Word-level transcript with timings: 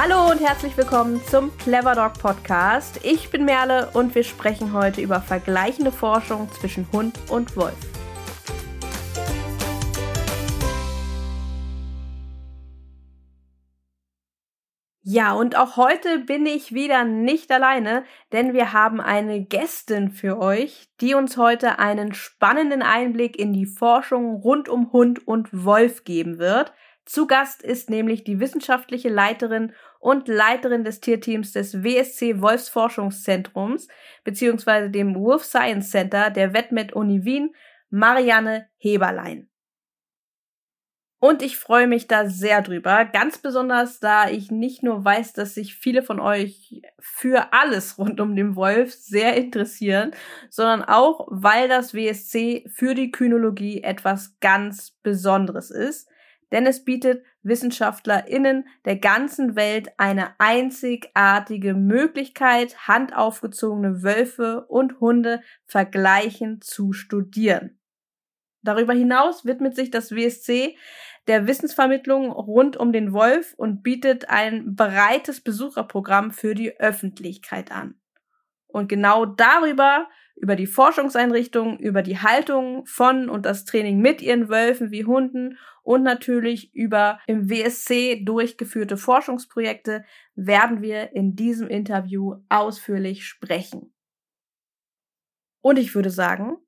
Hallo 0.00 0.30
und 0.30 0.38
herzlich 0.38 0.76
willkommen 0.76 1.20
zum 1.24 1.50
Clever 1.58 1.96
Dog 1.96 2.20
Podcast. 2.22 3.00
Ich 3.02 3.30
bin 3.30 3.44
Merle 3.44 3.90
und 3.94 4.14
wir 4.14 4.22
sprechen 4.22 4.72
heute 4.72 5.00
über 5.00 5.20
vergleichende 5.20 5.90
Forschung 5.90 6.48
zwischen 6.52 6.86
Hund 6.92 7.18
und 7.28 7.56
Wolf. 7.56 7.74
Ja, 15.02 15.32
und 15.32 15.56
auch 15.56 15.76
heute 15.76 16.20
bin 16.20 16.46
ich 16.46 16.72
wieder 16.72 17.02
nicht 17.02 17.50
alleine, 17.50 18.04
denn 18.30 18.52
wir 18.52 18.72
haben 18.72 19.00
eine 19.00 19.42
Gästin 19.42 20.12
für 20.12 20.38
euch, 20.38 20.86
die 21.00 21.14
uns 21.14 21.36
heute 21.36 21.80
einen 21.80 22.14
spannenden 22.14 22.82
Einblick 22.82 23.36
in 23.36 23.52
die 23.52 23.66
Forschung 23.66 24.36
rund 24.36 24.68
um 24.68 24.92
Hund 24.92 25.26
und 25.26 25.48
Wolf 25.64 26.04
geben 26.04 26.38
wird. 26.38 26.72
Zu 27.08 27.26
Gast 27.26 27.62
ist 27.62 27.88
nämlich 27.88 28.22
die 28.22 28.38
wissenschaftliche 28.38 29.08
Leiterin 29.08 29.72
und 29.98 30.28
Leiterin 30.28 30.84
des 30.84 31.00
Tierteams 31.00 31.52
des 31.52 31.82
WSC 31.82 32.40
Wolfsforschungszentrums 32.40 33.88
beziehungsweise 34.24 34.90
dem 34.90 35.14
Wolf 35.14 35.44
Science 35.44 35.90
Center 35.90 36.30
der 36.30 36.54
Vetmed 36.54 36.92
Uni 36.92 37.24
Wien, 37.24 37.54
Marianne 37.90 38.68
Heberlein. 38.76 39.48
Und 41.20 41.42
ich 41.42 41.56
freue 41.56 41.88
mich 41.88 42.06
da 42.06 42.28
sehr 42.28 42.62
drüber, 42.62 43.04
ganz 43.04 43.38
besonders 43.38 43.98
da 43.98 44.30
ich 44.30 44.52
nicht 44.52 44.84
nur 44.84 45.04
weiß, 45.04 45.32
dass 45.32 45.54
sich 45.54 45.74
viele 45.74 46.04
von 46.04 46.20
euch 46.20 46.80
für 47.00 47.52
alles 47.52 47.98
rund 47.98 48.20
um 48.20 48.36
den 48.36 48.54
Wolf 48.54 48.94
sehr 48.94 49.34
interessieren, 49.34 50.12
sondern 50.48 50.84
auch, 50.84 51.26
weil 51.28 51.68
das 51.68 51.92
WSC 51.92 52.66
für 52.72 52.94
die 52.94 53.10
Kynologie 53.10 53.82
etwas 53.82 54.38
ganz 54.38 54.92
Besonderes 55.02 55.72
ist 55.72 56.08
denn 56.52 56.66
es 56.66 56.84
bietet 56.84 57.24
WissenschaftlerInnen 57.42 58.66
der 58.84 58.96
ganzen 58.96 59.56
Welt 59.56 59.88
eine 59.98 60.38
einzigartige 60.38 61.74
Möglichkeit, 61.74 62.88
handaufgezogene 62.88 64.02
Wölfe 64.02 64.66
und 64.66 65.00
Hunde 65.00 65.42
vergleichend 65.66 66.64
zu 66.64 66.92
studieren. 66.92 67.78
Darüber 68.62 68.92
hinaus 68.92 69.44
widmet 69.44 69.76
sich 69.76 69.90
das 69.90 70.10
WSC 70.10 70.76
der 71.26 71.46
Wissensvermittlung 71.46 72.30
rund 72.32 72.76
um 72.76 72.92
den 72.92 73.12
Wolf 73.12 73.54
und 73.56 73.82
bietet 73.82 74.30
ein 74.30 74.74
breites 74.74 75.42
Besucherprogramm 75.42 76.32
für 76.32 76.54
die 76.54 76.78
Öffentlichkeit 76.80 77.70
an. 77.70 78.00
Und 78.66 78.88
genau 78.88 79.26
darüber 79.26 80.08
über 80.40 80.56
die 80.56 80.66
Forschungseinrichtungen, 80.66 81.78
über 81.78 82.02
die 82.02 82.18
Haltung 82.18 82.86
von 82.86 83.28
und 83.28 83.44
das 83.44 83.64
Training 83.64 84.00
mit 84.00 84.22
ihren 84.22 84.48
Wölfen 84.48 84.90
wie 84.90 85.04
Hunden 85.04 85.58
und 85.82 86.02
natürlich 86.02 86.74
über 86.74 87.18
im 87.26 87.48
WSC 87.50 88.22
durchgeführte 88.24 88.96
Forschungsprojekte 88.96 90.04
werden 90.34 90.82
wir 90.82 91.12
in 91.12 91.34
diesem 91.34 91.68
Interview 91.68 92.36
ausführlich 92.48 93.26
sprechen. 93.26 93.92
Und 95.60 95.78
ich 95.78 95.94
würde 95.94 96.10
sagen, 96.10 96.58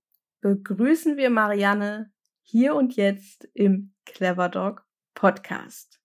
begrüßen 0.41 1.17
wir 1.17 1.31
Marianne 1.31 2.13
hier 2.43 2.75
und 2.75 2.97
jetzt 2.97 3.49
im 3.55 3.95
Clever 4.05 4.49
Dog 4.49 4.85
Podcast. 5.15 6.00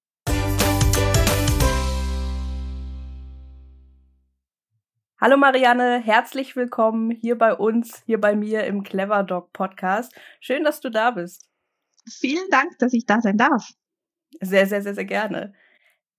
Hallo 5.18 5.38
Marianne, 5.38 6.02
herzlich 6.04 6.58
willkommen 6.58 7.10
hier 7.10 7.38
bei 7.38 7.54
uns, 7.54 8.04
hier 8.06 8.20
bei 8.20 8.36
mir 8.36 8.66
im 8.66 8.84
Clever 8.84 9.24
Dog 9.24 9.54
Podcast. 9.54 10.14
Schön, 10.42 10.66
dass 10.66 10.82
du 10.82 10.90
da 10.90 11.12
bist. 11.12 11.48
Vielen 12.06 12.50
Dank, 12.52 12.78
dass 12.80 12.92
ich 12.92 13.06
da 13.06 13.22
sein 13.22 13.38
darf. 13.38 13.66
Sehr, 14.42 14.68
sehr, 14.68 14.82
sehr, 14.82 14.94
sehr 14.94 15.06
gerne. 15.06 15.54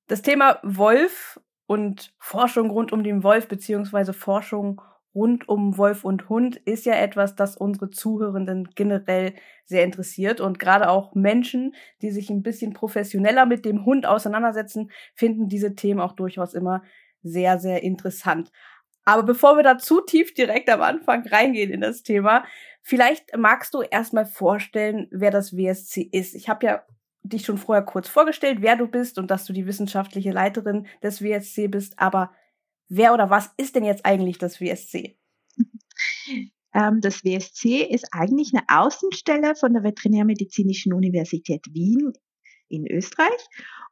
Das 0.06 0.22
Thema 0.22 0.60
Wolf 0.62 1.38
und 1.66 2.14
Forschung 2.18 2.70
rund 2.70 2.90
um 2.90 3.04
den 3.04 3.22
Wolf 3.22 3.48
beziehungsweise 3.48 4.14
Forschung 4.14 4.80
rund 5.14 5.46
um 5.46 5.76
Wolf 5.76 6.02
und 6.02 6.30
Hund 6.30 6.56
ist 6.56 6.86
ja 6.86 6.94
etwas, 6.94 7.36
das 7.36 7.54
unsere 7.54 7.90
Zuhörenden 7.90 8.70
generell 8.76 9.34
sehr 9.66 9.84
interessiert 9.84 10.40
und 10.40 10.58
gerade 10.58 10.88
auch 10.88 11.14
Menschen, 11.14 11.74
die 12.00 12.10
sich 12.10 12.30
ein 12.30 12.42
bisschen 12.42 12.72
professioneller 12.72 13.44
mit 13.44 13.66
dem 13.66 13.84
Hund 13.84 14.06
auseinandersetzen, 14.06 14.90
finden 15.14 15.48
diese 15.48 15.74
Themen 15.74 16.00
auch 16.00 16.12
durchaus 16.12 16.54
immer 16.54 16.82
sehr, 17.22 17.58
sehr 17.58 17.82
interessant. 17.82 18.50
Aber 19.06 19.22
bevor 19.22 19.56
wir 19.56 19.62
da 19.62 19.78
zu 19.78 20.00
tief 20.00 20.34
direkt 20.34 20.68
am 20.68 20.82
Anfang 20.82 21.26
reingehen 21.26 21.70
in 21.70 21.80
das 21.80 22.02
Thema, 22.02 22.44
vielleicht 22.82 23.36
magst 23.36 23.72
du 23.72 23.80
erstmal 23.80 24.26
vorstellen, 24.26 25.06
wer 25.12 25.30
das 25.30 25.56
WSC 25.56 26.02
ist. 26.02 26.34
Ich 26.34 26.48
habe 26.48 26.66
ja 26.66 26.84
dich 27.22 27.44
schon 27.44 27.56
vorher 27.56 27.84
kurz 27.84 28.08
vorgestellt, 28.08 28.58
wer 28.60 28.76
du 28.76 28.88
bist 28.88 29.18
und 29.18 29.30
dass 29.30 29.44
du 29.44 29.52
die 29.52 29.66
wissenschaftliche 29.66 30.32
Leiterin 30.32 30.86
des 31.02 31.22
WSC 31.22 31.68
bist. 31.68 31.98
Aber 31.98 32.32
wer 32.88 33.14
oder 33.14 33.30
was 33.30 33.52
ist 33.56 33.76
denn 33.76 33.84
jetzt 33.84 34.04
eigentlich 34.04 34.38
das 34.38 34.60
WSC? 34.60 35.18
Ähm, 36.74 37.00
das 37.00 37.24
WSC 37.24 37.84
ist 37.84 38.08
eigentlich 38.12 38.52
eine 38.52 38.64
Außenstelle 38.68 39.54
von 39.54 39.72
der 39.72 39.82
Veterinärmedizinischen 39.82 40.92
Universität 40.92 41.64
Wien 41.72 42.12
in 42.68 42.86
Österreich. 42.86 43.48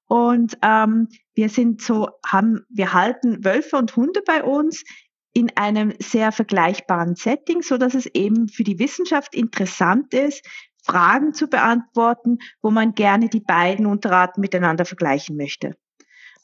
Und 0.06 0.58
ähm, 0.62 1.08
wir 1.34 1.48
sind 1.48 1.80
so, 1.80 2.08
haben, 2.26 2.66
wir 2.68 2.92
halten 2.92 3.42
Wölfe 3.42 3.76
und 3.76 3.96
Hunde 3.96 4.20
bei 4.26 4.44
uns 4.44 4.84
in 5.34 5.54
einem 5.56 5.92
sehr 5.98 6.32
vergleichbaren 6.32 7.16
Setting, 7.16 7.62
so 7.62 7.76
dass 7.76 7.94
es 7.94 8.06
eben 8.06 8.48
für 8.48 8.64
die 8.64 8.78
Wissenschaft 8.78 9.34
interessant 9.34 10.14
ist, 10.14 10.46
Fragen 10.84 11.34
zu 11.34 11.48
beantworten, 11.48 12.38
wo 12.62 12.70
man 12.70 12.94
gerne 12.94 13.28
die 13.28 13.40
beiden 13.40 13.86
Unterarten 13.86 14.40
miteinander 14.40 14.84
vergleichen 14.84 15.36
möchte. 15.36 15.74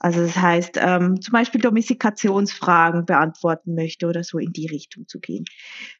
Also 0.02 0.22
das 0.22 0.34
heißt, 0.34 0.78
ähm, 0.80 1.20
zum 1.20 1.32
Beispiel 1.32 1.60
Domestikationsfragen 1.60 3.04
beantworten 3.04 3.74
möchte 3.74 4.06
oder 4.06 4.24
so 4.24 4.38
in 4.38 4.50
die 4.50 4.66
Richtung 4.66 5.06
zu 5.06 5.20
gehen. 5.20 5.44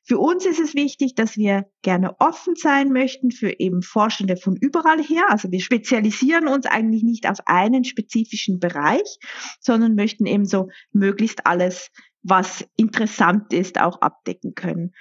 Für 0.04 0.18
uns 0.18 0.46
ist 0.46 0.58
es 0.58 0.74
wichtig, 0.74 1.14
dass 1.14 1.36
wir 1.36 1.66
gerne 1.82 2.18
offen 2.18 2.54
sein 2.56 2.92
möchten 2.92 3.30
für 3.30 3.60
eben 3.60 3.82
Forschende 3.82 4.38
von 4.38 4.56
überall 4.56 5.02
her. 5.02 5.24
Also 5.28 5.50
wir 5.52 5.60
spezialisieren 5.60 6.48
uns 6.48 6.64
eigentlich 6.64 7.02
nicht 7.02 7.28
auf 7.28 7.40
einen 7.44 7.84
spezifischen 7.84 8.58
Bereich, 8.58 9.18
sondern 9.60 9.94
möchten 9.94 10.24
eben 10.24 10.46
so 10.46 10.70
möglichst 10.92 11.46
alles 11.46 11.90
was 12.22 12.66
interessant 12.76 13.53
ist, 13.53 13.81
auch 13.81 14.00
abdecken 14.00 14.54
können. 14.54 14.92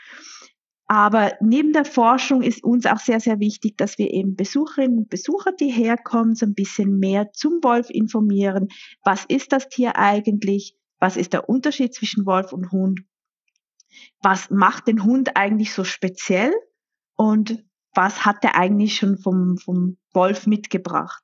Aber 0.92 1.34
neben 1.40 1.72
der 1.72 1.86
Forschung 1.86 2.42
ist 2.42 2.64
uns 2.64 2.88
auch 2.88 2.98
sehr, 2.98 3.20
sehr 3.20 3.40
wichtig, 3.40 3.78
dass 3.78 4.00
wir 4.00 4.12
eben 4.12 4.36
Besucherinnen 4.36 4.98
und 4.98 5.10
Besucher, 5.10 5.52
die 5.52 5.70
herkommen, 5.70 6.34
so 6.34 6.48
ein 6.48 6.56
bisschen 6.56 6.98
mehr 6.98 7.32
zum 7.32 7.60
Wolf 7.62 7.92
informieren. 7.92 8.70
Was 9.04 9.24
ist 9.26 9.52
das 9.52 9.70
Tier 9.70 9.98
eigentlich? 9.98 10.76
Was 11.00 11.16
ist 11.16 11.34
der 11.34 11.48
Unterschied 11.48 11.94
zwischen 11.94 12.26
Wolf 12.26 12.54
und 12.54 12.72
Hund? 12.72 13.02
Was 14.24 14.50
macht 14.50 14.88
den 14.88 15.04
Hund 15.04 15.38
eigentlich 15.38 15.74
so 15.74 15.84
speziell? 15.84 16.54
Und 17.16 17.64
was 17.94 18.26
hat 18.26 18.44
er 18.44 18.56
eigentlich 18.56 18.96
schon 18.96 19.20
vom, 19.20 19.58
vom 19.58 19.98
Wolf 20.12 20.48
mitgebracht? 20.48 21.22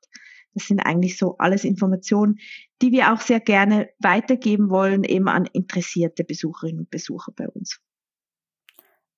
Das 0.56 0.68
sind 0.68 0.80
eigentlich 0.80 1.18
so 1.18 1.36
alles 1.36 1.64
Informationen, 1.64 2.38
die 2.80 2.90
wir 2.90 3.12
auch 3.12 3.20
sehr 3.20 3.40
gerne 3.40 3.90
weitergeben 3.98 4.70
wollen, 4.70 5.04
eben 5.04 5.28
an 5.28 5.44
interessierte 5.52 6.24
Besucherinnen 6.24 6.80
und 6.80 6.90
Besucher 6.90 7.30
bei 7.36 7.46
uns. 7.46 7.78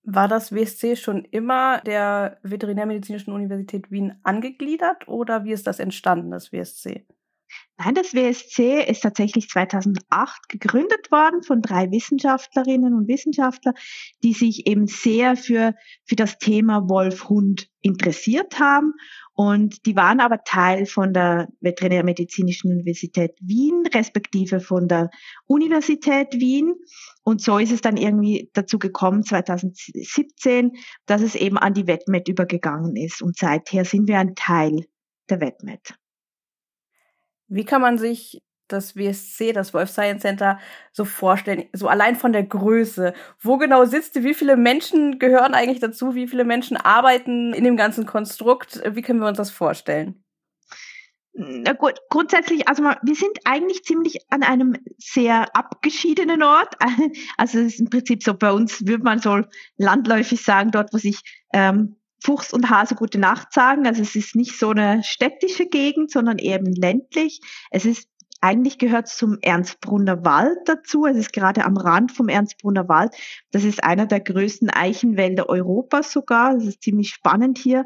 War 0.03 0.26
das 0.26 0.53
WSC 0.53 0.97
schon 0.97 1.25
immer 1.26 1.81
der 1.82 2.41
Veterinärmedizinischen 2.43 3.32
Universität 3.32 3.93
Wien 3.93 4.19
angegliedert 4.25 5.06
oder 5.06 5.44
wie 5.44 5.53
ist 5.53 5.69
das 5.69 5.78
entstanden, 5.78 6.32
das 6.32 6.50
WSC? 6.50 7.06
Nein, 7.78 7.94
das 7.94 8.12
WSC 8.12 8.82
ist 8.82 9.03
tatsächlich 9.03 9.49
2008 9.49 10.49
gegründet 10.49 11.12
worden 11.12 11.43
von 11.44 11.62
drei 11.62 11.91
Wissenschaftlerinnen 11.93 12.94
und 12.94 13.06
Wissenschaftlern, 13.06 13.75
die 14.25 14.32
sich 14.32 14.66
eben 14.66 14.88
sehr 14.88 15.37
für, 15.37 15.75
für 16.05 16.16
das 16.16 16.38
Thema 16.38 16.88
Wolf-Hund 16.88 17.69
interessiert 17.81 18.59
haben. 18.59 18.94
Und 19.41 19.87
die 19.87 19.94
waren 19.94 20.19
aber 20.19 20.43
Teil 20.43 20.84
von 20.84 21.12
der 21.12 21.47
Veterinärmedizinischen 21.60 22.72
Universität 22.72 23.38
Wien, 23.41 23.84
respektive 23.94 24.58
von 24.58 24.88
der 24.88 25.11
Universität 25.46 26.35
Wien. 26.35 26.75
Und 27.23 27.40
so 27.40 27.58
ist 27.58 27.70
es 27.70 27.81
dann 27.81 27.96
irgendwie 27.96 28.50
dazu 28.52 28.81
gekommen, 28.81 29.23
2017, 29.23 30.73
dass 31.06 31.23
es 31.23 31.37
eben 31.37 31.56
an 31.56 31.73
die 31.73 31.87
WetMed 31.87 32.26
übergegangen 32.26 32.96
ist. 32.96 33.23
Und 33.23 33.38
seither 33.38 33.85
sind 33.85 34.08
wir 34.08 34.19
ein 34.19 34.35
Teil 34.35 34.87
der 35.31 35.40
WetMed. 35.40 35.94
Wie 37.46 37.64
kann 37.64 37.81
man 37.81 37.96
sich 37.96 38.40
das 38.69 38.97
WSC, 38.97 39.53
das 39.53 39.75
Wolf 39.75 39.91
Science 39.91 40.23
Center, 40.23 40.59
so 40.93 41.05
vorstellen? 41.05 41.65
So 41.73 41.88
allein 41.88 42.17
von 42.17 42.32
der 42.32 42.44
Größe. 42.44 43.15
Wo 43.41 43.56
genau 43.56 43.85
sitzt 43.85 44.17
ihr? 44.17 44.25
Wie 44.25 44.35
viele 44.35 44.56
Menschen 44.56 45.19
gehören 45.19 45.55
eigentlich 45.55 45.81
dazu? 45.81 46.15
Wie 46.15 46.29
viele 46.29 46.44
Menschen 46.44 46.76
arbeiten 46.76 47.53
in 47.53 47.65
dem 47.65 47.76
ganzen 47.76 48.06
Konstrukt? 48.06 48.81
Wie 48.94 49.03
können 49.03 49.20
wir 49.20 49.29
uns 49.29 49.38
das 49.38 49.50
vorstellen? 49.50 50.23
Na 51.41 51.73
gut, 51.73 52.00
grundsätzlich, 52.11 52.67
also 52.67 52.82
wir 52.82 53.15
sind 53.15 53.38
eigentlich 53.44 53.85
ziemlich 53.85 54.19
an 54.29 54.43
einem 54.43 54.75
sehr 54.99 55.55
abgeschiedenen 55.55 56.43
Ort. 56.43 56.75
Also 57.37 57.61
es 57.61 57.75
ist 57.75 57.81
im 57.81 57.91
Prinzip 57.91 58.25
so, 58.25 58.35
bei 58.35 58.50
uns 58.50 58.85
würde 58.85 59.05
man 59.05 59.21
so 59.21 59.43
landläufig 59.76 60.43
sagen, 60.43 60.73
dort, 60.73 60.93
wo 60.93 60.99
sich 60.99 61.21
ähm, 61.53 61.94
Fuchs 62.21 62.53
und 62.53 62.69
Hase 62.71 62.97
gute 62.97 63.19
Nacht 63.19 63.53
sagen. 63.53 63.87
Also 63.87 64.03
es 64.03 64.17
ist 64.17 64.35
nicht 64.35 64.59
so 64.59 64.71
eine 64.71 65.05
städtische 65.05 65.67
Gegend, 65.67 66.11
sondern 66.11 66.38
eben 66.38 66.73
ländlich. 66.75 67.41
Es 67.71 67.85
ist 67.85 68.09
eigentlich 68.40 68.79
gehört 68.79 69.06
es 69.08 69.17
zum 69.17 69.38
Ernstbrunner 69.40 70.25
Wald 70.25 70.58
dazu. 70.67 71.06
Es 71.06 71.17
ist 71.17 71.32
gerade 71.32 71.64
am 71.64 71.76
Rand 71.76 72.12
vom 72.12 72.29
Ernstbrunner 72.29 72.88
Wald. 72.88 73.14
Das 73.50 73.64
ist 73.64 73.82
einer 73.82 74.06
der 74.06 74.20
größten 74.20 74.70
Eichenwälder 74.70 75.49
Europas 75.49 76.12
sogar. 76.12 76.55
Das 76.55 76.64
ist 76.64 76.82
ziemlich 76.82 77.11
spannend 77.11 77.58
hier. 77.58 77.85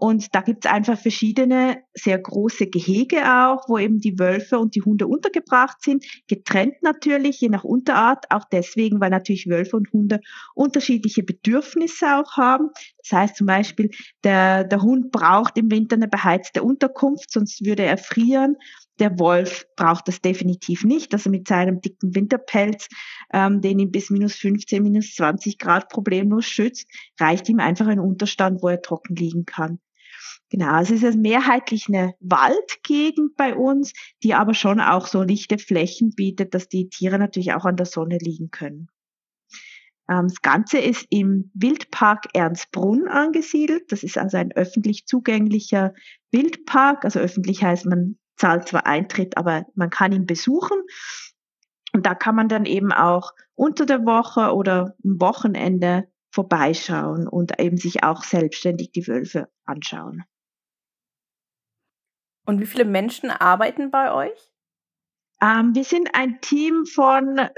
Und 0.00 0.34
da 0.34 0.40
gibt 0.40 0.64
es 0.64 0.70
einfach 0.70 0.98
verschiedene 0.98 1.82
sehr 1.92 2.18
große 2.18 2.68
Gehege 2.68 3.18
auch, 3.18 3.68
wo 3.68 3.76
eben 3.76 4.00
die 4.00 4.18
Wölfe 4.18 4.58
und 4.58 4.74
die 4.74 4.80
Hunde 4.80 5.06
untergebracht 5.06 5.82
sind. 5.82 6.06
Getrennt 6.26 6.82
natürlich, 6.82 7.38
je 7.42 7.50
nach 7.50 7.64
Unterart. 7.64 8.24
Auch 8.30 8.46
deswegen, 8.50 8.98
weil 9.02 9.10
natürlich 9.10 9.46
Wölfe 9.46 9.76
und 9.76 9.92
Hunde 9.92 10.20
unterschiedliche 10.54 11.22
Bedürfnisse 11.22 12.16
auch 12.16 12.38
haben. 12.38 12.70
Das 13.02 13.12
heißt 13.12 13.36
zum 13.36 13.46
Beispiel, 13.46 13.90
der, 14.24 14.64
der 14.64 14.80
Hund 14.80 15.12
braucht 15.12 15.58
im 15.58 15.70
Winter 15.70 15.96
eine 15.96 16.08
beheizte 16.08 16.62
Unterkunft, 16.62 17.30
sonst 17.30 17.62
würde 17.66 17.82
er 17.82 17.98
frieren. 17.98 18.56
Der 19.00 19.18
Wolf 19.18 19.66
braucht 19.76 20.08
das 20.08 20.22
definitiv 20.22 20.82
nicht. 20.82 21.12
Also 21.12 21.28
mit 21.28 21.46
seinem 21.46 21.82
dicken 21.82 22.14
Winterpelz, 22.14 22.88
ähm, 23.34 23.60
den 23.60 23.78
ihn 23.78 23.90
bis 23.90 24.08
minus 24.08 24.36
15, 24.36 24.82
minus 24.82 25.14
20 25.14 25.58
Grad 25.58 25.90
problemlos 25.90 26.46
schützt, 26.46 26.88
reicht 27.20 27.50
ihm 27.50 27.60
einfach 27.60 27.86
ein 27.86 28.00
Unterstand, 28.00 28.62
wo 28.62 28.68
er 28.68 28.80
trocken 28.80 29.14
liegen 29.14 29.44
kann. 29.44 29.78
Genau, 30.50 30.72
also 30.72 30.94
es 30.94 31.02
ist 31.02 31.18
mehrheitlich 31.18 31.86
eine 31.88 32.14
Waldgegend 32.20 33.36
bei 33.36 33.54
uns, 33.54 33.92
die 34.22 34.34
aber 34.34 34.54
schon 34.54 34.80
auch 34.80 35.06
so 35.06 35.22
lichte 35.22 35.58
Flächen 35.58 36.10
bietet, 36.10 36.54
dass 36.54 36.68
die 36.68 36.88
Tiere 36.88 37.18
natürlich 37.18 37.52
auch 37.52 37.64
an 37.64 37.76
der 37.76 37.86
Sonne 37.86 38.18
liegen 38.18 38.50
können. 38.50 38.88
Ähm, 40.10 40.26
das 40.28 40.42
Ganze 40.42 40.78
ist 40.78 41.06
im 41.10 41.50
Wildpark 41.54 42.26
Ernstbrunn 42.34 43.08
angesiedelt. 43.08 43.90
Das 43.92 44.02
ist 44.02 44.18
also 44.18 44.36
ein 44.36 44.52
öffentlich 44.52 45.06
zugänglicher 45.06 45.94
Wildpark. 46.32 47.04
Also 47.04 47.20
öffentlich 47.20 47.62
heißt, 47.62 47.86
man 47.86 48.18
zahlt 48.36 48.68
zwar 48.68 48.86
Eintritt, 48.86 49.36
aber 49.36 49.66
man 49.74 49.90
kann 49.90 50.12
ihn 50.12 50.26
besuchen. 50.26 50.78
Und 51.92 52.06
da 52.06 52.14
kann 52.14 52.34
man 52.34 52.48
dann 52.48 52.66
eben 52.66 52.92
auch 52.92 53.32
unter 53.54 53.86
der 53.86 54.04
Woche 54.04 54.54
oder 54.54 54.94
am 55.04 55.20
Wochenende 55.20 56.09
vorbeischauen 56.30 57.26
und 57.26 57.60
eben 57.60 57.76
sich 57.76 58.02
auch 58.04 58.22
selbstständig 58.22 58.92
die 58.92 59.06
Wölfe 59.06 59.48
anschauen. 59.64 60.24
Und 62.46 62.60
wie 62.60 62.66
viele 62.66 62.84
Menschen 62.84 63.30
arbeiten 63.30 63.90
bei 63.90 64.12
euch? 64.12 64.50
Ähm, 65.42 65.74
wir 65.74 65.84
sind 65.84 66.14
ein 66.14 66.40
Team 66.40 66.84
von 66.86 67.48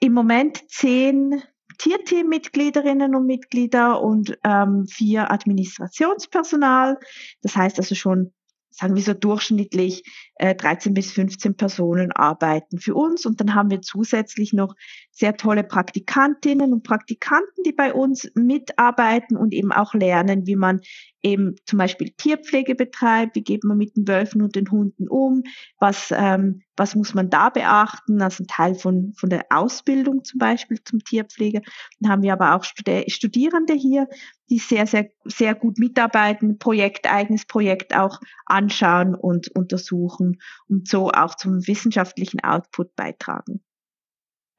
im 0.00 0.12
Moment 0.12 0.70
zehn 0.70 1.42
Tierteammitgliederinnen 1.78 3.14
und 3.14 3.26
Mitglieder 3.26 4.02
und 4.02 4.38
ähm, 4.44 4.86
vier 4.86 5.30
Administrationspersonal. 5.30 6.98
Das 7.42 7.56
heißt 7.56 7.78
also 7.78 7.94
schon 7.94 8.32
sagen 8.70 8.94
wir 8.94 9.02
so 9.02 9.14
durchschnittlich 9.14 10.04
13 10.40 10.94
bis 10.94 11.12
15 11.12 11.56
Personen 11.56 12.12
arbeiten 12.12 12.78
für 12.78 12.94
uns. 12.94 13.26
Und 13.26 13.40
dann 13.40 13.54
haben 13.54 13.70
wir 13.70 13.82
zusätzlich 13.82 14.52
noch 14.52 14.74
sehr 15.10 15.36
tolle 15.36 15.64
Praktikantinnen 15.64 16.72
und 16.72 16.82
Praktikanten, 16.82 17.62
die 17.64 17.72
bei 17.72 17.92
uns 17.92 18.30
mitarbeiten 18.34 19.36
und 19.36 19.52
eben 19.52 19.70
auch 19.70 19.92
lernen, 19.92 20.46
wie 20.46 20.56
man 20.56 20.80
eben 21.22 21.56
zum 21.66 21.78
Beispiel 21.78 22.10
Tierpflege 22.16 22.74
betreibt, 22.74 23.36
wie 23.36 23.42
geht 23.42 23.64
man 23.64 23.76
mit 23.76 23.96
den 23.96 24.08
Wölfen 24.08 24.40
und 24.40 24.56
den 24.56 24.70
Hunden 24.70 25.08
um, 25.08 25.42
was, 25.78 26.10
ähm, 26.16 26.62
was 26.76 26.94
muss 26.94 27.12
man 27.12 27.28
da 27.28 27.50
beachten, 27.50 28.22
also 28.22 28.42
ein 28.42 28.46
Teil 28.46 28.74
von, 28.74 29.12
von 29.18 29.28
der 29.28 29.44
Ausbildung 29.50 30.24
zum 30.24 30.38
Beispiel 30.38 30.78
zum 30.82 31.00
Tierpfleger. 31.00 31.60
Dann 32.00 32.10
haben 32.10 32.22
wir 32.22 32.32
aber 32.32 32.56
auch 32.56 32.64
Studierende 32.64 33.74
hier, 33.74 34.08
die 34.48 34.58
sehr, 34.58 34.86
sehr, 34.86 35.10
sehr 35.24 35.54
gut 35.54 35.78
mitarbeiten, 35.78 36.58
Projekt, 36.58 37.10
eigenes 37.10 37.44
Projekt 37.44 37.94
auch 37.94 38.20
anschauen 38.46 39.14
und 39.14 39.48
untersuchen 39.54 40.29
und 40.68 40.88
so 40.88 41.10
auch 41.10 41.34
zum 41.34 41.66
wissenschaftlichen 41.66 42.40
Output 42.42 42.94
beitragen. 42.96 43.62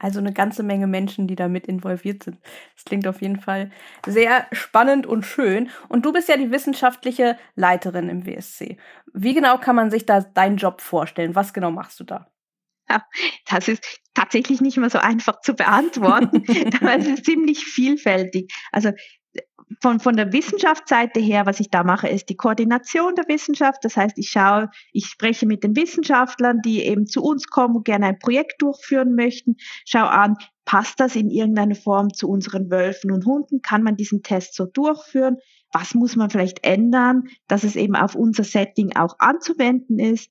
Also 0.01 0.19
eine 0.19 0.33
ganze 0.33 0.63
Menge 0.63 0.87
Menschen, 0.87 1.27
die 1.27 1.35
da 1.35 1.47
mit 1.47 1.67
involviert 1.67 2.23
sind. 2.23 2.39
Das 2.75 2.85
klingt 2.85 3.05
auf 3.05 3.21
jeden 3.21 3.39
Fall 3.39 3.71
sehr 4.07 4.47
spannend 4.51 5.05
und 5.05 5.27
schön. 5.27 5.69
Und 5.89 6.05
du 6.05 6.11
bist 6.11 6.27
ja 6.27 6.37
die 6.37 6.49
wissenschaftliche 6.49 7.37
Leiterin 7.55 8.09
im 8.09 8.25
WSC. 8.25 8.77
Wie 9.13 9.33
genau 9.35 9.59
kann 9.59 9.75
man 9.75 9.91
sich 9.91 10.07
da 10.07 10.21
deinen 10.21 10.57
Job 10.57 10.81
vorstellen? 10.81 11.35
Was 11.35 11.53
genau 11.53 11.69
machst 11.69 11.99
du 11.99 12.03
da? 12.03 12.31
Ja, 12.89 13.05
das 13.47 13.67
ist 13.67 14.01
tatsächlich 14.15 14.59
nicht 14.59 14.77
mehr 14.77 14.89
so 14.89 14.97
einfach 14.97 15.39
zu 15.41 15.53
beantworten, 15.53 16.43
es 16.47 17.07
ist 17.07 17.25
ziemlich 17.25 17.63
vielfältig. 17.63 18.51
Also 18.71 18.91
von, 19.81 19.99
von 19.99 20.15
der 20.15 20.31
Wissenschaftsseite 20.31 21.19
her, 21.19 21.47
was 21.47 21.59
ich 21.59 21.71
da 21.71 21.83
mache, 21.83 22.07
ist 22.07 22.29
die 22.29 22.35
Koordination 22.35 23.15
der 23.15 23.27
Wissenschaft. 23.27 23.83
Das 23.83 23.97
heißt, 23.97 24.17
ich 24.17 24.29
schaue, 24.29 24.69
ich 24.93 25.07
spreche 25.07 25.47
mit 25.47 25.63
den 25.63 25.75
Wissenschaftlern, 25.75 26.61
die 26.63 26.85
eben 26.85 27.07
zu 27.07 27.23
uns 27.23 27.47
kommen 27.47 27.75
und 27.75 27.85
gerne 27.85 28.05
ein 28.05 28.19
Projekt 28.19 28.61
durchführen 28.61 29.15
möchten, 29.15 29.55
schaue 29.85 30.09
an, 30.09 30.35
passt 30.65 30.99
das 30.99 31.15
in 31.15 31.31
irgendeiner 31.31 31.75
Form 31.75 32.13
zu 32.13 32.29
unseren 32.29 32.69
Wölfen 32.69 33.11
und 33.11 33.25
Hunden? 33.25 33.63
Kann 33.63 33.81
man 33.81 33.97
diesen 33.97 34.21
Test 34.21 34.55
so 34.55 34.67
durchführen? 34.67 35.37
Was 35.73 35.95
muss 35.95 36.15
man 36.15 36.29
vielleicht 36.29 36.63
ändern, 36.63 37.23
dass 37.47 37.63
es 37.63 37.75
eben 37.75 37.95
auf 37.95 38.13
unser 38.13 38.43
Setting 38.43 38.95
auch 38.95 39.15
anzuwenden 39.17 39.97
ist? 39.97 40.29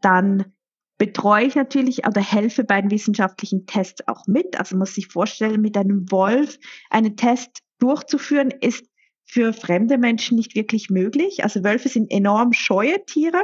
Dann 0.00 0.52
betreue 0.98 1.46
ich 1.46 1.54
natürlich 1.54 2.04
oder 2.04 2.20
helfe 2.20 2.64
bei 2.64 2.80
den 2.80 2.90
wissenschaftlichen 2.90 3.66
Tests 3.66 4.06
auch 4.08 4.26
mit. 4.26 4.58
Also 4.58 4.76
muss 4.76 4.96
sich 4.96 5.06
vorstellen, 5.06 5.60
mit 5.60 5.76
einem 5.76 6.10
Wolf 6.10 6.58
einen 6.90 7.16
Test 7.16 7.62
durchzuführen, 7.78 8.52
ist 8.60 8.86
für 9.24 9.52
fremde 9.52 9.98
Menschen 9.98 10.36
nicht 10.36 10.54
wirklich 10.54 10.90
möglich. 10.90 11.44
Also 11.44 11.62
Wölfe 11.62 11.88
sind 11.88 12.10
enorm 12.10 12.52
scheue 12.52 13.04
Tiere. 13.04 13.42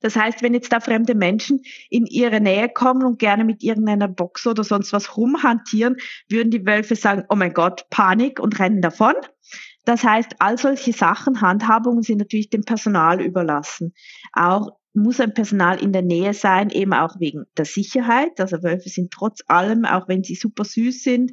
Das 0.00 0.16
heißt, 0.16 0.42
wenn 0.42 0.54
jetzt 0.54 0.72
da 0.72 0.80
fremde 0.80 1.14
Menschen 1.14 1.60
in 1.90 2.06
ihre 2.06 2.40
Nähe 2.40 2.68
kommen 2.68 3.04
und 3.04 3.18
gerne 3.18 3.44
mit 3.44 3.62
irgendeiner 3.62 4.08
Box 4.08 4.46
oder 4.46 4.64
sonst 4.64 4.92
was 4.92 5.16
rumhantieren, 5.16 5.96
würden 6.28 6.50
die 6.50 6.66
Wölfe 6.66 6.96
sagen, 6.96 7.24
oh 7.28 7.36
mein 7.36 7.52
Gott, 7.52 7.86
Panik 7.90 8.40
und 8.40 8.58
rennen 8.58 8.80
davon. 8.80 9.14
Das 9.84 10.02
heißt, 10.02 10.36
all 10.38 10.58
solche 10.58 10.92
Sachen, 10.92 11.40
Handhabungen 11.40 12.02
sind 12.02 12.18
natürlich 12.18 12.50
dem 12.50 12.64
Personal 12.64 13.20
überlassen. 13.20 13.94
Auch 14.32 14.70
muss 14.92 15.20
ein 15.20 15.34
Personal 15.34 15.80
in 15.80 15.92
der 15.92 16.02
Nähe 16.02 16.34
sein, 16.34 16.70
eben 16.70 16.92
auch 16.92 17.20
wegen 17.20 17.44
der 17.56 17.64
Sicherheit. 17.64 18.40
Also 18.40 18.62
Wölfe 18.62 18.88
sind 18.88 19.12
trotz 19.12 19.40
allem, 19.46 19.84
auch 19.84 20.08
wenn 20.08 20.24
sie 20.24 20.34
super 20.34 20.64
süß 20.64 21.02
sind, 21.02 21.32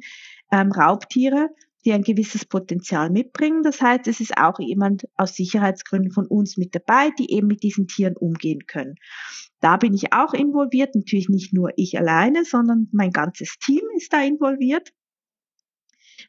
ähm, 0.52 0.72
Raubtiere, 0.72 1.50
die 1.84 1.92
ein 1.92 2.02
gewisses 2.02 2.44
Potenzial 2.44 3.10
mitbringen. 3.10 3.62
Das 3.62 3.80
heißt, 3.80 4.06
es 4.08 4.20
ist 4.20 4.36
auch 4.36 4.58
jemand 4.58 5.08
aus 5.16 5.34
Sicherheitsgründen 5.34 6.12
von 6.12 6.26
uns 6.26 6.56
mit 6.56 6.74
dabei, 6.74 7.10
die 7.18 7.32
eben 7.32 7.46
mit 7.46 7.62
diesen 7.62 7.86
Tieren 7.86 8.16
umgehen 8.16 8.66
können. 8.66 8.96
Da 9.60 9.76
bin 9.76 9.94
ich 9.94 10.12
auch 10.12 10.34
involviert, 10.34 10.94
natürlich 10.94 11.28
nicht 11.28 11.52
nur 11.52 11.70
ich 11.76 11.98
alleine, 11.98 12.44
sondern 12.44 12.88
mein 12.92 13.10
ganzes 13.10 13.58
Team 13.58 13.82
ist 13.96 14.12
da 14.12 14.22
involviert. 14.22 14.92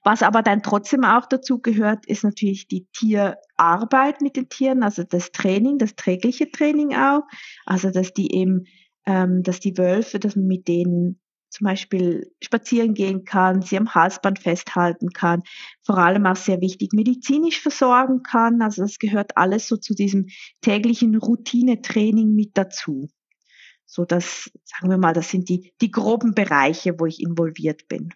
Was 0.03 0.23
aber 0.23 0.41
dann 0.43 0.63
trotzdem 0.63 1.03
auch 1.03 1.25
dazu 1.25 1.59
gehört, 1.59 2.05
ist 2.05 2.23
natürlich 2.23 2.67
die 2.67 2.87
Tierarbeit 2.93 4.21
mit 4.21 4.35
den 4.35 4.47
Tieren, 4.47 4.83
also 4.83 5.03
das 5.03 5.31
Training, 5.31 5.77
das 5.77 5.95
tägliche 5.95 6.49
Training 6.51 6.95
auch, 6.95 7.23
also 7.65 7.89
dass 7.91 8.13
die 8.13 8.33
eben, 8.33 8.65
ähm, 9.05 9.43
dass 9.43 9.59
die 9.59 9.77
Wölfe, 9.77 10.19
dass 10.19 10.35
man 10.35 10.47
mit 10.47 10.67
denen 10.67 11.18
zum 11.49 11.65
Beispiel 11.65 12.31
spazieren 12.41 12.93
gehen 12.93 13.25
kann, 13.25 13.61
sie 13.61 13.77
am 13.77 13.93
Halsband 13.93 14.39
festhalten 14.39 15.09
kann, 15.09 15.43
vor 15.83 15.97
allem 15.97 16.25
auch 16.25 16.35
sehr 16.35 16.61
wichtig 16.61 16.93
medizinisch 16.93 17.59
versorgen 17.59 18.23
kann. 18.23 18.61
Also 18.61 18.83
das 18.83 18.99
gehört 18.99 19.37
alles 19.37 19.67
so 19.67 19.77
zu 19.77 19.93
diesem 19.93 20.27
täglichen 20.61 21.15
Routinetraining 21.15 22.33
mit 22.35 22.51
dazu. 22.53 23.09
So 23.85 24.05
dass, 24.05 24.51
sagen 24.65 24.91
wir 24.91 24.99
mal, 24.99 25.13
das 25.13 25.29
sind 25.29 25.49
die, 25.49 25.73
die 25.81 25.91
groben 25.91 26.35
Bereiche, 26.35 26.99
wo 26.99 27.07
ich 27.07 27.21
involviert 27.21 27.87
bin. 27.87 28.13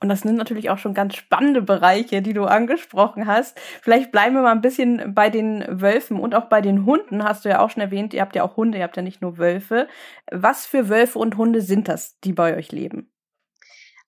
Und 0.00 0.08
das 0.08 0.20
sind 0.20 0.36
natürlich 0.36 0.70
auch 0.70 0.78
schon 0.78 0.94
ganz 0.94 1.16
spannende 1.16 1.60
Bereiche, 1.60 2.22
die 2.22 2.32
du 2.32 2.44
angesprochen 2.44 3.26
hast. 3.26 3.58
Vielleicht 3.82 4.12
bleiben 4.12 4.36
wir 4.36 4.42
mal 4.42 4.52
ein 4.52 4.60
bisschen 4.60 5.12
bei 5.12 5.28
den 5.28 5.64
Wölfen 5.68 6.20
und 6.20 6.36
auch 6.36 6.44
bei 6.44 6.60
den 6.60 6.86
Hunden. 6.86 7.24
Hast 7.24 7.44
du 7.44 7.48
ja 7.48 7.60
auch 7.60 7.70
schon 7.70 7.82
erwähnt, 7.82 8.14
ihr 8.14 8.20
habt 8.20 8.36
ja 8.36 8.44
auch 8.44 8.56
Hunde, 8.56 8.78
ihr 8.78 8.84
habt 8.84 8.96
ja 8.96 9.02
nicht 9.02 9.22
nur 9.22 9.38
Wölfe. 9.38 9.88
Was 10.30 10.66
für 10.66 10.88
Wölfe 10.88 11.18
und 11.18 11.36
Hunde 11.36 11.62
sind 11.62 11.88
das, 11.88 12.20
die 12.20 12.32
bei 12.32 12.56
euch 12.56 12.70
leben? 12.70 13.10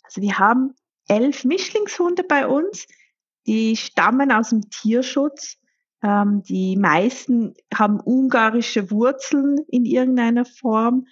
Also 0.04 0.22
wir 0.22 0.38
haben 0.38 0.74
elf 1.08 1.44
Mischlingshunde 1.44 2.22
bei 2.22 2.46
uns. 2.46 2.86
Die 3.46 3.76
stammen 3.76 4.30
aus 4.30 4.50
dem 4.50 4.70
Tierschutz. 4.70 5.58
Ähm, 6.04 6.42
die 6.44 6.76
meisten 6.76 7.54
haben 7.74 8.00
ungarische 8.00 8.92
Wurzeln 8.92 9.58
in 9.68 9.84
irgendeiner 9.84 10.44
Form. 10.44 11.06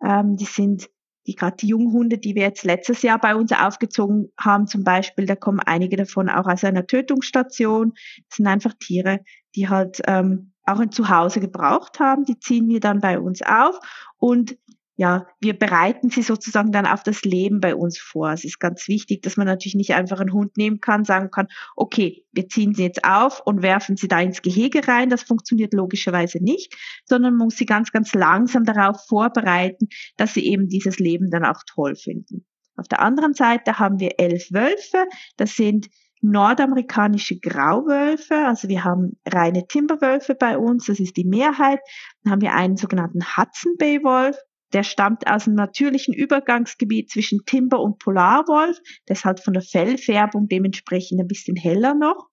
Ähm, 0.00 0.36
die 0.36 0.44
sind 0.44 0.88
die 1.26 1.34
gerade 1.34 1.56
die 1.56 1.68
Junghunde, 1.68 2.18
die 2.18 2.34
wir 2.34 2.42
jetzt 2.42 2.64
letztes 2.64 3.02
Jahr 3.02 3.18
bei 3.18 3.34
uns 3.36 3.52
aufgezogen 3.52 4.32
haben, 4.38 4.66
zum 4.66 4.84
Beispiel, 4.84 5.26
da 5.26 5.36
kommen 5.36 5.60
einige 5.60 5.96
davon 5.96 6.28
auch 6.28 6.46
aus 6.46 6.64
einer 6.64 6.86
Tötungsstation. 6.86 7.92
Das 8.28 8.36
sind 8.36 8.46
einfach 8.46 8.74
Tiere, 8.78 9.20
die 9.54 9.68
halt 9.68 10.00
ähm, 10.06 10.52
auch 10.64 10.80
ein 10.80 10.92
Zuhause 10.92 11.40
gebraucht 11.40 12.00
haben. 12.00 12.24
Die 12.24 12.38
ziehen 12.38 12.68
wir 12.68 12.80
dann 12.80 13.00
bei 13.00 13.18
uns 13.18 13.42
auf 13.42 13.78
und 14.18 14.56
ja, 15.02 15.26
wir 15.40 15.58
bereiten 15.58 16.10
sie 16.10 16.22
sozusagen 16.22 16.70
dann 16.70 16.86
auf 16.86 17.02
das 17.02 17.22
Leben 17.22 17.58
bei 17.58 17.74
uns 17.74 17.98
vor. 17.98 18.30
Es 18.30 18.44
ist 18.44 18.60
ganz 18.60 18.86
wichtig, 18.86 19.20
dass 19.22 19.36
man 19.36 19.48
natürlich 19.48 19.74
nicht 19.74 19.94
einfach 19.94 20.20
einen 20.20 20.32
Hund 20.32 20.56
nehmen 20.56 20.80
kann, 20.80 21.04
sagen 21.04 21.32
kann, 21.32 21.48
okay, 21.74 22.24
wir 22.30 22.48
ziehen 22.48 22.72
sie 22.72 22.84
jetzt 22.84 23.04
auf 23.04 23.40
und 23.44 23.62
werfen 23.62 23.96
sie 23.96 24.06
da 24.06 24.20
ins 24.20 24.42
Gehege 24.42 24.86
rein. 24.86 25.10
Das 25.10 25.24
funktioniert 25.24 25.74
logischerweise 25.74 26.38
nicht, 26.40 26.76
sondern 27.04 27.34
man 27.34 27.46
muss 27.46 27.56
sie 27.56 27.66
ganz, 27.66 27.90
ganz 27.90 28.14
langsam 28.14 28.62
darauf 28.62 29.04
vorbereiten, 29.08 29.88
dass 30.18 30.34
sie 30.34 30.46
eben 30.46 30.68
dieses 30.68 31.00
Leben 31.00 31.32
dann 31.32 31.44
auch 31.44 31.64
toll 31.66 31.96
finden. 31.96 32.46
Auf 32.76 32.86
der 32.86 33.00
anderen 33.00 33.34
Seite 33.34 33.80
haben 33.80 33.98
wir 33.98 34.20
elf 34.20 34.52
Wölfe. 34.52 35.06
Das 35.36 35.56
sind 35.56 35.88
nordamerikanische 36.20 37.40
Grauwölfe. 37.40 38.36
Also 38.46 38.68
wir 38.68 38.84
haben 38.84 39.18
reine 39.26 39.66
Timberwölfe 39.66 40.36
bei 40.36 40.56
uns. 40.56 40.86
Das 40.86 41.00
ist 41.00 41.16
die 41.16 41.24
Mehrheit. 41.24 41.80
Dann 42.22 42.34
haben 42.34 42.40
wir 42.40 42.54
einen 42.54 42.76
sogenannten 42.76 43.36
Hudson 43.36 43.74
Bay 43.78 44.04
Wolf. 44.04 44.36
Der 44.72 44.82
stammt 44.82 45.26
aus 45.26 45.46
einem 45.46 45.56
natürlichen 45.56 46.14
Übergangsgebiet 46.14 47.10
zwischen 47.10 47.44
Timber 47.44 47.80
und 47.80 47.98
Polarwolf. 47.98 48.78
Halt 49.24 49.40
von 49.40 49.52
der 49.52 49.62
Fellfärbung 49.62 50.48
dementsprechend 50.48 51.20
ein 51.20 51.28
bisschen 51.28 51.56
heller 51.56 51.94
noch. 51.94 52.28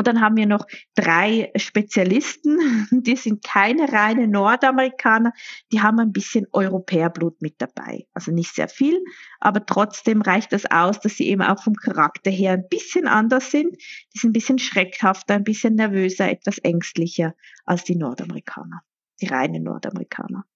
Und 0.00 0.06
dann 0.06 0.22
haben 0.22 0.36
wir 0.36 0.46
noch 0.46 0.64
drei 0.94 1.52
Spezialisten, 1.56 2.58
die 3.04 3.16
sind 3.16 3.44
keine 3.44 3.92
reine 3.92 4.28
Nordamerikaner, 4.28 5.34
die 5.72 5.82
haben 5.82 5.98
ein 5.98 6.12
bisschen 6.12 6.46
Europäerblut 6.52 7.42
mit 7.42 7.60
dabei. 7.60 8.06
Also 8.14 8.32
nicht 8.32 8.54
sehr 8.54 8.68
viel, 8.68 8.98
aber 9.40 9.66
trotzdem 9.66 10.22
reicht 10.22 10.54
das 10.54 10.64
aus, 10.64 11.00
dass 11.00 11.16
sie 11.16 11.28
eben 11.28 11.42
auch 11.42 11.62
vom 11.62 11.74
Charakter 11.74 12.30
her 12.30 12.52
ein 12.52 12.68
bisschen 12.70 13.08
anders 13.08 13.50
sind. 13.50 13.76
Die 14.14 14.18
sind 14.18 14.30
ein 14.30 14.32
bisschen 14.32 14.58
schreckhafter, 14.58 15.34
ein 15.34 15.44
bisschen 15.44 15.74
nervöser, 15.74 16.30
etwas 16.30 16.56
ängstlicher 16.56 17.34
als 17.66 17.84
die 17.84 17.96
Nordamerikaner, 17.96 18.80
die 19.20 19.26
reinen 19.26 19.64
Nordamerikaner. 19.64 20.46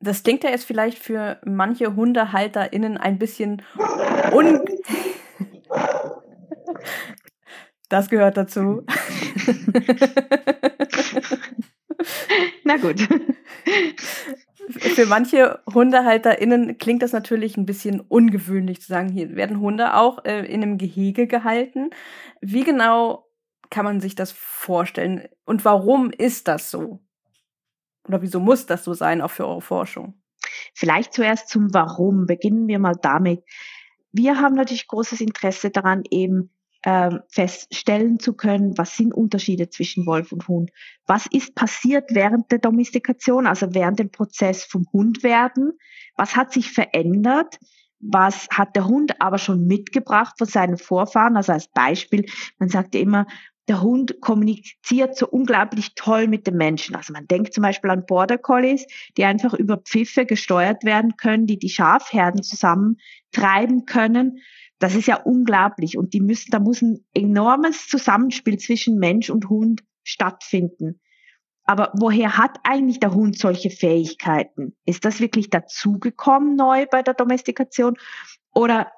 Das 0.00 0.22
klingt 0.22 0.44
ja 0.44 0.50
jetzt 0.50 0.66
vielleicht 0.66 0.98
für 0.98 1.40
manche 1.44 1.96
HundehalterInnen 1.96 2.96
ein 2.98 3.18
bisschen 3.18 3.62
un 4.32 4.60
Das 7.88 8.08
gehört 8.08 8.36
dazu. 8.36 8.84
Na 12.64 12.76
gut. 12.76 13.08
Für 14.68 15.06
manche 15.06 15.60
HundehalterInnen 15.72 16.78
klingt 16.78 17.02
das 17.02 17.12
natürlich 17.12 17.56
ein 17.56 17.66
bisschen 17.66 18.00
ungewöhnlich 18.00 18.80
zu 18.80 18.88
sagen, 18.88 19.08
hier 19.08 19.36
werden 19.36 19.60
Hunde 19.60 19.94
auch 19.94 20.24
äh, 20.24 20.44
in 20.46 20.62
einem 20.62 20.76
Gehege 20.76 21.28
gehalten. 21.28 21.90
Wie 22.40 22.64
genau 22.64 23.28
kann 23.70 23.84
man 23.84 24.00
sich 24.00 24.16
das 24.16 24.32
vorstellen? 24.32 25.28
Und 25.44 25.64
warum 25.64 26.10
ist 26.10 26.48
das 26.48 26.70
so? 26.70 27.00
Oder 28.06 28.22
wieso 28.22 28.40
muss 28.40 28.66
das 28.66 28.84
so 28.84 28.94
sein, 28.94 29.20
auch 29.20 29.30
für 29.30 29.46
eure 29.46 29.62
Forschung? 29.62 30.14
Vielleicht 30.74 31.12
zuerst 31.12 31.48
zum 31.48 31.72
Warum. 31.74 32.26
Beginnen 32.26 32.68
wir 32.68 32.78
mal 32.78 32.96
damit. 33.00 33.42
Wir 34.12 34.40
haben 34.40 34.54
natürlich 34.54 34.88
großes 34.88 35.20
Interesse 35.20 35.70
daran, 35.70 36.02
eben 36.10 36.50
ähm, 36.84 37.20
feststellen 37.28 38.20
zu 38.20 38.34
können, 38.34 38.78
was 38.78 38.96
sind 38.96 39.12
Unterschiede 39.12 39.68
zwischen 39.70 40.06
Wolf 40.06 40.30
und 40.30 40.46
Hund. 40.46 40.70
Was 41.06 41.26
ist 41.26 41.54
passiert 41.54 42.10
während 42.14 42.52
der 42.52 42.60
Domestikation, 42.60 43.46
also 43.46 43.74
während 43.74 43.98
dem 43.98 44.10
Prozess 44.10 44.64
vom 44.64 44.86
Hund 44.92 45.22
werden? 45.22 45.72
Was 46.16 46.36
hat 46.36 46.52
sich 46.52 46.70
verändert? 46.70 47.58
Was 47.98 48.46
hat 48.50 48.76
der 48.76 48.86
Hund 48.86 49.20
aber 49.20 49.38
schon 49.38 49.66
mitgebracht 49.66 50.36
von 50.38 50.46
seinen 50.46 50.78
Vorfahren? 50.78 51.36
Also 51.36 51.52
als 51.52 51.68
Beispiel, 51.68 52.26
man 52.58 52.68
sagt 52.68 52.94
ja 52.94 53.00
immer, 53.00 53.26
der 53.68 53.82
Hund 53.82 54.20
kommuniziert 54.20 55.16
so 55.16 55.26
unglaublich 55.26 55.94
toll 55.94 56.28
mit 56.28 56.46
dem 56.46 56.56
Menschen. 56.56 56.94
Also 56.94 57.12
man 57.12 57.26
denkt 57.26 57.52
zum 57.52 57.62
Beispiel 57.62 57.90
an 57.90 58.06
Border 58.06 58.38
Collies, 58.38 58.86
die 59.16 59.24
einfach 59.24 59.54
über 59.54 59.78
Pfiffe 59.78 60.24
gesteuert 60.24 60.84
werden 60.84 61.16
können, 61.16 61.46
die 61.46 61.58
die 61.58 61.68
Schafherden 61.68 62.42
zusammentreiben 62.42 63.86
können. 63.86 64.38
Das 64.78 64.94
ist 64.94 65.06
ja 65.06 65.16
unglaublich 65.16 65.96
und 65.96 66.12
die 66.12 66.20
müssen, 66.20 66.50
da 66.50 66.60
muss 66.60 66.82
ein 66.82 67.04
enormes 67.14 67.88
Zusammenspiel 67.88 68.58
zwischen 68.58 68.98
Mensch 68.98 69.30
und 69.30 69.48
Hund 69.48 69.82
stattfinden. 70.04 71.00
Aber 71.64 71.90
woher 71.94 72.38
hat 72.38 72.58
eigentlich 72.62 73.00
der 73.00 73.12
Hund 73.12 73.36
solche 73.36 73.70
Fähigkeiten? 73.70 74.76
Ist 74.84 75.04
das 75.04 75.18
wirklich 75.18 75.50
dazugekommen 75.50 76.54
neu 76.54 76.86
bei 76.86 77.02
der 77.02 77.14
Domestikation? 77.14 77.96
Oder 78.54 78.92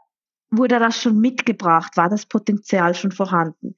wurde 0.50 0.78
das 0.78 1.00
schon 1.00 1.18
mitgebracht? 1.18 1.96
War 1.96 2.10
das 2.10 2.26
Potenzial 2.26 2.94
schon 2.94 3.12
vorhanden? 3.12 3.74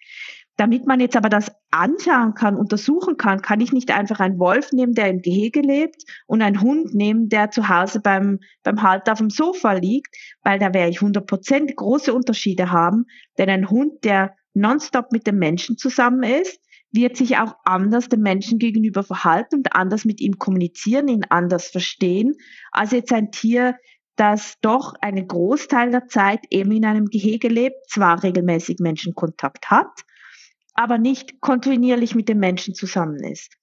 Damit 0.60 0.86
man 0.86 1.00
jetzt 1.00 1.16
aber 1.16 1.30
das 1.30 1.50
anschauen 1.70 2.34
kann, 2.34 2.54
untersuchen 2.54 3.16
kann, 3.16 3.40
kann 3.40 3.62
ich 3.62 3.72
nicht 3.72 3.90
einfach 3.90 4.20
einen 4.20 4.38
Wolf 4.38 4.72
nehmen, 4.72 4.92
der 4.92 5.08
im 5.08 5.22
Gehege 5.22 5.62
lebt 5.62 6.02
und 6.26 6.42
einen 6.42 6.60
Hund 6.60 6.94
nehmen, 6.94 7.30
der 7.30 7.50
zu 7.50 7.70
Hause 7.70 8.00
beim, 8.00 8.40
beim 8.62 8.82
Halt 8.82 9.08
auf 9.08 9.16
dem 9.16 9.30
Sofa 9.30 9.72
liegt, 9.72 10.14
weil 10.42 10.58
da 10.58 10.74
werde 10.74 10.90
ich 10.90 10.98
100% 10.98 11.74
große 11.74 12.12
Unterschiede 12.12 12.70
haben. 12.70 13.06
Denn 13.38 13.48
ein 13.48 13.70
Hund, 13.70 14.04
der 14.04 14.34
nonstop 14.52 15.12
mit 15.12 15.26
dem 15.26 15.38
Menschen 15.38 15.78
zusammen 15.78 16.24
ist, 16.24 16.60
wird 16.92 17.16
sich 17.16 17.38
auch 17.38 17.54
anders 17.64 18.10
dem 18.10 18.20
Menschen 18.20 18.58
gegenüber 18.58 19.02
verhalten 19.02 19.54
und 19.54 19.74
anders 19.74 20.04
mit 20.04 20.20
ihm 20.20 20.36
kommunizieren, 20.38 21.08
ihn 21.08 21.24
anders 21.30 21.68
verstehen, 21.68 22.34
als 22.70 22.90
jetzt 22.90 23.14
ein 23.14 23.32
Tier, 23.32 23.76
das 24.16 24.56
doch 24.60 24.92
einen 25.00 25.26
Großteil 25.26 25.90
der 25.90 26.06
Zeit 26.08 26.40
eben 26.50 26.72
in 26.72 26.84
einem 26.84 27.06
Gehege 27.06 27.48
lebt, 27.48 27.88
zwar 27.88 28.22
regelmäßig 28.22 28.76
Menschenkontakt 28.78 29.70
hat, 29.70 30.04
aber 30.74 30.98
nicht 30.98 31.40
kontinuierlich 31.40 32.14
mit 32.14 32.28
den 32.28 32.38
Menschen 32.38 32.74
zusammen 32.74 33.22
ist. 33.24 33.56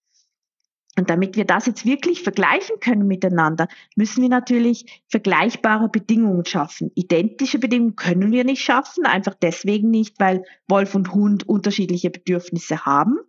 Und 0.97 1.11
damit 1.11 1.35
wir 1.35 1.45
das 1.45 1.67
jetzt 1.67 1.85
wirklich 1.85 2.23
vergleichen 2.23 2.79
können 2.79 3.05
miteinander, 3.05 3.67
müssen 3.95 4.23
wir 4.23 4.29
natürlich 4.29 5.03
vergleichbare 5.09 5.89
Bedingungen 5.89 6.43
schaffen. 6.45 6.91
Identische 6.95 7.59
Bedingungen 7.59 7.95
können 7.95 8.31
wir 8.31 8.43
nicht 8.43 8.63
schaffen, 8.63 9.05
einfach 9.05 9.35
deswegen 9.35 9.91
nicht, 9.91 10.19
weil 10.19 10.43
Wolf 10.67 10.95
und 10.95 11.13
Hund 11.13 11.47
unterschiedliche 11.47 12.09
Bedürfnisse 12.09 12.85
haben. 12.85 13.19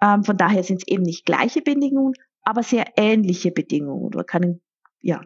Ähm, 0.00 0.24
von 0.24 0.38
daher 0.38 0.62
sind 0.62 0.78
es 0.78 0.88
eben 0.88 1.02
nicht 1.02 1.26
gleiche 1.26 1.60
Bedingungen, 1.60 2.14
aber 2.42 2.62
sehr 2.62 2.86
ähnliche 2.96 3.50
Bedingungen. 3.50 4.10
Man 4.14 4.24
kann 4.24 4.60
ja 5.02 5.20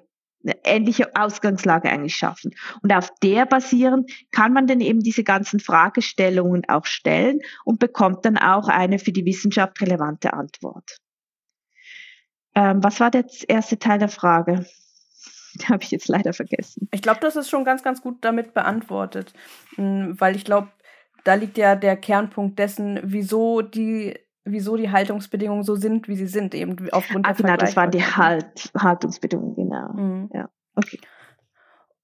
ähnliche 0.64 1.14
Ausgangslage 1.14 1.90
eigentlich 1.90 2.16
schaffen. 2.16 2.54
Und 2.82 2.92
auf 2.92 3.10
der 3.22 3.46
basierend 3.46 4.10
kann 4.30 4.52
man 4.52 4.66
dann 4.66 4.80
eben 4.80 5.00
diese 5.00 5.24
ganzen 5.24 5.60
Fragestellungen 5.60 6.62
auch 6.68 6.86
stellen 6.86 7.40
und 7.64 7.78
bekommt 7.78 8.24
dann 8.24 8.38
auch 8.38 8.68
eine 8.68 8.98
für 8.98 9.12
die 9.12 9.24
Wissenschaft 9.24 9.80
relevante 9.80 10.32
Antwort. 10.32 10.98
Ähm, 12.54 12.82
was 12.82 13.00
war 13.00 13.10
der 13.10 13.24
erste 13.48 13.78
Teil 13.78 13.98
der 13.98 14.08
Frage? 14.08 14.66
Habe 15.68 15.82
ich 15.82 15.90
jetzt 15.90 16.08
leider 16.08 16.32
vergessen. 16.32 16.88
Ich 16.92 17.02
glaube, 17.02 17.20
das 17.20 17.36
ist 17.36 17.50
schon 17.50 17.64
ganz, 17.64 17.82
ganz 17.82 18.00
gut 18.00 18.18
damit 18.20 18.54
beantwortet, 18.54 19.32
hm, 19.74 20.14
weil 20.18 20.36
ich 20.36 20.44
glaube, 20.44 20.68
da 21.24 21.34
liegt 21.34 21.58
ja 21.58 21.74
der 21.74 21.96
Kernpunkt 21.96 22.58
dessen, 22.58 23.00
wieso 23.02 23.60
die 23.60 24.18
wieso 24.50 24.76
die 24.76 24.90
Haltungsbedingungen 24.90 25.62
so 25.62 25.74
sind, 25.74 26.08
wie 26.08 26.16
sie 26.16 26.26
sind, 26.26 26.54
eben 26.54 26.76
aufgrund 26.92 27.26
ah, 27.26 27.32
der 27.32 27.44
Genau, 27.44 27.56
das 27.56 27.76
waren 27.76 27.90
die 27.90 28.02
halt, 28.02 28.70
Haltungsbedingungen, 28.76 29.54
genau. 29.54 29.92
Mhm. 29.92 30.30
Ja, 30.32 30.48
okay. 30.74 30.98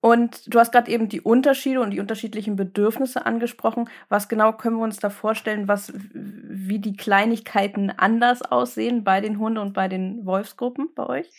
Und 0.04 0.52
du 0.52 0.58
hast 0.58 0.70
gerade 0.70 0.90
eben 0.90 1.08
die 1.08 1.22
Unterschiede 1.22 1.80
und 1.80 1.90
die 1.90 1.98
unterschiedlichen 1.98 2.56
Bedürfnisse 2.56 3.24
angesprochen. 3.24 3.88
Was 4.10 4.28
genau 4.28 4.52
können 4.52 4.76
wir 4.76 4.84
uns 4.84 4.98
da 4.98 5.08
vorstellen, 5.08 5.66
was, 5.66 5.94
wie 6.12 6.78
die 6.78 6.94
Kleinigkeiten 6.94 7.90
anders 7.90 8.42
aussehen 8.42 9.02
bei 9.02 9.22
den 9.22 9.38
Hunde- 9.38 9.62
und 9.62 9.72
bei 9.72 9.88
den 9.88 10.26
Wolfsgruppen 10.26 10.90
bei 10.94 11.06
euch? 11.06 11.30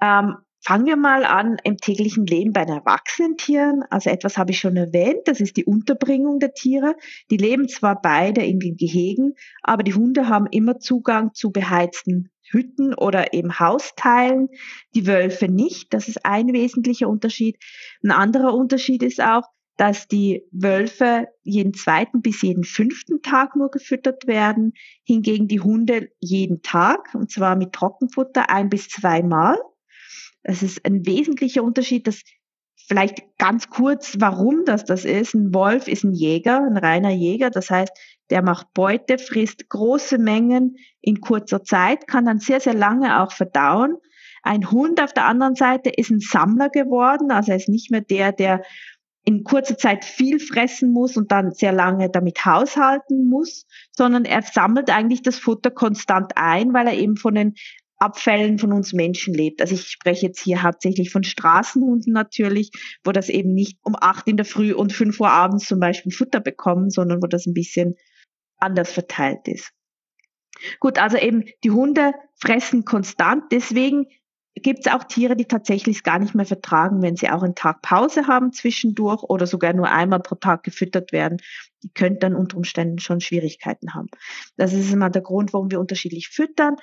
Ähm, 0.00 0.38
Fangen 0.62 0.86
wir 0.86 0.96
mal 0.96 1.24
an 1.24 1.56
im 1.64 1.78
täglichen 1.78 2.26
Leben 2.26 2.52
bei 2.52 2.64
den 2.64 2.76
erwachsenen 2.76 3.38
Tieren. 3.38 3.82
Also 3.88 4.10
etwas 4.10 4.36
habe 4.36 4.50
ich 4.50 4.58
schon 4.58 4.76
erwähnt, 4.76 5.20
das 5.24 5.40
ist 5.40 5.56
die 5.56 5.64
Unterbringung 5.64 6.38
der 6.38 6.52
Tiere. 6.52 6.96
Die 7.30 7.38
leben 7.38 7.68
zwar 7.68 8.00
beide 8.00 8.44
in 8.44 8.58
den 8.60 8.76
Gehegen, 8.76 9.34
aber 9.62 9.82
die 9.82 9.94
Hunde 9.94 10.28
haben 10.28 10.46
immer 10.50 10.78
Zugang 10.78 11.32
zu 11.32 11.50
beheizten 11.50 12.30
Hütten 12.50 12.94
oder 12.94 13.32
eben 13.32 13.58
Hausteilen, 13.58 14.48
die 14.94 15.06
Wölfe 15.06 15.48
nicht. 15.48 15.94
Das 15.94 16.08
ist 16.08 16.26
ein 16.26 16.52
wesentlicher 16.52 17.08
Unterschied. 17.08 17.56
Ein 18.04 18.10
anderer 18.10 18.54
Unterschied 18.54 19.02
ist 19.02 19.22
auch, 19.22 19.44
dass 19.78 20.08
die 20.08 20.42
Wölfe 20.52 21.28
jeden 21.42 21.72
zweiten 21.72 22.20
bis 22.20 22.42
jeden 22.42 22.64
fünften 22.64 23.22
Tag 23.22 23.56
nur 23.56 23.70
gefüttert 23.70 24.26
werden, 24.26 24.74
hingegen 25.04 25.48
die 25.48 25.60
Hunde 25.60 26.10
jeden 26.18 26.60
Tag, 26.60 27.14
und 27.14 27.30
zwar 27.30 27.56
mit 27.56 27.72
Trockenfutter 27.72 28.50
ein 28.50 28.68
bis 28.68 28.88
zweimal. 28.88 29.56
Das 30.42 30.62
ist 30.62 30.84
ein 30.84 31.06
wesentlicher 31.06 31.62
Unterschied, 31.62 32.06
dass 32.06 32.22
vielleicht 32.88 33.22
ganz 33.38 33.68
kurz, 33.68 34.16
warum 34.18 34.64
das 34.64 34.84
das 34.84 35.04
ist. 35.04 35.34
Ein 35.34 35.54
Wolf 35.54 35.86
ist 35.86 36.04
ein 36.04 36.12
Jäger, 36.12 36.64
ein 36.64 36.76
reiner 36.76 37.10
Jäger. 37.10 37.50
Das 37.50 37.70
heißt, 37.70 37.92
der 38.30 38.42
macht 38.42 38.72
Beute, 38.74 39.18
frisst 39.18 39.68
große 39.68 40.18
Mengen 40.18 40.76
in 41.00 41.20
kurzer 41.20 41.62
Zeit, 41.62 42.06
kann 42.06 42.24
dann 42.24 42.38
sehr, 42.38 42.60
sehr 42.60 42.74
lange 42.74 43.20
auch 43.22 43.32
verdauen. 43.32 43.96
Ein 44.42 44.70
Hund 44.70 45.02
auf 45.02 45.12
der 45.12 45.26
anderen 45.26 45.54
Seite 45.54 45.90
ist 45.90 46.10
ein 46.10 46.20
Sammler 46.20 46.70
geworden, 46.70 47.30
also 47.30 47.50
er 47.50 47.58
ist 47.58 47.68
nicht 47.68 47.90
mehr 47.90 48.00
der, 48.00 48.32
der 48.32 48.62
in 49.24 49.44
kurzer 49.44 49.76
Zeit 49.76 50.04
viel 50.04 50.40
fressen 50.40 50.92
muss 50.92 51.16
und 51.16 51.30
dann 51.30 51.52
sehr 51.52 51.72
lange 51.72 52.08
damit 52.08 52.44
haushalten 52.46 53.28
muss, 53.28 53.66
sondern 53.92 54.24
er 54.24 54.42
sammelt 54.42 54.88
eigentlich 54.88 55.22
das 55.22 55.38
Futter 55.38 55.70
konstant 55.70 56.32
ein, 56.36 56.72
weil 56.72 56.86
er 56.86 56.94
eben 56.94 57.16
von 57.16 57.34
den 57.34 57.54
Abfällen 58.00 58.58
von 58.58 58.72
uns 58.72 58.92
Menschen 58.92 59.34
lebt. 59.34 59.60
Also 59.60 59.74
ich 59.74 59.88
spreche 59.88 60.26
jetzt 60.26 60.40
hier 60.40 60.62
hauptsächlich 60.62 61.10
von 61.10 61.22
Straßenhunden 61.22 62.12
natürlich, 62.12 62.70
wo 63.04 63.12
das 63.12 63.28
eben 63.28 63.52
nicht 63.52 63.78
um 63.82 63.94
acht 63.94 64.26
in 64.26 64.36
der 64.36 64.46
Früh 64.46 64.72
und 64.72 64.92
fünf 64.92 65.20
Uhr 65.20 65.30
abends 65.30 65.66
zum 65.66 65.80
Beispiel 65.80 66.10
Futter 66.10 66.40
bekommen, 66.40 66.90
sondern 66.90 67.22
wo 67.22 67.26
das 67.26 67.46
ein 67.46 67.54
bisschen 67.54 67.96
anders 68.56 68.90
verteilt 68.90 69.46
ist. 69.46 69.72
Gut, 70.78 70.98
also 70.98 71.16
eben 71.16 71.44
die 71.62 71.70
Hunde 71.70 72.12
fressen 72.34 72.84
konstant, 72.84 73.44
deswegen 73.52 74.06
gibt 74.54 74.86
es 74.86 74.92
auch 74.92 75.04
Tiere, 75.04 75.36
die 75.36 75.44
tatsächlich 75.44 75.98
es 75.98 76.02
gar 76.02 76.18
nicht 76.18 76.34
mehr 76.34 76.44
vertragen, 76.44 77.02
wenn 77.02 77.16
sie 77.16 77.30
auch 77.30 77.42
einen 77.42 77.54
Tag 77.54 77.82
Pause 77.82 78.26
haben 78.26 78.52
zwischendurch 78.52 79.22
oder 79.22 79.46
sogar 79.46 79.72
nur 79.72 79.90
einmal 79.90 80.20
pro 80.20 80.34
Tag 80.34 80.64
gefüttert 80.64 81.12
werden. 81.12 81.38
Die 81.82 81.90
könnten 81.92 82.20
dann 82.20 82.34
unter 82.34 82.56
Umständen 82.56 82.98
schon 82.98 83.20
Schwierigkeiten 83.20 83.94
haben. 83.94 84.08
Das 84.56 84.72
ist 84.72 84.92
immer 84.92 85.08
der 85.08 85.22
Grund, 85.22 85.52
warum 85.52 85.70
wir 85.70 85.80
unterschiedlich 85.80 86.28
füttern. 86.28 86.76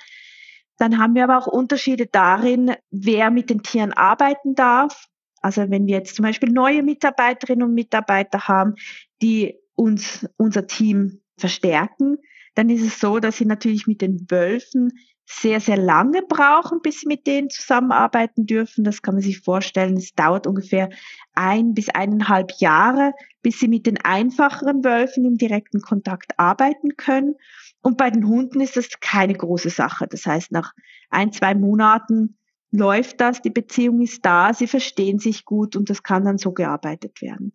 Dann 0.78 0.98
haben 0.98 1.14
wir 1.14 1.24
aber 1.24 1.38
auch 1.38 1.46
Unterschiede 1.46 2.06
darin, 2.06 2.74
wer 2.90 3.30
mit 3.30 3.50
den 3.50 3.62
Tieren 3.62 3.92
arbeiten 3.92 4.54
darf. 4.54 5.06
Also 5.42 5.70
wenn 5.70 5.86
wir 5.86 5.96
jetzt 5.96 6.16
zum 6.16 6.24
Beispiel 6.24 6.50
neue 6.50 6.82
Mitarbeiterinnen 6.82 7.68
und 7.68 7.74
Mitarbeiter 7.74 8.48
haben, 8.48 8.74
die 9.20 9.58
uns 9.74 10.28
unser 10.36 10.66
Team 10.66 11.20
verstärken, 11.36 12.18
dann 12.54 12.70
ist 12.70 12.82
es 12.82 12.98
so, 12.98 13.20
dass 13.20 13.36
sie 13.36 13.44
natürlich 13.44 13.86
mit 13.86 14.00
den 14.00 14.28
Wölfen 14.30 14.92
sehr, 15.30 15.60
sehr 15.60 15.76
lange 15.76 16.22
brauchen, 16.22 16.80
bis 16.80 17.00
sie 17.00 17.06
mit 17.06 17.26
denen 17.26 17.50
zusammenarbeiten 17.50 18.46
dürfen. 18.46 18.82
Das 18.82 19.02
kann 19.02 19.14
man 19.14 19.22
sich 19.22 19.40
vorstellen. 19.40 19.98
Es 19.98 20.14
dauert 20.14 20.46
ungefähr 20.46 20.88
ein 21.34 21.74
bis 21.74 21.90
eineinhalb 21.90 22.52
Jahre, 22.58 23.12
bis 23.42 23.60
sie 23.60 23.68
mit 23.68 23.86
den 23.86 23.98
einfacheren 23.98 24.82
Wölfen 24.84 25.26
im 25.26 25.36
direkten 25.36 25.82
Kontakt 25.82 26.38
arbeiten 26.38 26.96
können. 26.96 27.34
Und 27.82 27.98
bei 27.98 28.10
den 28.10 28.26
Hunden 28.26 28.62
ist 28.62 28.78
das 28.78 28.88
keine 29.00 29.34
große 29.34 29.68
Sache. 29.68 30.06
Das 30.08 30.24
heißt, 30.24 30.50
nach 30.50 30.72
ein, 31.10 31.30
zwei 31.30 31.54
Monaten 31.54 32.38
läuft 32.70 33.20
das, 33.20 33.42
die 33.42 33.50
Beziehung 33.50 34.00
ist 34.00 34.24
da, 34.24 34.54
sie 34.54 34.66
verstehen 34.66 35.18
sich 35.18 35.44
gut 35.44 35.76
und 35.76 35.90
das 35.90 36.02
kann 36.02 36.24
dann 36.24 36.38
so 36.38 36.52
gearbeitet 36.52 37.20
werden. 37.20 37.52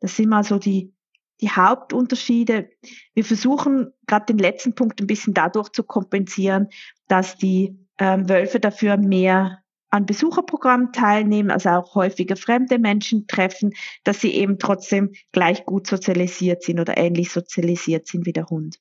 Das 0.00 0.16
sind 0.16 0.30
mal 0.30 0.44
so 0.44 0.58
die 0.58 0.94
die 1.42 1.50
Hauptunterschiede. 1.50 2.70
Wir 3.14 3.24
versuchen 3.24 3.92
gerade 4.06 4.26
den 4.26 4.38
letzten 4.38 4.74
Punkt 4.74 5.00
ein 5.00 5.08
bisschen 5.08 5.34
dadurch 5.34 5.70
zu 5.70 5.82
kompensieren, 5.82 6.68
dass 7.12 7.36
die 7.36 7.78
ähm, 7.98 8.26
Wölfe 8.30 8.58
dafür 8.58 8.96
mehr 8.96 9.58
an 9.90 10.06
Besucherprogrammen 10.06 10.92
teilnehmen, 10.92 11.50
also 11.50 11.68
auch 11.68 11.94
häufiger 11.94 12.36
fremde 12.36 12.78
Menschen 12.78 13.26
treffen, 13.26 13.74
dass 14.02 14.22
sie 14.22 14.32
eben 14.34 14.58
trotzdem 14.58 15.12
gleich 15.30 15.66
gut 15.66 15.86
sozialisiert 15.86 16.62
sind 16.62 16.80
oder 16.80 16.96
ähnlich 16.96 17.30
sozialisiert 17.30 18.06
sind 18.06 18.24
wie 18.24 18.32
der 18.32 18.46
Hund. 18.46 18.78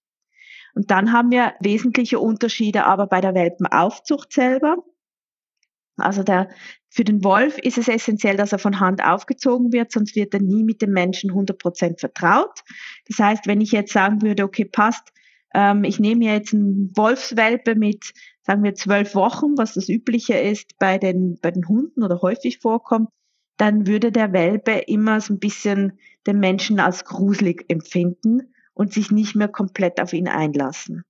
Und 0.73 0.91
dann 0.91 1.11
haben 1.11 1.29
wir 1.29 1.55
wesentliche 1.59 2.19
Unterschiede 2.19 2.85
aber 2.85 3.07
bei 3.07 3.19
der 3.19 3.33
Welpenaufzucht 3.33 4.31
selber. 4.31 4.77
Also 5.97 6.23
der, 6.23 6.47
für 6.87 7.03
den 7.03 7.25
Wolf 7.25 7.57
ist 7.57 7.77
es 7.77 7.89
essentiell, 7.89 8.37
dass 8.37 8.53
er 8.53 8.59
von 8.59 8.79
Hand 8.79 9.03
aufgezogen 9.03 9.73
wird, 9.73 9.91
sonst 9.91 10.15
wird 10.15 10.33
er 10.33 10.39
nie 10.39 10.63
mit 10.63 10.81
dem 10.81 10.93
Menschen 10.93 11.31
100% 11.31 11.99
vertraut. 11.99 12.61
Das 13.09 13.19
heißt, 13.19 13.45
wenn 13.45 13.59
ich 13.59 13.73
jetzt 13.73 13.91
sagen 13.91 14.21
würde, 14.21 14.45
okay, 14.45 14.63
passt, 14.63 15.11
ähm, 15.53 15.83
ich 15.83 15.99
nehme 15.99 16.25
jetzt 16.25 16.53
einen 16.53 16.91
Wolfswelpe 16.95 17.75
mit, 17.75 18.13
sagen 18.41 18.63
wir, 18.63 18.75
zwölf 18.75 19.15
Wochen, 19.15 19.57
was 19.57 19.73
das 19.73 19.89
Übliche 19.89 20.35
ist 20.35 20.77
bei 20.79 20.97
den, 20.97 21.37
bei 21.41 21.51
den 21.51 21.67
Hunden 21.67 22.03
oder 22.03 22.21
häufig 22.21 22.59
vorkommt, 22.59 23.09
dann 23.57 23.85
würde 23.85 24.11
der 24.11 24.33
Welpe 24.33 24.71
immer 24.71 25.21
so 25.21 25.33
ein 25.33 25.39
bisschen 25.39 25.99
den 26.25 26.39
Menschen 26.39 26.79
als 26.79 27.05
gruselig 27.05 27.65
empfinden 27.67 28.53
und 28.73 28.93
sich 28.93 29.11
nicht 29.11 29.35
mehr 29.35 29.49
komplett 29.49 30.01
auf 30.01 30.13
ihn 30.13 30.27
einlassen. 30.27 31.03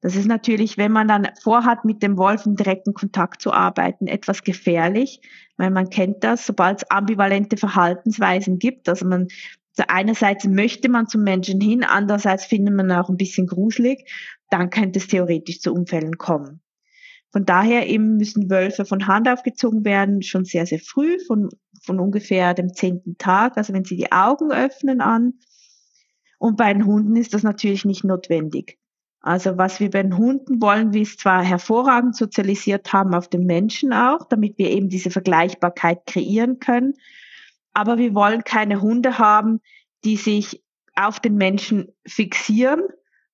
Das 0.00 0.16
ist 0.16 0.26
natürlich, 0.26 0.78
wenn 0.78 0.90
man 0.90 1.06
dann 1.06 1.28
vorhat, 1.40 1.84
mit 1.84 2.02
dem 2.02 2.18
Wolf 2.18 2.44
in 2.44 2.56
direkten 2.56 2.92
Kontakt 2.92 3.40
zu 3.40 3.52
arbeiten, 3.52 4.08
etwas 4.08 4.42
gefährlich, 4.42 5.20
weil 5.56 5.70
man 5.70 5.90
kennt 5.90 6.24
das, 6.24 6.44
sobald 6.44 6.82
es 6.82 6.90
ambivalente 6.90 7.56
Verhaltensweisen 7.56 8.58
gibt. 8.58 8.88
Also 8.88 9.06
man, 9.06 9.28
einerseits 9.88 10.46
möchte 10.46 10.88
man 10.88 11.06
zum 11.06 11.22
Menschen 11.22 11.60
hin, 11.60 11.84
andererseits 11.84 12.44
findet 12.44 12.74
man 12.74 12.92
auch 12.92 13.08
ein 13.08 13.16
bisschen 13.16 13.46
gruselig, 13.46 14.10
dann 14.50 14.70
könnte 14.70 14.98
es 14.98 15.08
theoretisch 15.08 15.60
zu 15.60 15.72
Unfällen 15.72 16.18
kommen. 16.18 16.60
Von 17.30 17.46
daher 17.46 17.88
eben 17.88 18.18
müssen 18.18 18.50
Wölfe 18.50 18.84
von 18.84 19.06
Hand 19.06 19.26
aufgezogen 19.26 19.86
werden, 19.86 20.20
schon 20.22 20.44
sehr, 20.44 20.66
sehr 20.66 20.80
früh, 20.80 21.18
von, 21.26 21.48
von 21.82 21.98
ungefähr 21.98 22.52
dem 22.52 22.74
zehnten 22.74 23.16
Tag, 23.16 23.56
also 23.56 23.72
wenn 23.72 23.86
sie 23.86 23.96
die 23.96 24.12
Augen 24.12 24.52
öffnen 24.52 25.00
an. 25.00 25.34
Und 26.38 26.58
bei 26.58 26.72
den 26.72 26.84
Hunden 26.84 27.16
ist 27.16 27.32
das 27.32 27.42
natürlich 27.42 27.86
nicht 27.86 28.04
notwendig. 28.04 28.78
Also 29.22 29.56
was 29.56 29.80
wir 29.80 29.88
bei 29.88 30.02
den 30.02 30.18
Hunden 30.18 30.60
wollen, 30.60 30.92
wir 30.92 31.02
es 31.02 31.16
zwar 31.16 31.42
hervorragend 31.42 32.16
sozialisiert 32.16 32.92
haben 32.92 33.14
auf 33.14 33.28
den 33.28 33.46
Menschen 33.46 33.92
auch, 33.92 34.26
damit 34.28 34.58
wir 34.58 34.70
eben 34.70 34.88
diese 34.88 35.10
Vergleichbarkeit 35.10 36.04
kreieren 36.06 36.58
können, 36.58 36.94
aber 37.72 37.98
wir 37.98 38.14
wollen 38.14 38.44
keine 38.44 38.80
Hunde 38.80 39.18
haben, 39.18 39.60
die 40.04 40.16
sich 40.16 40.62
auf 40.94 41.20
den 41.20 41.36
Menschen 41.36 41.92
fixieren 42.06 42.82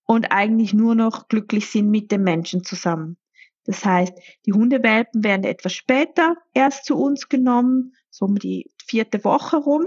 und 0.05 0.33
eigentlich 0.33 0.74
nur 0.74 0.94
noch 0.94 1.29
glücklich 1.29 1.68
sind 1.68 1.90
mit 1.90 2.11
dem 2.11 2.22
Menschen 2.22 2.64
zusammen. 2.64 3.16
Das 3.64 3.85
heißt, 3.85 4.14
die 4.46 4.53
Hundewelpen 4.53 5.22
werden 5.22 5.44
etwas 5.44 5.74
später 5.74 6.37
erst 6.55 6.87
zu 6.87 6.96
uns 6.96 7.29
genommen, 7.29 7.94
so 8.09 8.24
um 8.24 8.37
die 8.37 8.70
vierte 8.87 9.22
Woche 9.24 9.59
rum. 9.59 9.85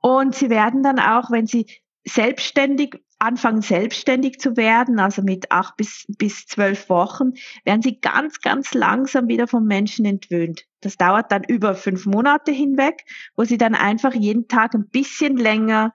Und 0.00 0.34
sie 0.36 0.50
werden 0.50 0.82
dann 0.82 1.00
auch, 1.00 1.30
wenn 1.30 1.46
sie 1.46 1.66
selbstständig 2.04 3.02
anfangen 3.24 3.62
selbstständig 3.62 4.38
zu 4.38 4.56
werden, 4.56 4.98
also 5.00 5.22
mit 5.22 5.50
acht 5.50 5.76
bis, 5.76 6.04
bis 6.18 6.46
zwölf 6.46 6.88
Wochen, 6.88 7.32
werden 7.64 7.82
sie 7.82 8.00
ganz, 8.00 8.40
ganz 8.40 8.74
langsam 8.74 9.28
wieder 9.28 9.48
vom 9.48 9.64
Menschen 9.64 10.04
entwöhnt. 10.04 10.64
Das 10.80 10.96
dauert 10.96 11.32
dann 11.32 11.42
über 11.44 11.74
fünf 11.74 12.06
Monate 12.06 12.52
hinweg, 12.52 13.04
wo 13.36 13.44
sie 13.44 13.58
dann 13.58 13.74
einfach 13.74 14.14
jeden 14.14 14.46
Tag 14.48 14.74
ein 14.74 14.88
bisschen 14.88 15.36
länger 15.36 15.92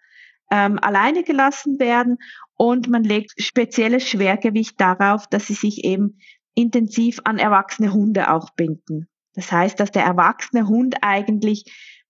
ähm, 0.52 0.80
alleine 0.82 1.24
gelassen 1.24 1.80
werden 1.80 2.18
und 2.56 2.90
man 2.90 3.04
legt 3.04 3.34
spezielles 3.42 4.08
Schwergewicht 4.10 4.82
darauf, 4.82 5.28
dass 5.28 5.48
sie 5.48 5.54
sich 5.54 5.84
eben 5.84 6.20
intensiv 6.56 7.20
an 7.24 7.38
erwachsene 7.38 7.94
Hunde 7.94 8.34
auch 8.34 8.50
binden. 8.56 9.08
Das 9.34 9.52
heißt, 9.52 9.80
dass 9.80 9.92
der 9.92 10.04
erwachsene 10.04 10.68
Hund 10.68 10.98
eigentlich 11.02 11.64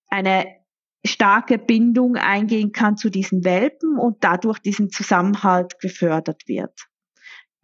eine 0.08 0.59
starke 1.06 1.58
Bindung 1.58 2.16
eingehen 2.16 2.72
kann 2.72 2.98
zu 2.98 3.10
diesen 3.10 3.44
Welpen 3.44 3.98
und 3.98 4.24
dadurch 4.24 4.60
diesen 4.60 4.90
Zusammenhalt 4.90 5.80
gefördert 5.80 6.48
wird. 6.48 6.88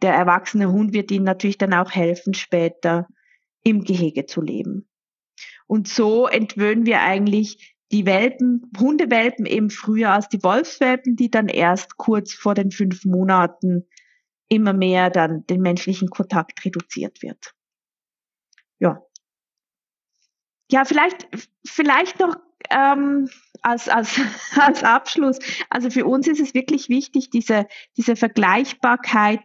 Der 0.02 0.14
erwachsene 0.14 0.72
Hund 0.72 0.94
wird 0.94 1.12
ihnen 1.12 1.26
natürlich 1.26 1.58
dann 1.58 1.74
auch 1.74 1.92
helfen, 1.92 2.34
später 2.34 3.08
im 3.64 3.84
Gehege 3.84 4.26
zu 4.26 4.42
leben. 4.42 4.88
Und 5.68 5.88
so 5.88 6.28
entwöhnen 6.28 6.86
wir 6.86 7.02
eigentlich 7.02 7.76
die 7.92 8.06
Welpen, 8.06 8.72
Hundewelpen 8.78 9.46
eben 9.46 9.70
früher 9.70 10.12
als 10.12 10.28
die 10.30 10.44
Wolfswelpen, 10.44 11.16
die 11.16 11.30
dann 11.30 11.48
erst 11.48 11.98
kurz 11.98 12.34
vor 12.34 12.54
den 12.54 12.72
fünf 12.72 13.06
Monaten 13.06 13.88
immer 14.48 14.74
mehr 14.74 15.10
dann 15.10 15.46
den 15.48 15.62
menschlichen 15.62 16.10
Kontakt 16.10 16.64
reduziert 16.66 17.22
wird. 17.22 17.54
Ja. 18.80 19.02
Ja, 20.72 20.84
vielleicht, 20.86 21.28
vielleicht 21.66 22.20
noch 22.20 22.36
ähm, 22.70 23.30
als, 23.62 23.90
als, 23.90 24.20
als 24.60 24.84
Abschluss, 24.84 25.40
also 25.70 25.90
für 25.90 26.06
uns 26.06 26.28
ist 26.28 26.40
es 26.40 26.54
wirklich 26.54 26.90
wichtig, 26.90 27.30
diese, 27.30 27.68
diese 27.98 28.16
Vergleichbarkeit 28.16 29.42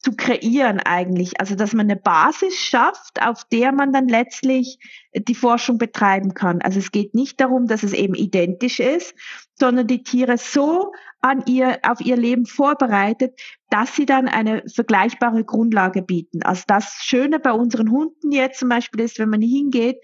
zu 0.00 0.16
kreieren 0.16 0.80
eigentlich. 0.80 1.40
Also 1.40 1.54
dass 1.54 1.74
man 1.74 1.86
eine 1.86 1.96
Basis 1.96 2.56
schafft, 2.56 3.20
auf 3.22 3.44
der 3.44 3.72
man 3.72 3.92
dann 3.92 4.08
letztlich 4.08 4.78
die 5.14 5.34
Forschung 5.34 5.76
betreiben 5.76 6.32
kann. 6.32 6.62
Also 6.62 6.78
es 6.78 6.90
geht 6.90 7.14
nicht 7.14 7.38
darum, 7.40 7.66
dass 7.66 7.82
es 7.82 7.92
eben 7.92 8.14
identisch 8.14 8.80
ist, 8.80 9.14
sondern 9.54 9.86
die 9.86 10.02
Tiere 10.02 10.38
so 10.38 10.92
an 11.20 11.42
ihr, 11.46 11.80
auf 11.82 12.00
ihr 12.00 12.16
Leben 12.16 12.46
vorbereitet, 12.46 13.38
dass 13.68 13.94
sie 13.94 14.06
dann 14.06 14.26
eine 14.26 14.62
vergleichbare 14.74 15.44
Grundlage 15.44 16.00
bieten. 16.00 16.42
Also 16.42 16.62
das 16.66 17.00
Schöne 17.02 17.38
bei 17.38 17.52
unseren 17.52 17.90
Hunden 17.90 18.32
jetzt 18.32 18.60
zum 18.60 18.70
Beispiel 18.70 19.04
ist, 19.04 19.18
wenn 19.18 19.28
man 19.28 19.42
hingeht 19.42 19.98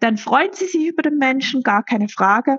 dann 0.00 0.18
freuen 0.18 0.52
sie 0.52 0.66
sich 0.66 0.86
über 0.86 1.02
den 1.02 1.18
Menschen, 1.18 1.62
gar 1.62 1.84
keine 1.84 2.08
Frage. 2.08 2.58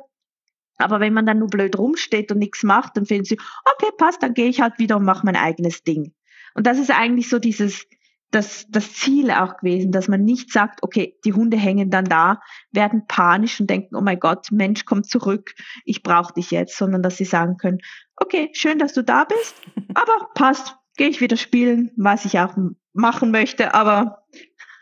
Aber 0.77 0.99
wenn 0.99 1.13
man 1.13 1.25
dann 1.25 1.39
nur 1.39 1.49
blöd 1.49 1.77
rumsteht 1.77 2.31
und 2.31 2.39
nichts 2.39 2.63
macht, 2.63 2.97
dann 2.97 3.05
finden 3.05 3.25
sie, 3.25 3.37
okay, 3.73 3.91
passt, 3.97 4.23
dann 4.23 4.33
gehe 4.33 4.47
ich 4.47 4.61
halt 4.61 4.79
wieder 4.79 4.97
und 4.97 5.05
mache 5.05 5.25
mein 5.25 5.35
eigenes 5.35 5.83
Ding. 5.83 6.13
Und 6.53 6.67
das 6.67 6.79
ist 6.79 6.91
eigentlich 6.91 7.29
so 7.29 7.39
dieses, 7.39 7.85
das, 8.31 8.65
das 8.69 8.93
Ziel 8.93 9.29
auch 9.31 9.57
gewesen, 9.57 9.91
dass 9.91 10.07
man 10.07 10.23
nicht 10.23 10.51
sagt, 10.51 10.83
okay, 10.83 11.17
die 11.25 11.33
Hunde 11.33 11.57
hängen 11.57 11.91
dann 11.91 12.05
da, 12.05 12.41
werden 12.71 13.05
panisch 13.07 13.59
und 13.59 13.69
denken, 13.69 13.95
oh 13.95 14.01
mein 14.01 14.19
Gott, 14.19 14.51
Mensch, 14.51 14.85
komm 14.85 15.03
zurück, 15.03 15.53
ich 15.85 16.01
brauche 16.01 16.33
dich 16.33 16.51
jetzt, 16.51 16.77
sondern 16.77 17.03
dass 17.03 17.17
sie 17.17 17.25
sagen 17.25 17.57
können, 17.57 17.79
okay, 18.15 18.49
schön, 18.53 18.79
dass 18.79 18.93
du 18.93 19.03
da 19.03 19.25
bist, 19.25 19.55
aber 19.93 20.29
passt, 20.33 20.75
gehe 20.97 21.09
ich 21.09 21.21
wieder 21.21 21.37
spielen, 21.37 21.91
was 21.95 22.25
ich 22.25 22.39
auch 22.39 22.55
machen 22.93 23.31
möchte, 23.31 23.73
aber 23.73 24.25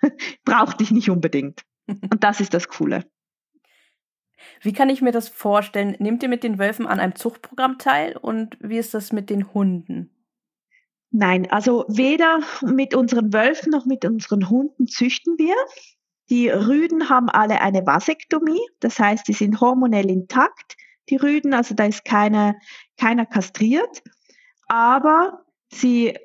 brauche 0.45 0.77
dich 0.77 0.91
nicht 0.91 1.09
unbedingt. 1.09 1.63
Und 1.89 2.23
das 2.23 2.39
ist 2.39 2.53
das 2.53 2.67
Coole. 2.67 3.05
Wie 4.61 4.73
kann 4.73 4.89
ich 4.89 5.01
mir 5.01 5.11
das 5.11 5.29
vorstellen? 5.29 5.95
Nehmt 5.99 6.23
ihr 6.23 6.29
mit 6.29 6.43
den 6.43 6.59
Wölfen 6.59 6.87
an 6.87 6.99
einem 6.99 7.15
Zuchtprogramm 7.15 7.77
teil 7.77 8.17
und 8.17 8.57
wie 8.61 8.77
ist 8.77 8.93
das 8.93 9.11
mit 9.11 9.29
den 9.29 9.53
Hunden? 9.53 10.11
Nein, 11.11 11.49
also 11.49 11.85
weder 11.87 12.41
mit 12.61 12.93
unseren 12.93 13.33
Wölfen 13.33 13.71
noch 13.71 13.85
mit 13.85 14.05
unseren 14.05 14.49
Hunden 14.49 14.87
züchten 14.87 15.37
wir. 15.37 15.55
Die 16.29 16.49
Rüden 16.49 17.09
haben 17.09 17.29
alle 17.29 17.61
eine 17.61 17.85
Vasektomie, 17.85 18.61
das 18.79 18.99
heißt, 18.99 19.27
die 19.27 19.33
sind 19.33 19.59
hormonell 19.59 20.09
intakt, 20.09 20.77
die 21.09 21.15
Rüden, 21.15 21.55
also 21.55 21.73
da 21.73 21.85
ist 21.85 22.05
keine, 22.05 22.55
keiner 22.97 23.25
kastriert, 23.25 24.03
aber 24.67 25.43
sie 25.71 26.15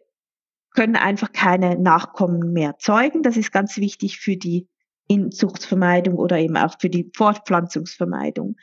können 0.75 0.97
einfach 0.97 1.33
keine 1.33 1.79
Nachkommen 1.79 2.53
mehr 2.53 2.77
zeugen. 2.79 3.23
Das 3.23 3.39
ist 3.39 3.53
ganz 3.53 3.79
wichtig 3.79 4.19
für 4.19 4.37
die 4.37 4.69
Inzuchtsvermeidung 5.09 6.17
oder 6.17 6.39
eben 6.39 6.57
auch 6.57 6.77
für 6.81 6.91
die 6.91 7.11
Fortpflanzungsvermeidung. 7.15 8.57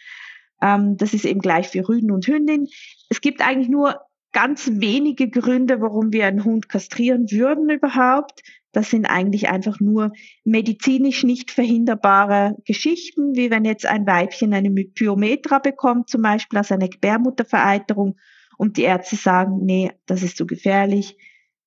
Ähm, 0.62 0.98
das 0.98 1.14
ist 1.14 1.26
eben 1.26 1.40
gleich 1.40 1.70
für 1.70 1.88
Rüden 1.88 2.12
und 2.12 2.28
Hündin. 2.28 2.68
Es 3.10 3.22
gibt 3.22 3.42
eigentlich 3.42 3.70
nur 3.70 4.00
ganz 4.32 4.70
wenige 4.74 5.30
Gründe, 5.30 5.82
warum 5.82 6.14
wir 6.14 6.26
einen 6.26 6.46
Hund 6.46 6.70
kastrieren 6.70 7.30
würden 7.32 7.70
überhaupt. 7.70 8.42
Das 8.72 8.90
sind 8.90 9.06
eigentlich 9.06 9.50
einfach 9.50 9.82
nur 9.82 10.14
medizinisch 10.46 11.24
nicht 11.24 11.52
verhinderbare 11.52 12.56
Geschichten, 12.66 13.36
wie 13.36 13.52
wenn 13.52 13.66
jetzt 13.66 13.86
ein 13.86 14.08
Weibchen 14.08 14.54
eine 14.54 14.70
Pyometra 14.70 15.60
bekommt, 15.60 16.10
zum 16.10 16.22
Beispiel 16.22 16.58
als 16.58 16.72
eine 16.72 16.88
Gebärmuttervereiterung, 16.88 18.18
und 18.62 18.78
die 18.78 18.84
Ärzte 18.84 19.16
sagen, 19.16 19.66
nee, 19.66 19.92
das 20.06 20.22
ist 20.22 20.38
zu 20.38 20.46
gefährlich, 20.46 21.18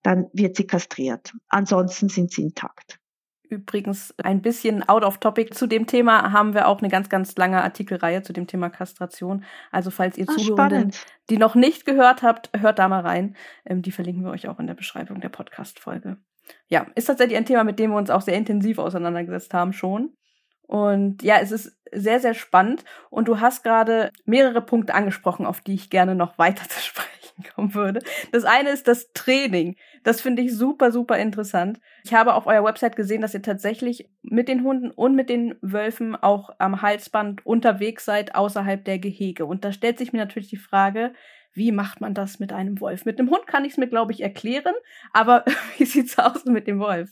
dann 0.03 0.27
wird 0.33 0.55
sie 0.55 0.65
kastriert. 0.65 1.33
Ansonsten 1.49 2.09
sind 2.09 2.31
sie 2.31 2.43
intakt. 2.43 3.01
Übrigens 3.55 4.13
ein 4.23 4.43
bisschen 4.43 4.83
out 4.89 5.05
of 5.05 5.19
topic. 5.19 5.55
Zu 5.55 5.69
dem 5.69 5.87
Thema 5.87 6.33
haben 6.33 6.55
wir 6.55 6.67
auch 6.67 6.81
eine 6.81 6.89
ganz, 6.89 7.09
ganz 7.09 7.37
lange 7.37 7.63
Artikelreihe 7.63 8.23
zu 8.23 8.33
dem 8.33 8.49
Thema 8.49 8.69
Kastration. 8.69 9.45
Also 9.71 9.91
falls 9.91 10.19
ihr 10.19 10.27
ah, 10.29 10.33
Zuhörenden, 10.37 10.93
die 11.31 11.39
noch 11.39 11.55
nicht 11.55 11.87
gehört 11.87 12.23
habt, 12.23 12.51
hört 12.59 12.81
da 12.81 12.89
mal 12.89 13.03
rein. 13.03 13.37
Ähm, 13.65 13.81
die 13.83 13.93
verlinken 13.93 14.25
wir 14.25 14.33
euch 14.33 14.49
auch 14.49 14.59
in 14.59 14.67
der 14.67 14.75
Beschreibung 14.75 15.21
der 15.21 15.29
Podcast-Folge. 15.29 16.17
Ja, 16.67 16.87
ist 16.97 17.07
tatsächlich 17.07 17.39
ein 17.39 17.47
Thema, 17.47 17.63
mit 17.63 17.79
dem 17.79 17.93
wir 17.93 17.97
uns 17.97 18.11
auch 18.11 18.23
sehr 18.23 18.37
intensiv 18.37 18.79
auseinandergesetzt 18.79 19.55
haben 19.55 19.73
schon. 19.73 20.17
Und 20.63 21.23
ja, 21.23 21.39
es 21.39 21.53
ist 21.53 21.79
sehr, 21.93 22.19
sehr 22.19 22.35
spannend. 22.35 22.85
Und 23.09 23.29
du 23.29 23.41
hast 23.41 23.63
gerade 23.63 24.11
mehrere 24.25 24.63
Punkte 24.63 24.95
angesprochen, 24.95 25.47
auf 25.47 25.61
die 25.61 25.75
ich 25.75 25.91
gerne 25.91 26.17
noch 26.17 26.39
weiter 26.39 26.69
zu 26.69 26.81
sprechen 26.81 27.04
kommen 27.55 27.75
würde. 27.75 28.01
Das 28.33 28.45
eine 28.45 28.71
ist 28.71 28.87
das 28.89 29.13
Training. 29.13 29.77
Das 30.03 30.21
finde 30.21 30.43
ich 30.43 30.55
super, 30.55 30.93
super 30.93 31.19
interessant. 31.19 31.81
Ich 32.05 32.15
habe 32.15 32.35
auf 32.35 32.47
eurer 32.47 32.65
Website 32.65 32.97
gesehen, 32.97 33.23
dass 33.23 33.35
ihr 33.35 33.43
tatsächlich 33.43 34.09
mit 34.23 34.49
den 34.49 34.63
Hunden 34.63 34.91
und 34.91 35.15
mit 35.15 35.29
den 35.29 35.57
Wölfen 35.61 36.17
auch 36.17 36.51
am 36.59 36.83
Halsband 36.83 37.45
unterwegs 37.45 38.05
seid, 38.05 38.35
außerhalb 38.35 38.85
der 38.85 38.99
Gehege. 38.99 39.47
Und 39.47 39.65
da 39.65 39.73
stellt 39.73 39.99
sich 39.99 40.13
mir 40.13 40.19
natürlich 40.19 40.49
die 40.49 40.57
Frage, 40.57 41.13
wie 41.53 41.73
macht 41.73 42.01
man 42.01 42.15
das 42.15 42.41
mit 42.41 42.53
einem 42.53 42.81
Wolf? 42.81 43.05
Mit 43.05 43.19
einem 43.19 43.31
Hund 43.31 43.47
kann 43.47 43.65
ich 43.65 43.73
es 43.73 43.79
mir, 43.79 43.89
glaube 43.89 44.13
ich, 44.13 44.23
erklären, 44.23 44.75
aber 45.13 45.45
wie 45.79 45.85
sieht's 45.85 46.19
aus 46.19 46.45
mit 46.45 46.67
dem 46.67 46.79
Wolf? 46.81 47.11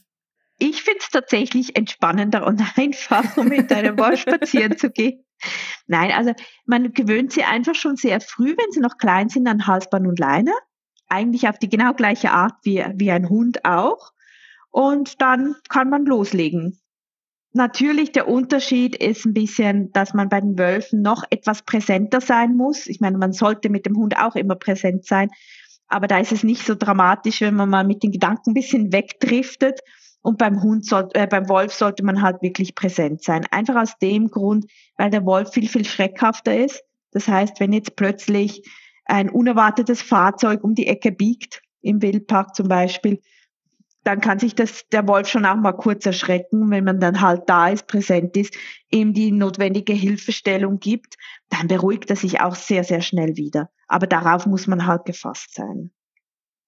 Ich 0.64 0.84
finde 0.84 1.00
es 1.00 1.10
tatsächlich 1.10 1.74
entspannender 1.74 2.46
und 2.46 2.62
einfacher, 2.78 3.42
mit 3.42 3.72
einem 3.72 3.98
Wolf 3.98 4.20
spazieren 4.20 4.78
zu 4.78 4.90
gehen. 4.90 5.24
Nein, 5.88 6.12
also 6.12 6.34
man 6.66 6.92
gewöhnt 6.92 7.32
sie 7.32 7.42
einfach 7.42 7.74
schon 7.74 7.96
sehr 7.96 8.20
früh, 8.20 8.54
wenn 8.56 8.70
sie 8.70 8.78
noch 8.78 8.96
klein 8.96 9.28
sind, 9.28 9.48
an 9.48 9.66
Halsband 9.66 10.06
und 10.06 10.20
Leine. 10.20 10.52
Eigentlich 11.08 11.48
auf 11.48 11.58
die 11.58 11.68
genau 11.68 11.94
gleiche 11.94 12.30
Art 12.30 12.54
wie, 12.62 12.84
wie 12.94 13.10
ein 13.10 13.28
Hund 13.28 13.64
auch. 13.64 14.12
Und 14.70 15.20
dann 15.20 15.56
kann 15.68 15.90
man 15.90 16.06
loslegen. 16.06 16.80
Natürlich, 17.52 18.12
der 18.12 18.28
Unterschied 18.28 18.94
ist 18.94 19.26
ein 19.26 19.34
bisschen, 19.34 19.90
dass 19.90 20.14
man 20.14 20.28
bei 20.28 20.40
den 20.40 20.56
Wölfen 20.56 21.02
noch 21.02 21.24
etwas 21.30 21.62
präsenter 21.62 22.20
sein 22.20 22.54
muss. 22.54 22.86
Ich 22.86 23.00
meine, 23.00 23.18
man 23.18 23.32
sollte 23.32 23.68
mit 23.68 23.84
dem 23.84 23.96
Hund 23.96 24.16
auch 24.16 24.36
immer 24.36 24.54
präsent 24.54 25.06
sein. 25.06 25.28
Aber 25.88 26.06
da 26.06 26.18
ist 26.18 26.30
es 26.30 26.44
nicht 26.44 26.64
so 26.64 26.76
dramatisch, 26.76 27.40
wenn 27.40 27.56
man 27.56 27.68
mal 27.68 27.84
mit 27.84 28.04
den 28.04 28.12
Gedanken 28.12 28.50
ein 28.50 28.54
bisschen 28.54 28.92
wegdriftet 28.92 29.80
und 30.22 30.38
beim 30.38 30.62
Hund 30.62 30.86
soll, 30.86 31.08
äh, 31.14 31.26
beim 31.26 31.48
Wolf 31.48 31.72
sollte 31.72 32.04
man 32.04 32.22
halt 32.22 32.42
wirklich 32.42 32.74
präsent 32.74 33.22
sein. 33.22 33.44
Einfach 33.50 33.76
aus 33.76 33.98
dem 33.98 34.30
Grund, 34.30 34.66
weil 34.96 35.10
der 35.10 35.26
Wolf 35.26 35.52
viel, 35.52 35.68
viel 35.68 35.84
schreckhafter 35.84 36.56
ist. 36.56 36.82
Das 37.10 37.28
heißt, 37.28 37.60
wenn 37.60 37.72
jetzt 37.72 37.96
plötzlich 37.96 38.62
ein 39.04 39.28
unerwartetes 39.28 40.00
Fahrzeug 40.00 40.64
um 40.64 40.74
die 40.74 40.86
Ecke 40.86 41.12
biegt, 41.12 41.60
im 41.82 42.00
Wildpark 42.00 42.54
zum 42.54 42.68
Beispiel, 42.68 43.20
dann 44.04 44.20
kann 44.20 44.38
sich 44.38 44.54
das, 44.54 44.88
der 44.90 45.06
Wolf 45.06 45.28
schon 45.28 45.46
auch 45.46 45.56
mal 45.56 45.72
kurz 45.72 46.06
erschrecken, 46.06 46.70
wenn 46.70 46.84
man 46.84 47.00
dann 47.00 47.20
halt 47.20 47.42
da 47.46 47.68
ist, 47.68 47.86
präsent 47.86 48.36
ist, 48.36 48.54
ihm 48.90 49.12
die 49.12 49.30
notwendige 49.30 49.92
Hilfestellung 49.92 50.80
gibt, 50.80 51.16
dann 51.50 51.68
beruhigt 51.68 52.10
er 52.10 52.16
sich 52.16 52.40
auch 52.40 52.54
sehr, 52.54 52.84
sehr 52.84 53.00
schnell 53.00 53.36
wieder. 53.36 53.70
Aber 53.86 54.06
darauf 54.06 54.46
muss 54.46 54.66
man 54.66 54.86
halt 54.86 55.04
gefasst 55.04 55.54
sein. 55.54 55.90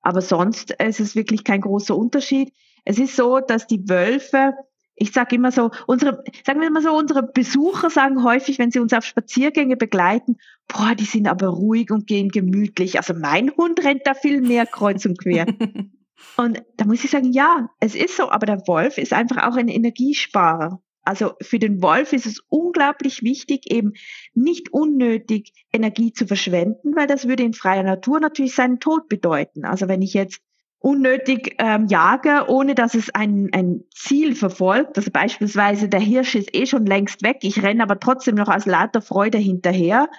Aber 0.02 0.20
sonst 0.20 0.70
ist 0.72 1.00
es 1.00 1.16
wirklich 1.16 1.44
kein 1.44 1.62
großer 1.62 1.96
Unterschied. 1.96 2.52
Es 2.84 2.98
ist 2.98 3.16
so, 3.16 3.40
dass 3.40 3.66
die 3.66 3.88
Wölfe, 3.88 4.54
ich 4.94 5.12
sage 5.12 5.36
immer 5.36 5.50
so, 5.50 5.70
unsere, 5.86 6.22
sagen 6.46 6.60
wir 6.60 6.70
mal 6.70 6.82
so, 6.82 6.94
unsere 6.94 7.22
Besucher 7.22 7.90
sagen 7.90 8.22
häufig, 8.22 8.58
wenn 8.58 8.70
sie 8.70 8.78
uns 8.78 8.92
auf 8.92 9.04
Spaziergänge 9.04 9.76
begleiten, 9.76 10.36
boah, 10.68 10.94
die 10.94 11.04
sind 11.04 11.26
aber 11.26 11.48
ruhig 11.48 11.90
und 11.90 12.06
gehen 12.06 12.28
gemütlich. 12.28 12.98
Also 12.98 13.14
mein 13.14 13.50
Hund 13.56 13.82
rennt 13.84 14.02
da 14.04 14.14
viel 14.14 14.40
mehr 14.40 14.66
kreuz 14.66 15.04
und 15.04 15.18
quer. 15.18 15.46
und 16.36 16.62
da 16.76 16.84
muss 16.84 17.04
ich 17.04 17.10
sagen, 17.10 17.32
ja, 17.32 17.68
es 17.80 17.94
ist 17.94 18.16
so, 18.16 18.30
aber 18.30 18.46
der 18.46 18.66
Wolf 18.66 18.98
ist 18.98 19.12
einfach 19.12 19.48
auch 19.48 19.56
ein 19.56 19.68
Energiesparer. 19.68 20.80
Also 21.04 21.32
für 21.42 21.58
den 21.58 21.82
Wolf 21.82 22.14
ist 22.14 22.24
es 22.24 22.42
unglaublich 22.48 23.22
wichtig, 23.22 23.70
eben 23.70 23.92
nicht 24.32 24.72
unnötig 24.72 25.52
Energie 25.70 26.12
zu 26.12 26.26
verschwenden, 26.26 26.96
weil 26.96 27.06
das 27.06 27.28
würde 27.28 27.42
in 27.42 27.52
freier 27.52 27.82
Natur 27.82 28.20
natürlich 28.20 28.54
seinen 28.54 28.80
Tod 28.80 29.08
bedeuten. 29.08 29.66
Also 29.66 29.86
wenn 29.86 30.00
ich 30.00 30.14
jetzt 30.14 30.40
unnötig 30.84 31.54
ähm, 31.58 31.86
jage, 31.86 32.44
ohne 32.48 32.74
dass 32.74 32.92
es 32.94 33.08
ein, 33.14 33.48
ein 33.52 33.84
Ziel 33.94 34.34
verfolgt. 34.34 34.98
Also 34.98 35.10
beispielsweise 35.10 35.88
der 35.88 36.00
Hirsch 36.00 36.34
ist 36.34 36.54
eh 36.54 36.66
schon 36.66 36.84
längst 36.84 37.22
weg, 37.22 37.38
ich 37.40 37.62
renne 37.62 37.82
aber 37.82 37.98
trotzdem 37.98 38.34
noch 38.34 38.48
aus 38.48 38.66
lauter 38.66 39.00
Freude 39.00 39.38
hinterher. 39.38 40.10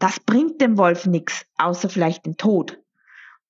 Das 0.00 0.18
bringt 0.18 0.60
dem 0.60 0.78
Wolf 0.78 1.06
nichts, 1.06 1.46
außer 1.58 1.88
vielleicht 1.88 2.26
den 2.26 2.36
Tod. 2.36 2.80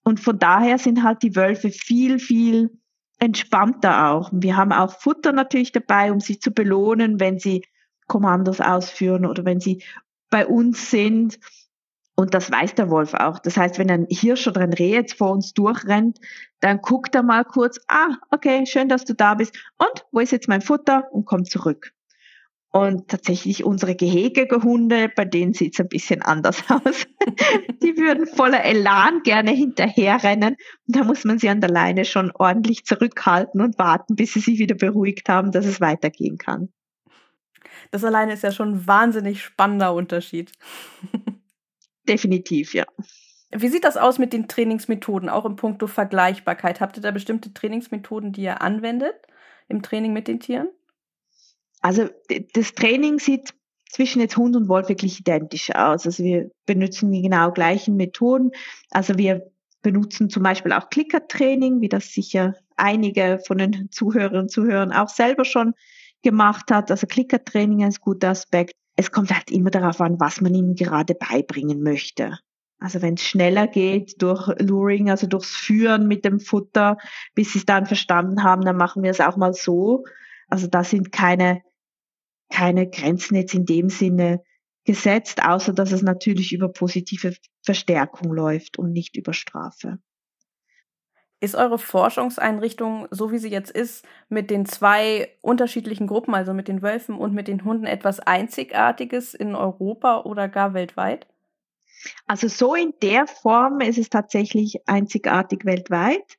Und 0.02 0.20
von 0.20 0.38
daher 0.38 0.76
sind 0.78 1.02
halt 1.02 1.22
die 1.22 1.34
Wölfe 1.34 1.70
viel, 1.70 2.18
viel 2.18 2.78
entspannter 3.18 4.10
auch. 4.10 4.28
Wir 4.30 4.54
haben 4.54 4.72
auch 4.72 5.00
Futter 5.00 5.32
natürlich 5.32 5.72
dabei, 5.72 6.12
um 6.12 6.20
sie 6.20 6.38
zu 6.38 6.50
belohnen, 6.50 7.20
wenn 7.20 7.38
sie 7.38 7.64
Kommandos 8.06 8.60
ausführen 8.60 9.24
oder 9.24 9.46
wenn 9.46 9.60
sie 9.60 9.82
bei 10.28 10.46
uns 10.46 10.90
sind. 10.90 11.38
Und 12.18 12.34
das 12.34 12.50
weiß 12.50 12.74
der 12.74 12.90
Wolf 12.90 13.14
auch. 13.14 13.38
Das 13.38 13.56
heißt, 13.56 13.78
wenn 13.78 13.92
ein 13.92 14.08
Hirsch 14.10 14.48
oder 14.48 14.62
ein 14.62 14.72
Reh 14.72 14.90
jetzt 14.90 15.16
vor 15.16 15.30
uns 15.30 15.54
durchrennt, 15.54 16.18
dann 16.58 16.78
guckt 16.78 17.14
er 17.14 17.22
mal 17.22 17.44
kurz, 17.44 17.78
ah, 17.86 18.08
okay, 18.32 18.66
schön, 18.66 18.88
dass 18.88 19.04
du 19.04 19.14
da 19.14 19.34
bist. 19.34 19.56
Und 19.78 20.04
wo 20.10 20.18
ist 20.18 20.32
jetzt 20.32 20.48
mein 20.48 20.60
Futter? 20.60 21.04
Und 21.12 21.26
kommt 21.26 21.48
zurück. 21.48 21.92
Und 22.72 23.06
tatsächlich 23.06 23.62
unsere 23.62 23.94
gehegige 23.94 24.64
Hunde, 24.64 25.08
bei 25.14 25.26
denen 25.26 25.52
sieht 25.52 25.74
es 25.74 25.80
ein 25.80 25.86
bisschen 25.86 26.20
anders 26.22 26.64
aus. 26.68 27.06
die 27.84 27.96
würden 27.96 28.26
voller 28.26 28.64
Elan 28.64 29.22
gerne 29.22 29.52
hinterherrennen. 29.52 30.56
Und 30.88 30.96
da 30.96 31.04
muss 31.04 31.22
man 31.22 31.38
sie 31.38 31.48
an 31.48 31.60
der 31.60 31.70
Leine 31.70 32.04
schon 32.04 32.32
ordentlich 32.34 32.84
zurückhalten 32.84 33.60
und 33.60 33.78
warten, 33.78 34.16
bis 34.16 34.32
sie 34.32 34.40
sich 34.40 34.58
wieder 34.58 34.74
beruhigt 34.74 35.28
haben, 35.28 35.52
dass 35.52 35.66
es 35.66 35.80
weitergehen 35.80 36.36
kann. 36.36 36.70
Das 37.92 38.02
alleine 38.02 38.32
ist 38.32 38.42
ja 38.42 38.50
schon 38.50 38.72
ein 38.72 38.86
wahnsinnig 38.88 39.40
spannender 39.40 39.94
Unterschied. 39.94 40.50
Definitiv, 42.08 42.74
ja. 42.74 42.86
Wie 43.50 43.68
sieht 43.68 43.84
das 43.84 43.96
aus 43.96 44.18
mit 44.18 44.32
den 44.32 44.48
Trainingsmethoden, 44.48 45.28
auch 45.28 45.44
im 45.44 45.56
Punkto 45.56 45.86
Vergleichbarkeit? 45.86 46.80
Habt 46.80 46.96
ihr 46.96 47.02
da 47.02 47.10
bestimmte 47.10 47.52
Trainingsmethoden, 47.54 48.32
die 48.32 48.42
ihr 48.42 48.60
anwendet 48.60 49.14
im 49.68 49.82
Training 49.82 50.12
mit 50.12 50.28
den 50.28 50.40
Tieren? 50.40 50.68
Also 51.80 52.08
das 52.54 52.74
Training 52.74 53.18
sieht 53.18 53.54
zwischen 53.90 54.20
jetzt 54.20 54.36
Hund 54.36 54.54
und 54.56 54.68
Wolf 54.68 54.88
wirklich 54.88 55.20
identisch 55.20 55.70
aus. 55.74 56.04
Also 56.04 56.22
wir 56.24 56.50
benutzen 56.66 57.10
die 57.10 57.22
genau 57.22 57.52
gleichen 57.52 57.96
Methoden. 57.96 58.50
Also 58.90 59.16
wir 59.16 59.50
benutzen 59.82 60.28
zum 60.28 60.42
Beispiel 60.42 60.72
auch 60.72 60.90
Clicker-Training, 60.90 61.80
wie 61.80 61.88
das 61.88 62.12
sicher 62.12 62.54
einige 62.76 63.40
von 63.46 63.58
den 63.58 63.90
Zuhörerinnen 63.90 64.42
und 64.42 64.50
Zuhörern 64.50 64.92
auch 64.92 65.08
selber 65.08 65.44
schon 65.44 65.72
gemacht 66.22 66.70
hat. 66.70 66.90
Also 66.90 67.06
Clicker-Training 67.06 67.86
ist 67.86 67.98
ein 67.98 68.02
guter 68.02 68.30
Aspekt 68.30 68.74
es 68.98 69.12
kommt 69.12 69.32
halt 69.32 69.52
immer 69.52 69.70
darauf 69.70 70.00
an, 70.00 70.18
was 70.18 70.40
man 70.40 70.52
ihnen 70.52 70.74
gerade 70.74 71.14
beibringen 71.14 71.84
möchte. 71.84 72.36
Also 72.80 73.00
wenn 73.00 73.14
es 73.14 73.22
schneller 73.22 73.68
geht 73.68 74.20
durch 74.20 74.48
Luring, 74.58 75.08
also 75.08 75.28
durchs 75.28 75.54
Führen 75.54 76.08
mit 76.08 76.24
dem 76.24 76.40
Futter, 76.40 76.98
bis 77.36 77.52
sie 77.52 77.60
es 77.60 77.64
dann 77.64 77.86
verstanden 77.86 78.42
haben, 78.42 78.62
dann 78.62 78.76
machen 78.76 79.04
wir 79.04 79.12
es 79.12 79.20
auch 79.20 79.36
mal 79.36 79.54
so. 79.54 80.04
Also 80.48 80.66
da 80.66 80.82
sind 80.82 81.12
keine, 81.12 81.62
keine 82.50 82.90
Grenzen 82.90 83.36
jetzt 83.36 83.54
in 83.54 83.66
dem 83.66 83.88
Sinne 83.88 84.42
gesetzt, 84.84 85.44
außer 85.44 85.72
dass 85.72 85.92
es 85.92 86.02
natürlich 86.02 86.52
über 86.52 86.68
positive 86.68 87.36
Verstärkung 87.64 88.32
läuft 88.32 88.80
und 88.80 88.92
nicht 88.92 89.16
über 89.16 89.32
Strafe. 89.32 90.00
Ist 91.40 91.54
eure 91.54 91.78
Forschungseinrichtung, 91.78 93.06
so 93.10 93.30
wie 93.30 93.38
sie 93.38 93.50
jetzt 93.50 93.70
ist, 93.70 94.04
mit 94.28 94.50
den 94.50 94.66
zwei 94.66 95.28
unterschiedlichen 95.40 96.08
Gruppen, 96.08 96.34
also 96.34 96.52
mit 96.52 96.66
den 96.66 96.82
Wölfen 96.82 97.14
und 97.16 97.32
mit 97.32 97.46
den 97.46 97.64
Hunden, 97.64 97.86
etwas 97.86 98.18
Einzigartiges 98.18 99.34
in 99.34 99.54
Europa 99.54 100.22
oder 100.22 100.48
gar 100.48 100.74
weltweit? 100.74 101.28
Also 102.26 102.48
so 102.48 102.74
in 102.74 102.92
der 103.02 103.26
Form 103.26 103.80
ist 103.80 103.98
es 103.98 104.10
tatsächlich 104.10 104.80
einzigartig 104.86 105.64
weltweit. 105.64 106.38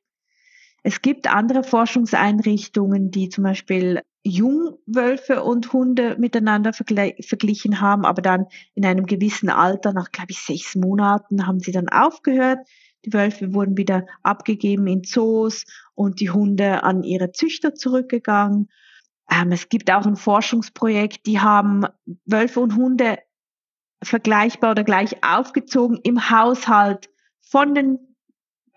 Es 0.82 1.02
gibt 1.02 1.32
andere 1.32 1.62
Forschungseinrichtungen, 1.62 3.10
die 3.10 3.28
zum 3.28 3.44
Beispiel 3.44 4.00
Jungwölfe 4.22 5.42
und 5.42 5.72
Hunde 5.72 6.16
miteinander 6.18 6.72
verglichen 6.72 7.80
haben, 7.80 8.04
aber 8.04 8.22
dann 8.22 8.46
in 8.74 8.84
einem 8.84 9.06
gewissen 9.06 9.48
Alter, 9.48 9.92
nach 9.92 10.10
glaube 10.10 10.30
ich 10.30 10.40
sechs 10.40 10.74
Monaten, 10.74 11.46
haben 11.46 11.60
sie 11.60 11.72
dann 11.72 11.88
aufgehört. 11.88 12.58
Die 13.04 13.12
Wölfe 13.12 13.54
wurden 13.54 13.76
wieder 13.76 14.06
abgegeben 14.22 14.86
in 14.86 15.04
Zoos 15.04 15.64
und 15.94 16.20
die 16.20 16.30
Hunde 16.30 16.82
an 16.82 17.02
ihre 17.02 17.32
Züchter 17.32 17.74
zurückgegangen. 17.74 18.68
Ähm, 19.30 19.52
es 19.52 19.68
gibt 19.68 19.90
auch 19.90 20.06
ein 20.06 20.16
Forschungsprojekt, 20.16 21.26
die 21.26 21.40
haben 21.40 21.86
Wölfe 22.24 22.60
und 22.60 22.76
Hunde 22.76 23.18
vergleichbar 24.02 24.72
oder 24.72 24.84
gleich 24.84 25.22
aufgezogen 25.22 25.98
im 26.02 26.30
Haushalt 26.30 27.10
von 27.40 27.74
den 27.74 28.09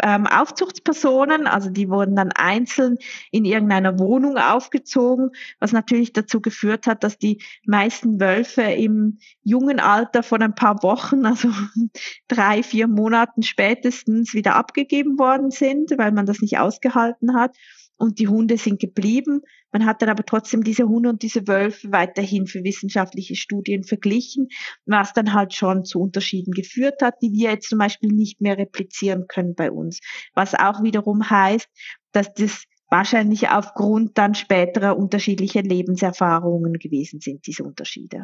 ähm, 0.02 0.28
Aufzuchtspersonen, 0.28 1.48
also 1.48 1.70
die 1.70 1.90
wurden 1.90 2.16
dann 2.16 2.32
einzeln 2.32 2.98
in 3.32 3.46
irgendeiner 3.46 4.00
Wohnung 4.00 4.38
aufgezogen, 4.38 5.32
was 5.60 5.72
natürlich 5.72 6.14
dazu 6.14 6.42
geführt 6.42 6.88
hat, 6.88 7.04
dass 7.04 7.18
die 7.18 7.42
meisten 7.66 8.20
Wölfe 8.20 8.64
im 8.64 9.20
jungen 9.44 9.80
Alter 9.80 10.24
von 10.24 10.42
ein 10.42 10.56
paar 10.56 10.82
Wochen, 10.84 11.26
also 11.26 11.50
drei, 12.28 12.64
vier 12.64 12.88
Monaten 12.88 13.44
spätestens 13.44 14.34
wieder 14.34 14.56
abgegeben 14.56 15.20
worden 15.20 15.52
sind, 15.52 15.92
weil 15.98 16.12
man 16.12 16.26
das 16.26 16.40
nicht 16.40 16.58
ausgehalten 16.58 17.36
hat 17.36 17.56
und 17.98 18.20
die 18.20 18.28
Hunde 18.28 18.58
sind 18.58 18.80
geblieben. 18.80 19.42
Man 19.72 19.86
hat 19.86 20.02
dann 20.02 20.10
aber 20.10 20.26
trotzdem 20.26 20.64
diese 20.64 20.88
Hunde 20.88 21.10
und 21.10 21.22
diese 21.22 21.48
Wölfe 21.48 21.92
weiterhin 21.92 22.48
für 22.48 22.64
wissenschaftliche 22.64 23.36
Studien 23.36 23.84
verglichen, 23.84 24.50
was 24.86 25.14
dann 25.14 25.34
halt 25.34 25.54
schon 25.54 25.86
zu 25.86 26.00
Unterschieden 26.00 26.52
geführt 26.52 27.02
hat, 27.02 27.16
die 27.22 27.32
wir 27.32 27.52
jetzt 27.52 27.70
zum 27.70 27.80
Beispiel 27.80 28.12
nicht 28.12 28.42
mehr 28.42 28.58
replizieren 28.58 29.26
können 29.28 29.56
bei 29.56 29.72
uns. 29.72 30.00
Was 30.34 30.54
auch 30.56 30.84
wiederum 30.84 31.30
heißt, 31.30 31.68
dass 32.12 32.34
das 32.34 32.66
wahrscheinlich 32.90 33.50
aufgrund 33.50 34.18
dann 34.18 34.36
späterer 34.36 34.98
unterschiedlicher 34.98 35.64
Lebenserfahrungen 35.64 36.74
gewesen 36.74 37.20
sind, 37.20 37.48
diese 37.48 37.64
Unterschiede 37.64 38.24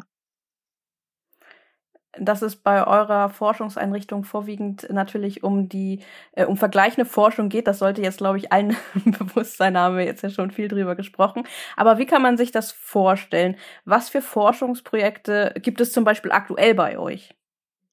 dass 2.18 2.42
es 2.42 2.56
bei 2.56 2.86
eurer 2.86 3.28
Forschungseinrichtung 3.28 4.24
vorwiegend 4.24 4.88
natürlich 4.90 5.44
um 5.44 5.68
die 5.68 6.00
äh, 6.32 6.44
um 6.44 6.56
vergleichende 6.56 7.08
Forschung 7.08 7.48
geht. 7.48 7.66
Das 7.66 7.78
sollte 7.78 8.02
jetzt, 8.02 8.18
glaube 8.18 8.38
ich, 8.38 8.52
allen 8.52 8.76
bewusst 9.04 9.56
sein, 9.56 9.78
haben 9.78 9.96
wir 9.96 10.04
jetzt 10.04 10.22
ja 10.22 10.30
schon 10.30 10.50
viel 10.50 10.68
drüber 10.68 10.96
gesprochen. 10.96 11.44
Aber 11.76 11.98
wie 11.98 12.06
kann 12.06 12.22
man 12.22 12.36
sich 12.36 12.50
das 12.50 12.72
vorstellen? 12.72 13.56
Was 13.84 14.08
für 14.08 14.22
Forschungsprojekte 14.22 15.54
gibt 15.62 15.80
es 15.80 15.92
zum 15.92 16.04
Beispiel 16.04 16.32
aktuell 16.32 16.74
bei 16.74 16.98
euch? 16.98 17.34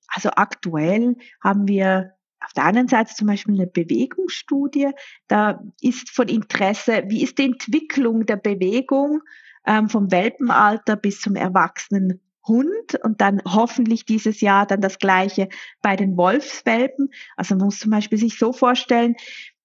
Also 0.08 0.30
aktuell 0.30 1.16
haben 1.44 1.68
wir 1.68 2.14
auf 2.40 2.54
der 2.54 2.66
anderen 2.66 2.88
Seite 2.88 3.14
zum 3.14 3.28
Beispiel 3.28 3.56
eine 3.56 3.68
Bewegungsstudie. 3.68 4.92
Da 5.28 5.62
ist 5.82 6.10
von 6.10 6.28
Interesse, 6.28 7.04
wie 7.08 7.24
ist 7.24 7.38
die 7.38 7.46
Entwicklung 7.46 8.26
der 8.26 8.38
Bewegung 8.38 9.22
ähm, 9.66 9.90
vom 9.90 10.12
Welpenalter 10.12 10.96
bis 10.96 11.20
zum 11.20 11.36
Erwachsenen 11.36 12.22
Hund 12.48 12.96
und 13.04 13.22
dann 13.22 13.42
hoffentlich 13.46 14.06
dieses 14.06 14.42
Jahr 14.42 14.66
dann 14.66 14.82
das 14.82 15.00
gleiche 15.00 15.50
bei 15.82 15.96
den 15.96 16.18
Wolfswelpen. 16.18 17.10
Also 17.36 17.56
man 17.56 17.66
muss 17.66 17.80
zum 17.80 17.92
Beispiel 17.92 18.18
sich 18.18 18.38
so 18.38 18.54
vorstellen, 18.54 19.16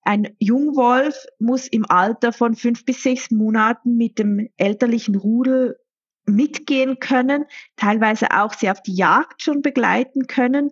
ein 0.02 0.34
Jungwolf 0.40 1.14
muss 1.38 1.68
im 1.68 1.88
Alter 1.88 2.32
von 2.32 2.54
fünf 2.56 2.84
bis 2.84 3.02
sechs 3.02 3.30
Monaten 3.30 3.96
mit 3.96 4.18
dem 4.18 4.48
elterlichen 4.56 5.14
Rudel 5.14 5.78
mitgehen 6.26 6.98
können, 6.98 7.44
teilweise 7.76 8.30
auch 8.32 8.54
sie 8.54 8.70
auf 8.70 8.82
die 8.82 8.94
Jagd 8.94 9.42
schon 9.42 9.62
begleiten 9.62 10.26
können. 10.26 10.70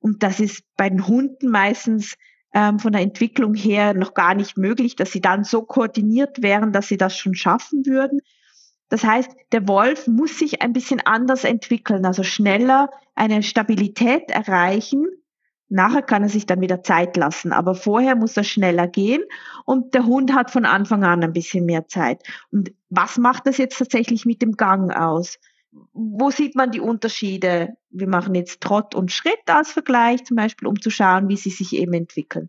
Und 0.00 0.22
das 0.22 0.40
ist 0.40 0.64
bei 0.76 0.88
den 0.88 1.06
Hunden 1.06 1.48
meistens 1.48 2.16
ähm, 2.54 2.78
von 2.78 2.92
der 2.92 3.02
Entwicklung 3.02 3.54
her 3.54 3.94
noch 3.94 4.14
gar 4.14 4.34
nicht 4.34 4.56
möglich, 4.56 4.96
dass 4.96 5.12
sie 5.12 5.20
dann 5.20 5.44
so 5.44 5.62
koordiniert 5.62 6.42
wären, 6.42 6.72
dass 6.72 6.88
sie 6.88 6.96
das 6.96 7.16
schon 7.16 7.34
schaffen 7.34 7.86
würden. 7.86 8.20
Das 8.92 9.04
heißt, 9.04 9.30
der 9.52 9.66
Wolf 9.68 10.06
muss 10.06 10.38
sich 10.38 10.60
ein 10.60 10.74
bisschen 10.74 11.00
anders 11.00 11.44
entwickeln, 11.44 12.04
also 12.04 12.22
schneller 12.22 12.90
eine 13.14 13.42
Stabilität 13.42 14.30
erreichen. 14.30 15.06
Nachher 15.70 16.02
kann 16.02 16.24
er 16.24 16.28
sich 16.28 16.44
dann 16.44 16.60
wieder 16.60 16.82
Zeit 16.82 17.16
lassen, 17.16 17.54
aber 17.54 17.74
vorher 17.74 18.16
muss 18.16 18.36
er 18.36 18.44
schneller 18.44 18.86
gehen 18.86 19.22
und 19.64 19.94
der 19.94 20.04
Hund 20.04 20.34
hat 20.34 20.50
von 20.50 20.66
Anfang 20.66 21.04
an 21.04 21.24
ein 21.24 21.32
bisschen 21.32 21.64
mehr 21.64 21.88
Zeit. 21.88 22.22
Und 22.50 22.74
was 22.90 23.16
macht 23.16 23.46
das 23.46 23.56
jetzt 23.56 23.78
tatsächlich 23.78 24.26
mit 24.26 24.42
dem 24.42 24.58
Gang 24.58 24.92
aus? 24.94 25.38
Wo 25.94 26.30
sieht 26.30 26.54
man 26.54 26.70
die 26.70 26.80
Unterschiede? 26.80 27.70
Wir 27.88 28.08
machen 28.08 28.34
jetzt 28.34 28.60
Trott 28.60 28.94
und 28.94 29.10
Schritt 29.10 29.40
als 29.46 29.72
Vergleich 29.72 30.22
zum 30.24 30.36
Beispiel, 30.36 30.68
um 30.68 30.78
zu 30.78 30.90
schauen, 30.90 31.30
wie 31.30 31.38
sie 31.38 31.48
sich 31.48 31.72
eben 31.72 31.94
entwickeln. 31.94 32.48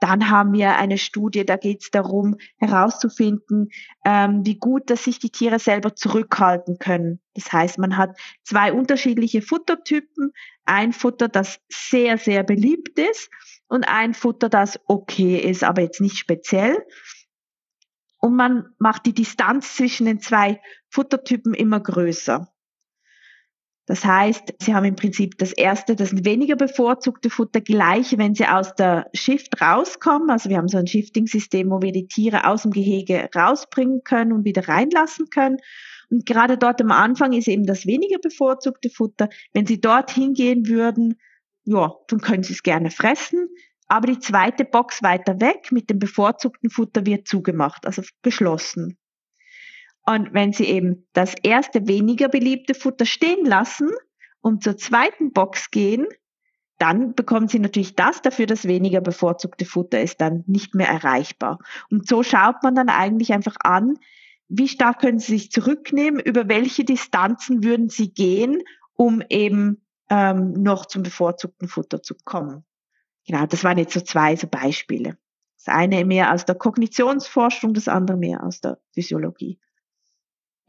Dann 0.00 0.30
haben 0.30 0.52
wir 0.52 0.76
eine 0.76 0.98
Studie, 0.98 1.44
da 1.44 1.56
geht 1.56 1.82
es 1.82 1.90
darum, 1.90 2.36
herauszufinden, 2.58 3.70
ähm, 4.04 4.44
wie 4.44 4.58
gut, 4.58 4.90
dass 4.90 5.04
sich 5.04 5.18
die 5.18 5.30
Tiere 5.30 5.58
selber 5.58 5.94
zurückhalten 5.96 6.78
können. 6.78 7.20
Das 7.34 7.52
heißt, 7.52 7.78
man 7.78 7.96
hat 7.96 8.16
zwei 8.44 8.72
unterschiedliche 8.72 9.42
Futtertypen. 9.42 10.32
Ein 10.64 10.92
Futter, 10.92 11.28
das 11.28 11.60
sehr, 11.68 12.18
sehr 12.18 12.44
beliebt 12.44 12.98
ist 12.98 13.30
und 13.68 13.88
ein 13.88 14.14
Futter, 14.14 14.48
das 14.48 14.78
okay 14.86 15.38
ist, 15.38 15.64
aber 15.64 15.82
jetzt 15.82 16.00
nicht 16.00 16.18
speziell. 16.18 16.84
Und 18.18 18.34
man 18.34 18.66
macht 18.78 19.06
die 19.06 19.14
Distanz 19.14 19.76
zwischen 19.76 20.06
den 20.06 20.20
zwei 20.20 20.60
Futtertypen 20.90 21.54
immer 21.54 21.80
größer. 21.80 22.52
Das 23.88 24.04
heißt, 24.04 24.52
Sie 24.60 24.74
haben 24.74 24.84
im 24.84 24.96
Prinzip 24.96 25.38
das 25.38 25.50
erste, 25.50 25.96
das 25.96 26.12
weniger 26.22 26.56
bevorzugte 26.56 27.30
Futter 27.30 27.62
gleich, 27.62 28.18
wenn 28.18 28.34
Sie 28.34 28.46
aus 28.46 28.74
der 28.74 29.08
Shift 29.14 29.62
rauskommen. 29.62 30.28
Also 30.28 30.50
wir 30.50 30.58
haben 30.58 30.68
so 30.68 30.76
ein 30.76 30.86
Shifting-System, 30.86 31.70
wo 31.70 31.80
wir 31.80 31.92
die 31.92 32.06
Tiere 32.06 32.46
aus 32.46 32.62
dem 32.62 32.72
Gehege 32.72 33.30
rausbringen 33.34 34.02
können 34.04 34.32
und 34.32 34.44
wieder 34.44 34.68
reinlassen 34.68 35.30
können. 35.30 35.56
Und 36.10 36.26
gerade 36.26 36.58
dort 36.58 36.82
am 36.82 36.90
Anfang 36.90 37.32
ist 37.32 37.48
eben 37.48 37.64
das 37.64 37.86
weniger 37.86 38.18
bevorzugte 38.18 38.90
Futter. 38.90 39.30
Wenn 39.54 39.64
Sie 39.64 39.80
dort 39.80 40.10
hingehen 40.10 40.68
würden, 40.68 41.18
ja, 41.64 41.94
dann 42.08 42.20
können 42.20 42.42
Sie 42.42 42.52
es 42.52 42.62
gerne 42.62 42.90
fressen. 42.90 43.48
Aber 43.86 44.06
die 44.06 44.18
zweite 44.18 44.66
Box 44.66 45.02
weiter 45.02 45.40
weg 45.40 45.72
mit 45.72 45.88
dem 45.88 45.98
bevorzugten 45.98 46.68
Futter 46.68 47.06
wird 47.06 47.26
zugemacht, 47.26 47.86
also 47.86 48.02
geschlossen. 48.20 48.97
Und 50.08 50.32
wenn 50.32 50.54
Sie 50.54 50.64
eben 50.64 51.06
das 51.12 51.34
erste 51.42 51.86
weniger 51.86 52.30
beliebte 52.30 52.72
Futter 52.72 53.04
stehen 53.04 53.44
lassen 53.44 53.90
und 54.40 54.62
zur 54.64 54.78
zweiten 54.78 55.34
Box 55.34 55.70
gehen, 55.70 56.06
dann 56.78 57.14
bekommen 57.14 57.48
Sie 57.48 57.58
natürlich 57.58 57.94
das, 57.94 58.22
dafür 58.22 58.46
das 58.46 58.66
weniger 58.66 59.02
bevorzugte 59.02 59.66
Futter 59.66 60.00
ist 60.00 60.22
dann 60.22 60.44
nicht 60.46 60.74
mehr 60.74 60.88
erreichbar. 60.88 61.58
Und 61.90 62.08
so 62.08 62.22
schaut 62.22 62.62
man 62.62 62.74
dann 62.74 62.88
eigentlich 62.88 63.34
einfach 63.34 63.56
an, 63.62 63.98
wie 64.48 64.68
stark 64.68 65.00
können 65.00 65.18
Sie 65.18 65.32
sich 65.32 65.50
zurücknehmen, 65.50 66.20
über 66.20 66.48
welche 66.48 66.86
Distanzen 66.86 67.62
würden 67.62 67.90
Sie 67.90 68.10
gehen, 68.10 68.62
um 68.94 69.22
eben 69.28 69.84
ähm, 70.08 70.54
noch 70.54 70.86
zum 70.86 71.02
bevorzugten 71.02 71.68
Futter 71.68 72.02
zu 72.02 72.14
kommen. 72.24 72.64
Genau, 73.26 73.44
das 73.44 73.62
waren 73.62 73.76
jetzt 73.76 73.92
so 73.92 74.00
zwei 74.00 74.36
so 74.36 74.46
Beispiele. 74.46 75.18
Das 75.58 75.74
eine 75.74 76.02
mehr 76.06 76.32
aus 76.32 76.46
der 76.46 76.54
Kognitionsforschung, 76.54 77.74
das 77.74 77.88
andere 77.88 78.16
mehr 78.16 78.42
aus 78.42 78.62
der 78.62 78.78
Physiologie. 78.94 79.58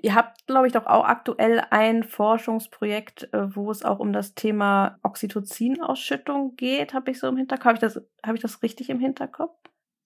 Ihr 0.01 0.15
habt, 0.15 0.47
glaube 0.47 0.67
ich, 0.67 0.73
doch 0.73 0.85
auch 0.85 1.03
aktuell 1.03 1.61
ein 1.71 2.03
Forschungsprojekt, 2.03 3.33
äh, 3.33 3.53
wo 3.55 3.69
es 3.69 3.83
auch 3.83 3.99
um 3.99 4.13
das 4.13 4.33
Thema 4.33 4.97
Oxytocin-Ausschüttung 5.03 6.55
geht, 6.55 6.93
habe 6.93 7.11
ich 7.11 7.19
so 7.19 7.27
im 7.27 7.35
Hinterkopf. 7.35 7.65
Habe 7.65 7.75
ich, 7.75 7.81
das, 7.81 8.01
hab 8.25 8.35
ich 8.35 8.41
das 8.41 8.63
richtig 8.63 8.89
im 8.89 8.99
Hinterkopf? 8.99 9.57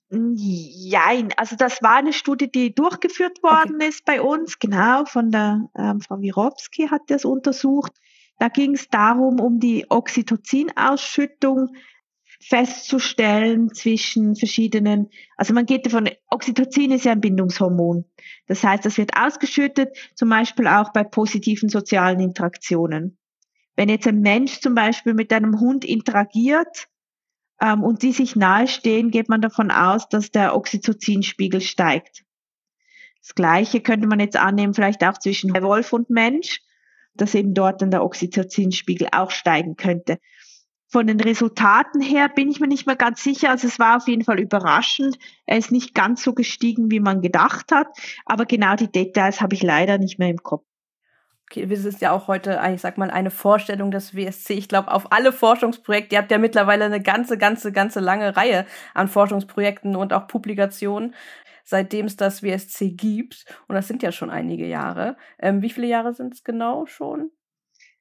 Nein, 0.09 1.29
also 1.37 1.55
das 1.55 1.81
war 1.81 1.95
eine 1.95 2.13
Studie, 2.13 2.51
die 2.51 2.73
durchgeführt 2.73 3.41
worden 3.43 3.75
okay. 3.75 3.87
ist 3.87 4.05
bei 4.05 4.21
uns, 4.21 4.59
genau, 4.59 5.05
von 5.05 5.31
der 5.31 5.69
ähm, 5.75 6.01
Frau 6.01 6.19
Wirowski 6.19 6.87
hat 6.87 7.01
das 7.07 7.25
untersucht. 7.25 7.93
Da 8.39 8.47
ging 8.47 8.73
es 8.73 8.89
darum, 8.89 9.39
um 9.39 9.59
die 9.59 9.85
Oxytocin-Ausschüttung 9.89 11.75
festzustellen 12.47 13.73
zwischen 13.73 14.35
verschiedenen, 14.35 15.09
also 15.37 15.53
man 15.53 15.65
geht 15.65 15.85
davon, 15.85 16.09
Oxytocin 16.29 16.91
ist 16.91 17.05
ja 17.05 17.13
ein 17.13 17.21
Bindungshormon. 17.21 18.05
Das 18.47 18.63
heißt, 18.63 18.85
das 18.85 18.97
wird 18.97 19.11
ausgeschüttet, 19.17 19.97
zum 20.15 20.29
Beispiel 20.29 20.67
auch 20.67 20.91
bei 20.91 21.03
positiven 21.03 21.69
sozialen 21.69 22.19
Interaktionen. 22.19 23.17
Wenn 23.75 23.89
jetzt 23.89 24.07
ein 24.07 24.19
Mensch 24.19 24.59
zum 24.59 24.75
Beispiel 24.75 25.13
mit 25.13 25.31
einem 25.33 25.59
Hund 25.59 25.85
interagiert 25.85 26.87
ähm, 27.59 27.83
und 27.83 28.03
die 28.03 28.11
sich 28.11 28.35
nahestehen, 28.35 29.09
geht 29.09 29.29
man 29.29 29.41
davon 29.41 29.71
aus, 29.71 30.09
dass 30.09 30.31
der 30.31 30.55
Oxytocinspiegel 30.55 31.61
steigt. 31.61 32.23
Das 33.21 33.35
Gleiche 33.35 33.81
könnte 33.81 34.07
man 34.07 34.19
jetzt 34.19 34.35
annehmen, 34.35 34.73
vielleicht 34.73 35.03
auch 35.03 35.17
zwischen 35.17 35.53
Wolf 35.53 35.93
und 35.93 36.09
Mensch, 36.09 36.61
dass 37.15 37.35
eben 37.35 37.53
dort 37.53 37.81
dann 37.81 37.91
der 37.91 38.03
Oxytocinspiegel 38.03 39.07
auch 39.11 39.31
steigen 39.31 39.75
könnte. 39.75 40.19
Von 40.93 41.07
den 41.07 41.19
Resultaten 41.19 42.01
her 42.01 42.29
bin 42.29 42.51
ich 42.51 42.59
mir 42.59 42.67
nicht 42.67 42.85
mehr 42.85 42.95
ganz 42.95 43.23
sicher. 43.23 43.49
Also 43.49 43.65
es 43.65 43.79
war 43.79 43.97
auf 43.97 44.07
jeden 44.07 44.23
Fall 44.23 44.39
überraschend. 44.39 45.17
Er 45.47 45.57
ist 45.57 45.71
nicht 45.71 45.95
ganz 45.95 46.21
so 46.21 46.35
gestiegen, 46.35 46.91
wie 46.91 46.99
man 46.99 47.19
gedacht 47.19 47.71
hat. 47.71 47.87
Aber 48.27 48.45
genau 48.45 48.75
die 48.75 48.91
Details 48.91 49.41
habe 49.41 49.55
ich 49.55 49.63
leider 49.63 49.97
nicht 49.97 50.19
mehr 50.19 50.29
im 50.29 50.43
Kopf. 50.43 50.63
Okay, 51.49 51.67
wir 51.67 51.77
sind 51.77 51.99
ja 51.99 52.11
auch 52.11 52.27
heute, 52.27 52.61
ich 52.75 52.81
sag 52.81 52.99
mal, 52.99 53.09
eine 53.09 53.31
Vorstellung 53.31 53.89
des 53.89 54.13
WSC. 54.13 54.53
Ich 54.53 54.67
glaube, 54.67 54.91
auf 54.91 55.11
alle 55.11 55.31
Forschungsprojekte, 55.31 56.13
ihr 56.13 56.21
habt 56.21 56.29
ja 56.29 56.37
mittlerweile 56.37 56.85
eine 56.85 57.01
ganze, 57.01 57.39
ganze, 57.39 57.71
ganze 57.71 57.99
lange 57.99 58.37
Reihe 58.37 58.67
an 58.93 59.07
Forschungsprojekten 59.07 59.95
und 59.95 60.13
auch 60.13 60.27
Publikationen, 60.27 61.15
seitdem 61.63 62.05
es 62.05 62.17
das 62.17 62.43
WSC 62.43 62.91
gibt. 62.91 63.45
Und 63.67 63.73
das 63.73 63.87
sind 63.87 64.03
ja 64.03 64.11
schon 64.11 64.29
einige 64.29 64.67
Jahre. 64.67 65.17
Ähm, 65.39 65.63
wie 65.63 65.71
viele 65.71 65.87
Jahre 65.87 66.13
sind 66.13 66.35
es 66.35 66.43
genau 66.43 66.85
schon? 66.85 67.31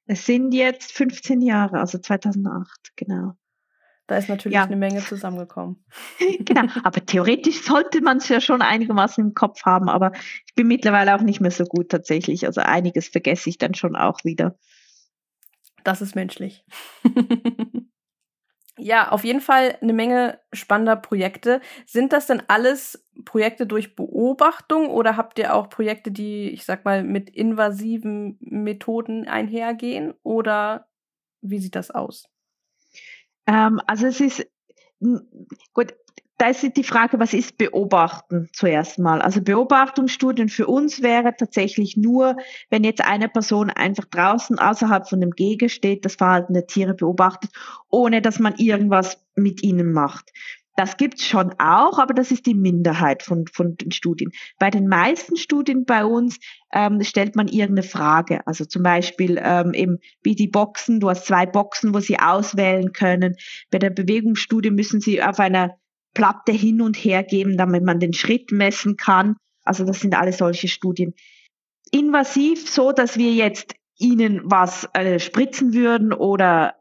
Es 0.05 0.25
sind 0.25 0.53
jetzt 0.53 0.91
15 0.91 1.41
Jahre, 1.41 1.79
also 1.79 1.97
2008, 1.97 2.91
genau. 2.95 3.33
Da 4.07 4.17
ist 4.17 4.27
natürlich 4.27 4.55
ja. 4.55 4.65
eine 4.65 4.75
Menge 4.75 4.99
zusammengekommen. 4.99 5.85
genau, 6.39 6.63
aber 6.83 7.05
theoretisch 7.05 7.63
sollte 7.63 8.01
man 8.01 8.17
es 8.17 8.27
ja 8.27 8.41
schon 8.41 8.61
einigermaßen 8.61 9.23
im 9.23 9.33
Kopf 9.33 9.63
haben, 9.63 9.87
aber 9.87 10.11
ich 10.13 10.53
bin 10.55 10.67
mittlerweile 10.67 11.15
auch 11.15 11.21
nicht 11.21 11.39
mehr 11.39 11.51
so 11.51 11.63
gut 11.63 11.89
tatsächlich. 11.89 12.45
Also 12.45 12.59
einiges 12.61 13.07
vergesse 13.07 13.49
ich 13.49 13.57
dann 13.57 13.75
schon 13.75 13.95
auch 13.95 14.25
wieder. 14.25 14.57
Das 15.85 16.01
ist 16.01 16.15
menschlich. 16.15 16.65
ja, 18.77 19.11
auf 19.11 19.23
jeden 19.23 19.41
Fall 19.41 19.77
eine 19.81 19.93
Menge 19.93 20.39
spannender 20.51 20.95
Projekte. 20.95 21.61
Sind 21.85 22.11
das 22.11 22.27
denn 22.27 22.41
alles 22.47 23.05
Projekte 23.25 23.67
durch 23.67 23.95
Beobachtung 23.95 24.89
oder 24.89 25.15
habt 25.15 25.37
ihr 25.37 25.53
auch 25.53 25.69
Projekte, 25.69 26.11
die, 26.11 26.49
ich 26.49 26.65
sag 26.65 26.83
mal, 26.83 27.03
mit 27.03 27.29
invasiven 27.29 28.37
Methoden 28.39 29.27
einhergehen? 29.27 30.13
Oder 30.23 30.87
wie 31.41 31.59
sieht 31.59 31.75
das 31.75 31.91
aus? 31.91 32.29
Ähm, 33.45 33.79
also 33.85 34.07
es 34.07 34.19
ist 34.19 34.47
gut, 35.73 35.93
da 36.43 36.49
ist 36.49 36.75
die 36.75 36.83
Frage, 36.83 37.21
was 37.21 37.33
ist 37.33 37.57
Beobachten 37.57 38.49
zuerst 38.51 38.99
mal? 38.99 39.21
Also 39.21 39.41
Beobachtungsstudien 39.41 40.49
für 40.49 40.67
uns 40.67 41.01
wäre 41.01 41.33
tatsächlich 41.37 41.95
nur, 41.95 42.35
wenn 42.69 42.83
jetzt 42.83 43.01
eine 43.01 43.29
Person 43.29 43.69
einfach 43.69 44.03
draußen 44.03 44.59
außerhalb 44.59 45.07
von 45.07 45.21
dem 45.21 45.31
Gege 45.31 45.69
steht, 45.69 46.03
das 46.03 46.15
Verhalten 46.15 46.53
der 46.53 46.67
Tiere 46.67 46.95
beobachtet, 46.95 47.49
ohne 47.89 48.21
dass 48.21 48.39
man 48.39 48.55
irgendwas 48.57 49.23
mit 49.35 49.63
ihnen 49.63 49.93
macht. 49.93 50.33
Das 50.75 50.97
gibt's 50.97 51.25
schon 51.25 51.53
auch, 51.59 51.97
aber 51.97 52.13
das 52.13 52.31
ist 52.31 52.45
die 52.45 52.55
Minderheit 52.55 53.23
von, 53.23 53.45
von 53.47 53.77
den 53.77 53.91
Studien. 53.91 54.31
Bei 54.59 54.69
den 54.69 54.89
meisten 54.89 55.37
Studien 55.37 55.85
bei 55.85 56.03
uns 56.03 56.39
ähm, 56.73 57.01
stellt 57.03 57.37
man 57.37 57.47
irgendeine 57.47 57.87
Frage. 57.87 58.45
Also 58.47 58.65
zum 58.65 58.83
Beispiel 58.83 59.39
ähm, 59.41 59.73
eben 59.73 59.99
wie 60.23 60.35
die 60.35 60.49
Boxen, 60.49 60.99
du 60.99 61.09
hast 61.09 61.25
zwei 61.25 61.45
Boxen, 61.45 61.93
wo 61.93 62.01
sie 62.01 62.19
auswählen 62.19 62.91
können. 62.91 63.37
Bei 63.71 63.79
der 63.79 63.91
Bewegungsstudie 63.91 64.71
müssen 64.71 64.99
sie 64.99 65.23
auf 65.23 65.39
einer 65.39 65.77
Platte 66.13 66.51
hin 66.51 66.81
und 66.81 66.95
her 66.95 67.23
geben, 67.23 67.57
damit 67.57 67.83
man 67.83 67.99
den 67.99 68.13
Schritt 68.13 68.51
messen 68.51 68.97
kann. 68.97 69.35
Also 69.63 69.85
das 69.85 69.99
sind 69.99 70.15
alle 70.15 70.33
solche 70.33 70.67
Studien. 70.67 71.13
Invasiv, 71.91 72.69
so 72.69 72.91
dass 72.91 73.17
wir 73.17 73.33
jetzt 73.33 73.75
ihnen 73.97 74.41
was 74.43 74.87
äh, 74.93 75.19
spritzen 75.19 75.73
würden 75.73 76.13
oder 76.13 76.75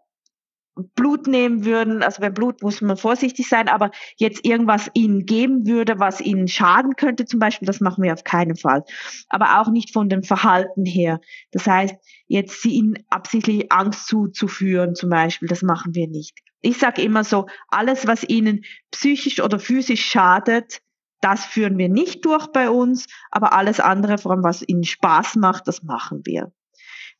Blut 0.74 1.26
nehmen 1.26 1.66
würden, 1.66 2.02
also 2.02 2.22
bei 2.22 2.30
Blut 2.30 2.62
muss 2.62 2.80
man 2.80 2.96
vorsichtig 2.96 3.46
sein, 3.46 3.68
aber 3.68 3.90
jetzt 4.16 4.44
irgendwas 4.44 4.90
ihnen 4.94 5.26
geben 5.26 5.66
würde, 5.66 5.98
was 5.98 6.20
ihnen 6.20 6.48
schaden 6.48 6.96
könnte, 6.96 7.26
zum 7.26 7.40
Beispiel, 7.40 7.66
das 7.66 7.80
machen 7.80 8.02
wir 8.02 8.14
auf 8.14 8.24
keinen 8.24 8.56
Fall. 8.56 8.82
Aber 9.28 9.60
auch 9.60 9.70
nicht 9.70 9.92
von 9.92 10.08
dem 10.08 10.22
Verhalten 10.22 10.86
her. 10.86 11.20
Das 11.50 11.66
heißt, 11.66 11.94
jetzt 12.26 12.62
sie 12.62 12.70
ihnen 12.70 13.04
absichtlich 13.10 13.70
Angst 13.70 14.06
zuzuführen, 14.06 14.94
zum 14.94 15.10
Beispiel, 15.10 15.48
das 15.48 15.62
machen 15.62 15.94
wir 15.94 16.08
nicht. 16.08 16.38
Ich 16.62 16.78
sage 16.78 17.02
immer 17.02 17.24
so, 17.24 17.46
alles, 17.68 18.06
was 18.06 18.22
ihnen 18.24 18.64
psychisch 18.90 19.40
oder 19.40 19.58
physisch 19.58 20.04
schadet, 20.04 20.80
das 21.20 21.44
führen 21.44 21.78
wir 21.78 21.88
nicht 21.88 22.24
durch 22.24 22.48
bei 22.48 22.70
uns, 22.70 23.06
aber 23.30 23.52
alles 23.52 23.80
andere, 23.80 24.18
vor 24.18 24.32
allem 24.32 24.42
was 24.42 24.62
ihnen 24.66 24.84
Spaß 24.84 25.36
macht, 25.36 25.68
das 25.68 25.82
machen 25.82 26.22
wir. 26.24 26.52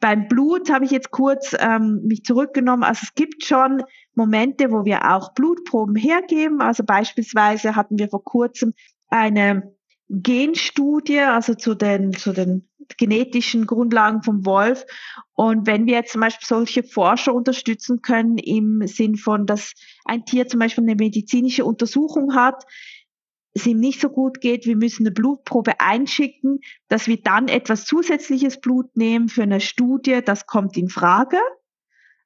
Beim 0.01 0.27
Blut 0.27 0.73
habe 0.73 0.85
ich 0.85 0.91
jetzt 0.91 1.13
kurz 1.13 1.55
ähm, 1.59 2.03
mich 2.05 2.25
zurückgenommen. 2.25 2.83
Also 2.83 3.03
es 3.05 3.15
gibt 3.15 3.45
schon 3.45 3.85
Momente, 4.15 4.73
wo 4.73 4.85
wir 4.85 5.15
auch 5.15 5.33
Blutproben 5.35 5.95
hergeben. 5.95 6.61
Also 6.61 6.83
beispielsweise 6.83 7.77
hatten 7.77 7.99
wir 7.99 8.09
vor 8.09 8.25
kurzem 8.25 8.75
eine 9.09 9.73
Genstudie, 10.13 11.21
also 11.21 11.55
zu 11.55 11.75
den, 11.75 12.13
zu 12.13 12.33
den 12.33 12.69
genetischen 12.99 13.67
Grundlagen 13.67 14.23
vom 14.23 14.45
Wolf. 14.45 14.85
Und 15.33 15.67
wenn 15.67 15.87
wir 15.87 15.95
jetzt 15.95 16.13
zum 16.13 16.21
Beispiel 16.21 16.47
solche 16.47 16.83
Forscher 16.83 17.35
unterstützen 17.35 18.03
können 18.03 18.37
im 18.37 18.87
Sinn 18.87 19.17
von, 19.17 19.47
dass 19.47 19.73
ein 20.05 20.27
Tier 20.27 20.47
zum 20.47 20.61
Beispiel 20.61 20.85
eine 20.85 20.97
medizinische 20.97 21.65
Untersuchung 21.65 22.35
hat, 22.35 22.65
es 23.55 23.67
ihm 23.67 23.79
nicht 23.79 24.01
so 24.01 24.09
gut 24.09 24.41
geht, 24.41 24.67
wir 24.67 24.77
müssen 24.77 25.07
eine 25.07 25.13
Blutprobe 25.13 25.81
einschicken, 25.81 26.61
dass 26.89 27.07
wir 27.07 27.21
dann 27.21 27.49
etwas 27.49 27.85
zusätzliches 27.85 28.61
Blut 28.61 28.97
nehmen 28.97 29.29
für 29.29 29.43
eine 29.43 29.61
Studie, 29.61 30.21
das 30.25 30.47
kommt 30.47 30.77
in 30.77 30.89
Frage. 30.89 31.39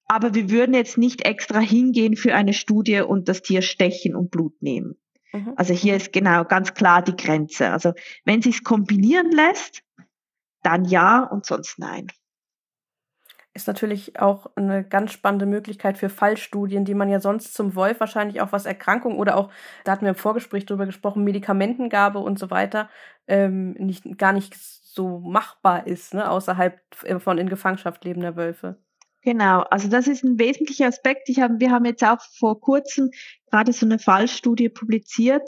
Aber 0.09 0.35
wir 0.35 0.51
würden 0.51 0.75
jetzt 0.75 0.99
nicht 0.99 1.23
extra 1.23 1.59
hingehen 1.59 2.17
für 2.17 2.35
eine 2.35 2.53
Studie 2.53 3.01
und 3.01 3.29
das 3.29 3.43
Tier 3.43 3.63
stechen 3.63 4.15
und 4.15 4.31
Blut 4.31 4.61
nehmen. 4.63 4.97
Mhm. 5.33 5.55
Also 5.57 5.75
hier 5.75 5.97
ist 5.97 6.13
genau 6.13 6.45
ganz 6.45 6.75
klar 6.75 7.03
die 7.03 7.17
Grenze. 7.17 7.71
Also 7.71 7.93
wenn 8.25 8.43
sich 8.43 8.65
kombinieren 8.65 9.31
lässt, 9.31 9.83
dann 10.63 10.85
ja 10.85 11.23
und 11.25 11.47
sonst 11.47 11.79
nein 11.79 12.09
ist 13.57 13.67
natürlich 13.67 14.21
auch 14.21 14.51
eine 14.55 14.85
ganz 14.85 15.13
spannende 15.13 15.47
Möglichkeit 15.47 15.97
für 15.99 16.11
Fallstudien, 16.11 16.85
die 16.85 16.95
man 16.95 17.09
ja 17.09 17.21
sonst 17.21 17.55
zum 17.55 17.75
Wolf 17.75 17.99
wahrscheinlich 18.01 18.41
auch 18.43 18.53
was 18.53 18.67
Erkrankung 18.67 19.19
oder 19.19 19.37
auch, 19.37 19.51
da 19.85 19.93
hatten 19.93 20.03
wir 20.05 20.11
im 20.11 20.15
Vorgespräch 20.15 20.67
drüber 20.67 20.85
gesprochen, 20.87 21.25
Medikamentengabe 21.25 22.19
und 22.19 22.39
so 22.39 22.51
weiter, 22.51 22.91
ähm, 23.27 23.73
nicht, 23.73 24.19
gar 24.19 24.33
nicht 24.33 24.55
so 24.55 25.21
machbar 25.21 25.87
ist, 25.87 26.15
ne, 26.15 26.31
außerhalb 26.31 26.79
von 27.19 27.39
in 27.39 27.49
Gefangenschaft 27.49 28.05
lebender 28.05 28.37
Wölfe. 28.37 28.79
Genau, 29.27 29.63
also 29.71 29.89
das 29.89 30.07
ist 30.07 30.23
ein 30.23 30.39
wesentlicher 30.39 30.87
Aspekt. 30.87 31.29
Ich 31.29 31.41
hab, 31.41 31.59
wir 31.59 31.73
haben 31.73 31.85
jetzt 31.85 32.05
auch 32.05 32.21
vor 32.39 32.61
kurzem 32.61 33.11
gerade 33.51 33.73
so 33.73 33.85
eine 33.85 33.99
Fallstudie 33.99 34.69
publiziert, 34.69 35.43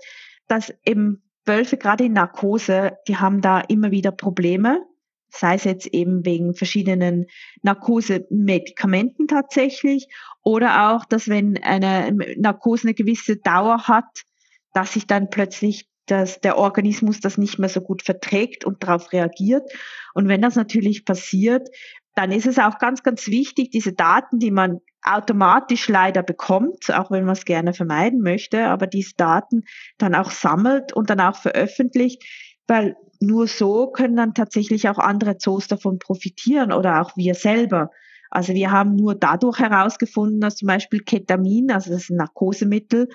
dass 0.48 0.74
eben 0.84 1.22
Wölfe 1.46 1.76
gerade 1.76 2.06
in 2.06 2.14
Narkose, 2.14 2.98
die 3.06 3.18
haben 3.18 3.40
da 3.40 3.60
immer 3.60 3.92
wieder 3.92 4.10
Probleme 4.10 4.84
sei 5.30 5.56
es 5.56 5.64
jetzt 5.64 5.86
eben 5.88 6.24
wegen 6.24 6.54
verschiedenen 6.54 7.26
Narkosemedikamenten 7.62 9.28
tatsächlich 9.28 10.08
oder 10.42 10.90
auch, 10.90 11.04
dass 11.04 11.28
wenn 11.28 11.62
eine 11.62 12.12
Narkose 12.38 12.84
eine 12.84 12.94
gewisse 12.94 13.36
Dauer 13.36 13.88
hat, 13.88 14.24
dass 14.72 14.94
sich 14.94 15.06
dann 15.06 15.28
plötzlich 15.30 15.86
dass 16.06 16.40
der 16.40 16.56
Organismus 16.56 17.20
das 17.20 17.36
nicht 17.36 17.58
mehr 17.58 17.68
so 17.68 17.82
gut 17.82 18.02
verträgt 18.02 18.64
und 18.64 18.82
darauf 18.82 19.12
reagiert. 19.12 19.70
Und 20.14 20.26
wenn 20.26 20.40
das 20.40 20.56
natürlich 20.56 21.04
passiert, 21.04 21.68
dann 22.18 22.32
ist 22.32 22.46
es 22.46 22.58
auch 22.58 22.78
ganz, 22.78 23.04
ganz 23.04 23.28
wichtig, 23.28 23.70
diese 23.70 23.92
Daten, 23.92 24.40
die 24.40 24.50
man 24.50 24.80
automatisch 25.02 25.88
leider 25.88 26.24
bekommt, 26.24 26.92
auch 26.92 27.12
wenn 27.12 27.24
man 27.24 27.34
es 27.34 27.44
gerne 27.44 27.72
vermeiden 27.72 28.22
möchte, 28.22 28.66
aber 28.66 28.88
diese 28.88 29.14
Daten 29.16 29.62
dann 29.98 30.16
auch 30.16 30.32
sammelt 30.32 30.92
und 30.92 31.10
dann 31.10 31.20
auch 31.20 31.36
veröffentlicht, 31.36 32.24
weil 32.66 32.96
nur 33.20 33.46
so 33.46 33.92
können 33.92 34.16
dann 34.16 34.34
tatsächlich 34.34 34.88
auch 34.88 34.98
andere 34.98 35.38
Zoos 35.38 35.68
davon 35.68 36.00
profitieren 36.00 36.72
oder 36.72 37.00
auch 37.00 37.16
wir 37.16 37.36
selber. 37.36 37.92
Also 38.30 38.52
wir 38.52 38.72
haben 38.72 38.96
nur 38.96 39.14
dadurch 39.14 39.60
herausgefunden, 39.60 40.40
dass 40.40 40.56
zum 40.56 40.66
Beispiel 40.66 41.04
Ketamin, 41.04 41.70
also 41.70 41.92
das 41.92 42.10
Narkosemittel, 42.10 43.10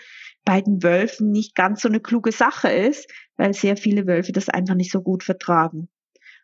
bei 0.46 0.62
den 0.62 0.82
Wölfen 0.82 1.30
nicht 1.30 1.56
ganz 1.56 1.82
so 1.82 1.90
eine 1.90 2.00
kluge 2.00 2.32
Sache 2.32 2.70
ist, 2.70 3.12
weil 3.36 3.54
sehr 3.54 3.76
viele 3.76 4.08
Wölfe 4.08 4.32
das 4.32 4.48
einfach 4.48 4.76
nicht 4.76 4.94
so 4.94 5.02
gut 5.02 5.24
vertragen. 5.24 5.90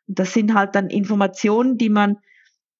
Und 0.10 0.19
das 0.19 0.34
sind 0.34 0.54
halt 0.54 0.76
dann 0.76 0.89
Informationen, 0.89 1.78
die 1.78 1.89
man 1.89 2.17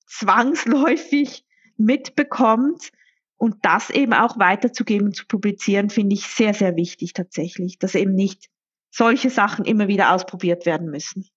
zwangsläufig 0.10 1.46
mitbekommt 1.78 2.92
und 3.38 3.56
das 3.62 3.90
eben 3.90 4.14
auch 4.14 4.38
weiterzugeben, 4.38 5.14
zu 5.14 5.26
publizieren, 5.26 5.90
finde 5.90 6.16
ich 6.16 6.28
sehr, 6.28 6.54
sehr 6.54 6.76
wichtig 6.76 7.14
tatsächlich, 7.14 7.80
dass 7.80 7.96
eben 7.96 8.14
nicht 8.14 8.50
solche 8.92 9.30
Sachen 9.30 9.66
immer 9.66 9.88
wieder 9.88 10.14
ausprobiert 10.14 10.66
werden 10.66 10.90
müssen. 10.90 11.30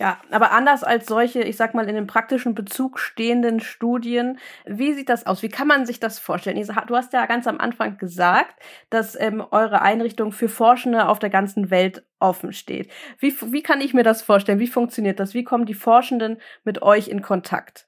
Ja, 0.00 0.18
aber 0.30 0.52
anders 0.52 0.82
als 0.82 1.06
solche, 1.06 1.42
ich 1.42 1.58
sag 1.58 1.74
mal, 1.74 1.86
in 1.86 1.94
dem 1.94 2.06
praktischen 2.06 2.54
Bezug 2.54 2.98
stehenden 2.98 3.60
Studien, 3.60 4.38
wie 4.64 4.94
sieht 4.94 5.10
das 5.10 5.26
aus? 5.26 5.42
Wie 5.42 5.50
kann 5.50 5.68
man 5.68 5.84
sich 5.84 6.00
das 6.00 6.18
vorstellen? 6.18 6.58
Du 6.86 6.96
hast 6.96 7.12
ja 7.12 7.26
ganz 7.26 7.46
am 7.46 7.58
Anfang 7.60 7.98
gesagt, 7.98 8.54
dass 8.88 9.14
ähm, 9.20 9.44
eure 9.50 9.82
Einrichtung 9.82 10.32
für 10.32 10.48
Forschende 10.48 11.06
auf 11.06 11.18
der 11.18 11.28
ganzen 11.28 11.68
Welt 11.70 12.02
offen 12.18 12.54
steht. 12.54 12.90
Wie, 13.18 13.34
wie 13.52 13.62
kann 13.62 13.82
ich 13.82 13.92
mir 13.92 14.02
das 14.02 14.22
vorstellen? 14.22 14.58
Wie 14.58 14.68
funktioniert 14.68 15.20
das? 15.20 15.34
Wie 15.34 15.44
kommen 15.44 15.66
die 15.66 15.74
Forschenden 15.74 16.38
mit 16.64 16.80
euch 16.80 17.08
in 17.08 17.20
Kontakt? 17.20 17.86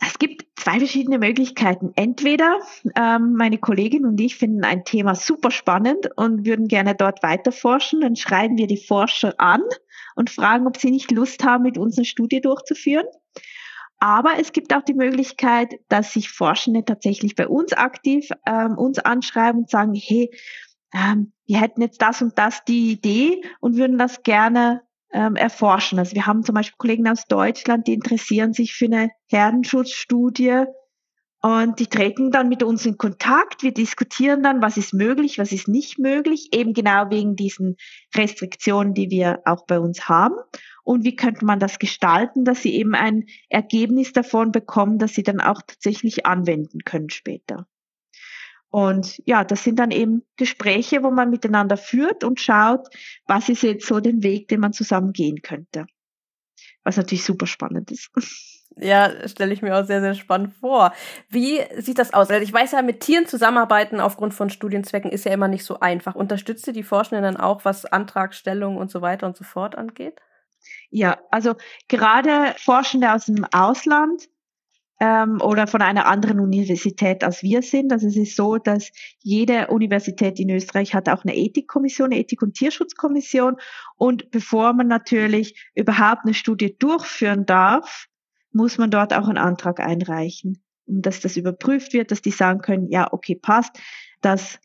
Es 0.00 0.18
gibt 0.18 0.46
zwei 0.56 0.78
verschiedene 0.78 1.18
Möglichkeiten. 1.18 1.92
Entweder 1.94 2.56
ähm, 2.96 3.34
meine 3.34 3.58
Kollegin 3.58 4.06
und 4.06 4.18
ich 4.18 4.36
finden 4.36 4.64
ein 4.64 4.84
Thema 4.84 5.14
super 5.14 5.50
spannend 5.50 6.08
und 6.16 6.46
würden 6.46 6.68
gerne 6.68 6.94
dort 6.94 7.22
weiter 7.22 7.52
forschen. 7.52 8.00
Dann 8.00 8.16
schreiben 8.16 8.56
wir 8.56 8.66
die 8.66 8.82
Forscher 8.82 9.34
an 9.36 9.60
und 10.14 10.30
fragen, 10.30 10.66
ob 10.66 10.76
sie 10.76 10.90
nicht 10.90 11.10
Lust 11.10 11.44
haben, 11.44 11.62
mit 11.62 11.78
uns 11.78 11.96
eine 11.96 12.04
Studie 12.04 12.40
durchzuführen. 12.40 13.06
Aber 13.98 14.32
es 14.38 14.52
gibt 14.52 14.74
auch 14.74 14.82
die 14.82 14.94
Möglichkeit, 14.94 15.74
dass 15.88 16.12
sich 16.12 16.28
Forschende 16.28 16.84
tatsächlich 16.84 17.36
bei 17.36 17.46
uns 17.46 17.72
aktiv 17.72 18.28
ähm, 18.46 18.76
uns 18.76 18.98
anschreiben 18.98 19.60
und 19.60 19.70
sagen, 19.70 19.94
hey, 19.94 20.28
ähm, 20.92 21.32
wir 21.46 21.60
hätten 21.60 21.82
jetzt 21.82 22.02
das 22.02 22.20
und 22.20 22.36
das 22.36 22.64
die 22.64 22.90
Idee 22.90 23.42
und 23.60 23.76
würden 23.76 23.98
das 23.98 24.22
gerne 24.24 24.82
ähm, 25.12 25.36
erforschen. 25.36 25.98
Also 25.98 26.14
wir 26.14 26.26
haben 26.26 26.42
zum 26.42 26.54
Beispiel 26.54 26.76
Kollegen 26.78 27.08
aus 27.08 27.26
Deutschland, 27.26 27.86
die 27.86 27.94
interessieren 27.94 28.52
sich 28.52 28.74
für 28.74 28.86
eine 28.86 29.10
Herdenschutzstudie 29.28 30.64
und 31.42 31.80
die 31.80 31.88
treten 31.88 32.30
dann 32.30 32.48
mit 32.48 32.62
uns 32.62 32.86
in 32.86 32.96
Kontakt. 32.96 33.64
Wir 33.64 33.74
diskutieren 33.74 34.44
dann, 34.44 34.62
was 34.62 34.76
ist 34.76 34.94
möglich, 34.94 35.38
was 35.38 35.50
ist 35.50 35.66
nicht 35.66 35.98
möglich, 35.98 36.50
eben 36.52 36.72
genau 36.72 37.10
wegen 37.10 37.34
diesen 37.34 37.76
Restriktionen, 38.14 38.94
die 38.94 39.10
wir 39.10 39.40
auch 39.44 39.66
bei 39.66 39.80
uns 39.80 40.08
haben. 40.08 40.36
Und 40.84 41.04
wie 41.04 41.16
könnte 41.16 41.44
man 41.44 41.58
das 41.58 41.80
gestalten, 41.80 42.44
dass 42.44 42.62
sie 42.62 42.74
eben 42.76 42.94
ein 42.94 43.24
Ergebnis 43.48 44.12
davon 44.12 44.52
bekommen, 44.52 44.98
dass 44.98 45.14
sie 45.14 45.24
dann 45.24 45.40
auch 45.40 45.60
tatsächlich 45.66 46.26
anwenden 46.26 46.84
können 46.84 47.10
später. 47.10 47.66
Und 48.70 49.20
ja, 49.26 49.42
das 49.42 49.64
sind 49.64 49.80
dann 49.80 49.90
eben 49.90 50.22
Gespräche, 50.36 51.02
wo 51.02 51.10
man 51.10 51.28
miteinander 51.28 51.76
führt 51.76 52.22
und 52.22 52.40
schaut, 52.40 52.88
was 53.26 53.48
ist 53.48 53.64
jetzt 53.64 53.86
so 53.86 53.98
den 53.98 54.22
Weg, 54.22 54.46
den 54.46 54.60
man 54.60 54.72
zusammen 54.72 55.12
gehen 55.12 55.42
könnte. 55.42 55.86
Was 56.84 56.96
natürlich 56.96 57.24
super 57.24 57.46
spannend 57.46 57.90
ist. 57.90 58.10
Ja, 58.76 59.28
stelle 59.28 59.52
ich 59.52 59.62
mir 59.62 59.76
auch 59.76 59.84
sehr, 59.84 60.00
sehr 60.00 60.14
spannend 60.14 60.54
vor. 60.54 60.92
Wie 61.28 61.60
sieht 61.76 61.98
das 61.98 62.14
aus? 62.14 62.30
Also 62.30 62.42
ich 62.42 62.52
weiß 62.52 62.72
ja, 62.72 62.82
mit 62.82 63.00
Tieren 63.00 63.26
zusammenarbeiten 63.26 64.00
aufgrund 64.00 64.34
von 64.34 64.50
Studienzwecken 64.50 65.10
ist 65.10 65.24
ja 65.24 65.32
immer 65.32 65.48
nicht 65.48 65.64
so 65.64 65.80
einfach. 65.80 66.14
Unterstützt 66.14 66.66
ihr 66.66 66.72
die 66.72 66.82
Forschenden 66.82 67.22
dann 67.22 67.36
auch, 67.36 67.64
was 67.64 67.84
Antragstellung 67.84 68.76
und 68.76 68.90
so 68.90 69.02
weiter 69.02 69.26
und 69.26 69.36
so 69.36 69.44
fort 69.44 69.76
angeht? 69.76 70.20
Ja, 70.90 71.18
also 71.30 71.54
gerade 71.88 72.54
Forschende 72.58 73.12
aus 73.12 73.26
dem 73.26 73.44
Ausland 73.52 74.28
ähm, 75.00 75.40
oder 75.42 75.66
von 75.66 75.82
einer 75.82 76.06
anderen 76.06 76.38
Universität 76.38 77.24
als 77.24 77.42
wir 77.42 77.62
sind. 77.62 77.92
Also 77.92 78.06
es 78.06 78.16
ist 78.16 78.36
so, 78.36 78.56
dass 78.56 78.90
jede 79.20 79.66
Universität 79.66 80.38
in 80.38 80.50
Österreich 80.50 80.94
hat 80.94 81.08
auch 81.08 81.24
eine 81.24 81.36
Ethikkommission, 81.36 82.12
eine 82.12 82.20
Ethik- 82.20 82.42
und 82.42 82.54
Tierschutzkommission. 82.54 83.56
Und 83.96 84.30
bevor 84.30 84.72
man 84.72 84.86
natürlich 84.86 85.70
überhaupt 85.74 86.20
eine 86.24 86.34
Studie 86.34 86.76
durchführen 86.78 87.44
darf, 87.44 88.06
muss 88.52 88.78
man 88.78 88.90
dort 88.90 89.12
auch 89.12 89.28
einen 89.28 89.38
Antrag 89.38 89.80
einreichen, 89.80 90.62
um 90.86 91.02
dass 91.02 91.20
das 91.20 91.36
überprüft 91.36 91.92
wird, 91.92 92.10
dass 92.10 92.22
die 92.22 92.30
sagen 92.30 92.60
können, 92.60 92.88
ja, 92.88 93.12
okay, 93.12 93.34
passt, 93.34 93.78
das 94.20 94.58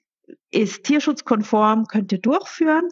ist 0.52 0.84
tierschutzkonform, 0.84 1.86
könnt 1.86 2.12
ihr 2.12 2.20
durchführen. 2.20 2.90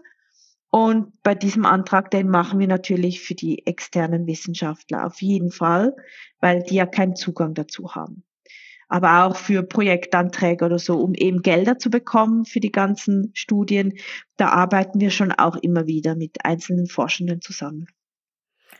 Und 0.69 1.21
bei 1.23 1.35
diesem 1.35 1.65
Antrag, 1.65 2.11
den 2.11 2.29
machen 2.29 2.59
wir 2.59 2.67
natürlich 2.67 3.21
für 3.21 3.35
die 3.35 3.65
externen 3.65 4.27
Wissenschaftler 4.27 5.05
auf 5.05 5.21
jeden 5.21 5.51
Fall, 5.51 5.95
weil 6.41 6.63
die 6.63 6.75
ja 6.75 6.85
keinen 6.85 7.15
Zugang 7.15 7.53
dazu 7.53 7.95
haben. 7.95 8.23
Aber 8.87 9.25
auch 9.25 9.35
für 9.35 9.63
Projektanträge 9.63 10.65
oder 10.65 10.77
so, 10.77 10.99
um 10.99 11.13
eben 11.13 11.41
Gelder 11.41 11.79
zu 11.79 11.89
bekommen 11.89 12.45
für 12.45 12.59
die 12.59 12.71
ganzen 12.71 13.31
Studien, 13.33 13.93
da 14.37 14.49
arbeiten 14.49 14.99
wir 14.99 15.11
schon 15.11 15.31
auch 15.31 15.55
immer 15.55 15.87
wieder 15.87 16.15
mit 16.15 16.43
einzelnen 16.43 16.87
Forschenden 16.87 17.41
zusammen 17.41 17.87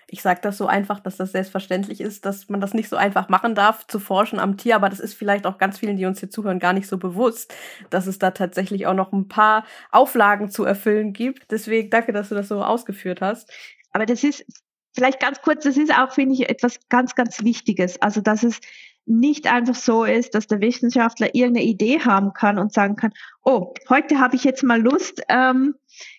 ich 0.07 0.21
sage 0.21 0.39
das 0.41 0.57
so 0.57 0.67
einfach, 0.67 0.99
dass 0.99 1.17
das 1.17 1.31
selbstverständlich 1.31 2.01
ist, 2.01 2.25
dass 2.25 2.49
man 2.49 2.61
das 2.61 2.73
nicht 2.73 2.89
so 2.89 2.95
einfach 2.95 3.29
machen 3.29 3.55
darf, 3.55 3.87
zu 3.87 3.99
forschen 3.99 4.39
am 4.39 4.57
Tier, 4.57 4.75
aber 4.75 4.89
das 4.89 4.99
ist 4.99 5.15
vielleicht 5.15 5.45
auch 5.45 5.57
ganz 5.57 5.79
vielen, 5.79 5.97
die 5.97 6.05
uns 6.05 6.19
hier 6.19 6.29
zuhören, 6.29 6.59
gar 6.59 6.73
nicht 6.73 6.87
so 6.87 6.97
bewusst, 6.97 7.53
dass 7.89 8.07
es 8.07 8.19
da 8.19 8.31
tatsächlich 8.31 8.87
auch 8.87 8.93
noch 8.93 9.11
ein 9.11 9.27
paar 9.27 9.65
Auflagen 9.91 10.49
zu 10.49 10.63
erfüllen 10.63 11.13
gibt. 11.13 11.51
Deswegen 11.51 11.89
danke, 11.89 12.13
dass 12.13 12.29
du 12.29 12.35
das 12.35 12.47
so 12.47 12.63
ausgeführt 12.63 13.21
hast. 13.21 13.51
Aber 13.91 14.05
das 14.05 14.23
ist 14.23 14.45
vielleicht 14.93 15.19
ganz 15.19 15.41
kurz, 15.41 15.63
das 15.63 15.77
ist 15.77 15.93
auch, 15.93 16.11
finde 16.11 16.35
ich, 16.35 16.49
etwas 16.49 16.79
ganz, 16.89 17.15
ganz 17.15 17.43
Wichtiges. 17.43 18.01
Also, 18.01 18.21
dass 18.21 18.43
es 18.43 18.59
nicht 19.05 19.47
einfach 19.47 19.75
so 19.75 20.03
ist, 20.03 20.33
dass 20.33 20.47
der 20.47 20.61
Wissenschaftler 20.61 21.35
irgendeine 21.35 21.65
Idee 21.65 21.99
haben 21.99 22.33
kann 22.33 22.57
und 22.57 22.73
sagen 22.73 22.95
kann, 22.95 23.13
oh, 23.43 23.73
heute 23.89 24.19
habe 24.19 24.35
ich 24.35 24.43
jetzt 24.43 24.63
mal 24.63 24.81
Lust, 24.81 25.21
ähm, 25.29 25.75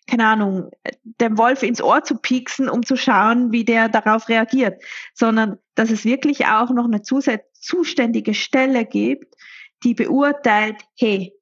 keine 0.08 0.26
Ahnung, 0.26 0.70
dem 1.20 1.36
Wolf 1.36 1.62
ins 1.62 1.82
Ohr 1.82 2.04
zu 2.04 2.16
pieksen, 2.16 2.68
um 2.68 2.84
zu 2.84 2.96
schauen, 2.96 3.50
wie 3.52 3.64
der 3.64 3.88
darauf 3.88 4.28
reagiert, 4.28 4.80
sondern 5.14 5.58
dass 5.74 5.90
es 5.90 6.04
wirklich 6.04 6.46
auch 6.46 6.70
noch 6.70 6.84
eine 6.84 7.02
zuständige 7.02 8.34
Stelle 8.34 8.84
gibt, 8.84 9.34
die 9.82 9.94
beurteilt, 9.94 10.76
hey, 10.96 11.32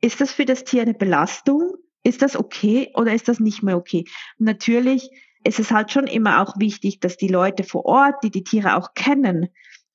ist 0.00 0.20
das 0.20 0.32
für 0.32 0.46
das 0.46 0.64
Tier 0.64 0.82
eine 0.82 0.94
Belastung? 0.94 1.74
Ist 2.02 2.22
das 2.22 2.36
okay 2.36 2.90
oder 2.94 3.12
ist 3.12 3.28
das 3.28 3.38
nicht 3.38 3.62
mehr 3.62 3.76
okay? 3.76 4.06
Natürlich 4.38 5.10
ist 5.44 5.58
es 5.58 5.70
halt 5.70 5.90
schon 5.90 6.06
immer 6.06 6.42
auch 6.42 6.58
wichtig, 6.58 7.00
dass 7.00 7.16
die 7.16 7.28
Leute 7.28 7.64
vor 7.64 7.84
Ort, 7.84 8.22
die 8.22 8.30
die 8.30 8.44
Tiere 8.44 8.76
auch 8.76 8.94
kennen, 8.94 9.48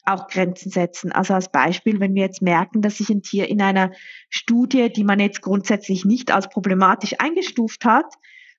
auch 0.05 0.27
Grenzen 0.27 0.71
setzen. 0.71 1.11
Also 1.11 1.33
als 1.33 1.51
Beispiel, 1.51 1.99
wenn 1.99 2.13
wir 2.13 2.23
jetzt 2.23 2.41
merken, 2.41 2.81
dass 2.81 2.97
sich 2.97 3.09
ein 3.09 3.23
Tier 3.23 3.47
in 3.49 3.61
einer 3.61 3.91
Studie, 4.29 4.91
die 4.91 5.03
man 5.03 5.19
jetzt 5.19 5.41
grundsätzlich 5.41 6.05
nicht 6.05 6.31
als 6.31 6.49
problematisch 6.49 7.15
eingestuft 7.19 7.85
hat, 7.85 8.05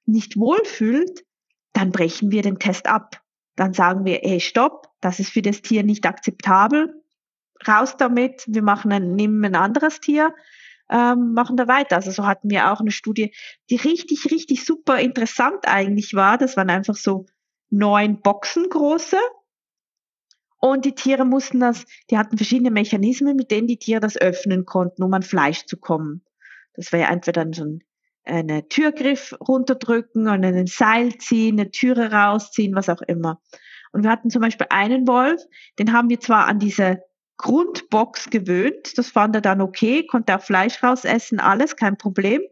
nicht 0.05 0.37
wohlfühlt, 0.39 1.25
dann 1.73 1.93
brechen 1.93 2.31
wir 2.31 2.43
den 2.43 2.59
Test 2.59 2.89
ab. 2.89 3.23
Dann 3.55 3.73
sagen 3.73 4.05
wir, 4.05 4.21
hey, 4.23 4.41
stopp, 4.41 4.89
das 5.01 5.21
ist 5.21 5.31
für 5.31 5.43
das 5.43 5.63
Tier 5.63 5.83
nicht 5.83 6.07
akzeptabel. 6.07 7.03
Raus 7.67 7.97
damit, 7.97 8.45
wir 8.47 8.63
machen 8.63 8.93
ein, 8.93 9.15
nehmen 9.15 9.45
ein 9.45 9.55
anderes 9.55 10.01
Tier, 10.01 10.35
ähm, 10.91 11.33
machen 11.33 11.57
da 11.57 11.67
weiter. 11.67 11.97
Also 11.97 12.11
so 12.11 12.27
hatten 12.27 12.51
wir 12.51 12.73
auch 12.73 12.81
eine 12.81 12.91
Studie, 12.91 13.35
die 13.71 13.77
richtig, 13.77 14.31
richtig 14.31 14.65
super 14.65 14.99
interessant 14.99 15.67
eigentlich 15.67 16.15
war. 16.15 16.39
Das 16.39 16.57
waren 16.57 16.71
einfach 16.71 16.97
so 16.97 17.27
neun 17.71 18.21
Boxen 18.21 18.69
große 18.69 19.19
und 20.71 20.85
die 20.85 20.95
Tiere 20.95 21.25
mussten 21.25 21.61
das, 21.61 21.85
die 22.11 22.19
hatten 22.19 22.37
verschiedene 22.37 22.71
Mechanismen, 22.71 23.37
mit 23.37 23.51
denen 23.51 23.67
die 23.67 23.79
Tiere 23.79 24.01
das 24.01 24.17
öffnen 24.17 24.65
konnten, 24.65 25.03
um 25.03 25.13
an 25.13 25.23
Fleisch 25.23 25.67
zu 25.67 25.77
kommen. 25.77 26.23
Das 26.75 26.93
wäre 26.93 27.11
entweder 27.11 27.47
so 27.53 27.65
ein 27.65 27.81
eine 28.27 28.69
Türgriff 28.69 29.35
runterdrücken 29.47 30.29
und 30.29 30.45
einen 30.45 30.67
Seil 30.67 31.17
ziehen, 31.19 31.61
eine 31.61 31.71
Türe 31.71 32.13
rausziehen, 32.13 32.75
was 32.75 32.89
auch 32.89 33.03
immer. 33.03 33.41
Und 33.93 34.03
wir 34.03 34.11
hatten 34.11 34.31
zum 34.31 34.43
Beispiel 34.43 34.67
einen 34.71 35.07
Wolf, 35.07 35.41
den 35.79 35.93
haben 35.93 36.11
wir 36.11 36.21
zwar 36.21 36.47
an 36.47 36.59
diese 36.59 37.03
Grundbox 37.39 38.31
gewöhnt, 38.31 38.99
das 38.99 39.09
fand 39.11 39.35
er 39.37 39.43
dann 39.43 39.61
okay, 39.61 40.07
konnte 40.07 40.37
auch 40.37 40.43
Fleisch 40.43 40.83
rausessen, 40.83 41.39
alles, 41.39 41.77
kein 41.77 41.97
Problem. 41.97 42.43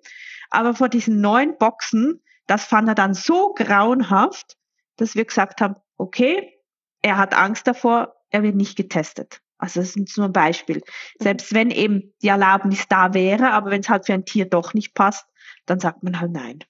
Aber 0.51 0.75
vor 0.75 0.89
diesen 0.89 1.21
neuen 1.21 1.59
Boxen, 1.59 2.23
das 2.47 2.65
fand 2.65 2.89
er 2.89 2.95
dann 2.95 3.15
so 3.15 3.53
grauenhaft, 3.55 4.57
dass 4.97 5.17
wir 5.17 5.25
gesagt 5.25 5.61
haben, 5.61 5.75
okay, 5.97 6.54
er 7.05 7.19
hat 7.19 7.35
Angst 7.35 7.67
davor, 7.67 8.17
er 8.31 8.43
wird 8.43 8.57
nicht 8.57 8.77
getestet. 8.77 9.43
Also 9.59 9.81
das 9.81 9.95
ist 9.95 10.17
nur 10.17 10.27
ein 10.27 10.33
Beispiel. 10.33 10.81
Selbst 11.19 11.53
wenn 11.53 11.71
eben 11.71 12.15
die 12.23 12.29
Erlaubnis 12.29 12.89
da 12.89 13.13
wäre, 13.13 13.53
aber 13.53 13.71
wenn 13.71 13.83
es 13.83 13.91
halt 13.91 14.07
für 14.07 14.15
ein 14.15 14.25
Tier 14.25 14.47
doch 14.47 14.73
nicht 14.73 14.95
passt, 14.95 15.27
dann 15.67 15.79
sagt 15.81 16.03
man 16.03 16.19
halt 16.19 16.33
nein. 16.33 16.65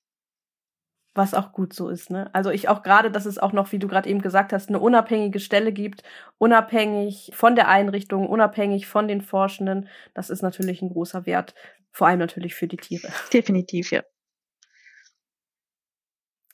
Was 1.14 1.34
auch 1.34 1.52
gut 1.52 1.72
so 1.72 1.88
ist, 1.88 2.10
ne? 2.10 2.28
Also 2.34 2.50
ich 2.50 2.68
auch 2.68 2.82
gerade, 2.82 3.12
dass 3.12 3.26
es 3.26 3.38
auch 3.38 3.52
noch, 3.52 3.70
wie 3.70 3.78
du 3.78 3.86
gerade 3.86 4.08
eben 4.08 4.20
gesagt 4.20 4.52
hast, 4.52 4.68
eine 4.68 4.80
unabhängige 4.80 5.38
Stelle 5.38 5.72
gibt, 5.72 6.02
unabhängig 6.38 7.30
von 7.32 7.54
der 7.54 7.68
Einrichtung, 7.68 8.28
unabhängig 8.28 8.88
von 8.88 9.06
den 9.06 9.20
Forschenden. 9.20 9.88
Das 10.14 10.30
ist 10.30 10.42
natürlich 10.42 10.82
ein 10.82 10.90
großer 10.90 11.26
Wert, 11.26 11.54
vor 11.92 12.08
allem 12.08 12.18
natürlich 12.18 12.56
für 12.56 12.66
die 12.66 12.76
Tiere. 12.76 13.06
Definitiv, 13.32 13.92
ja. 13.92 14.02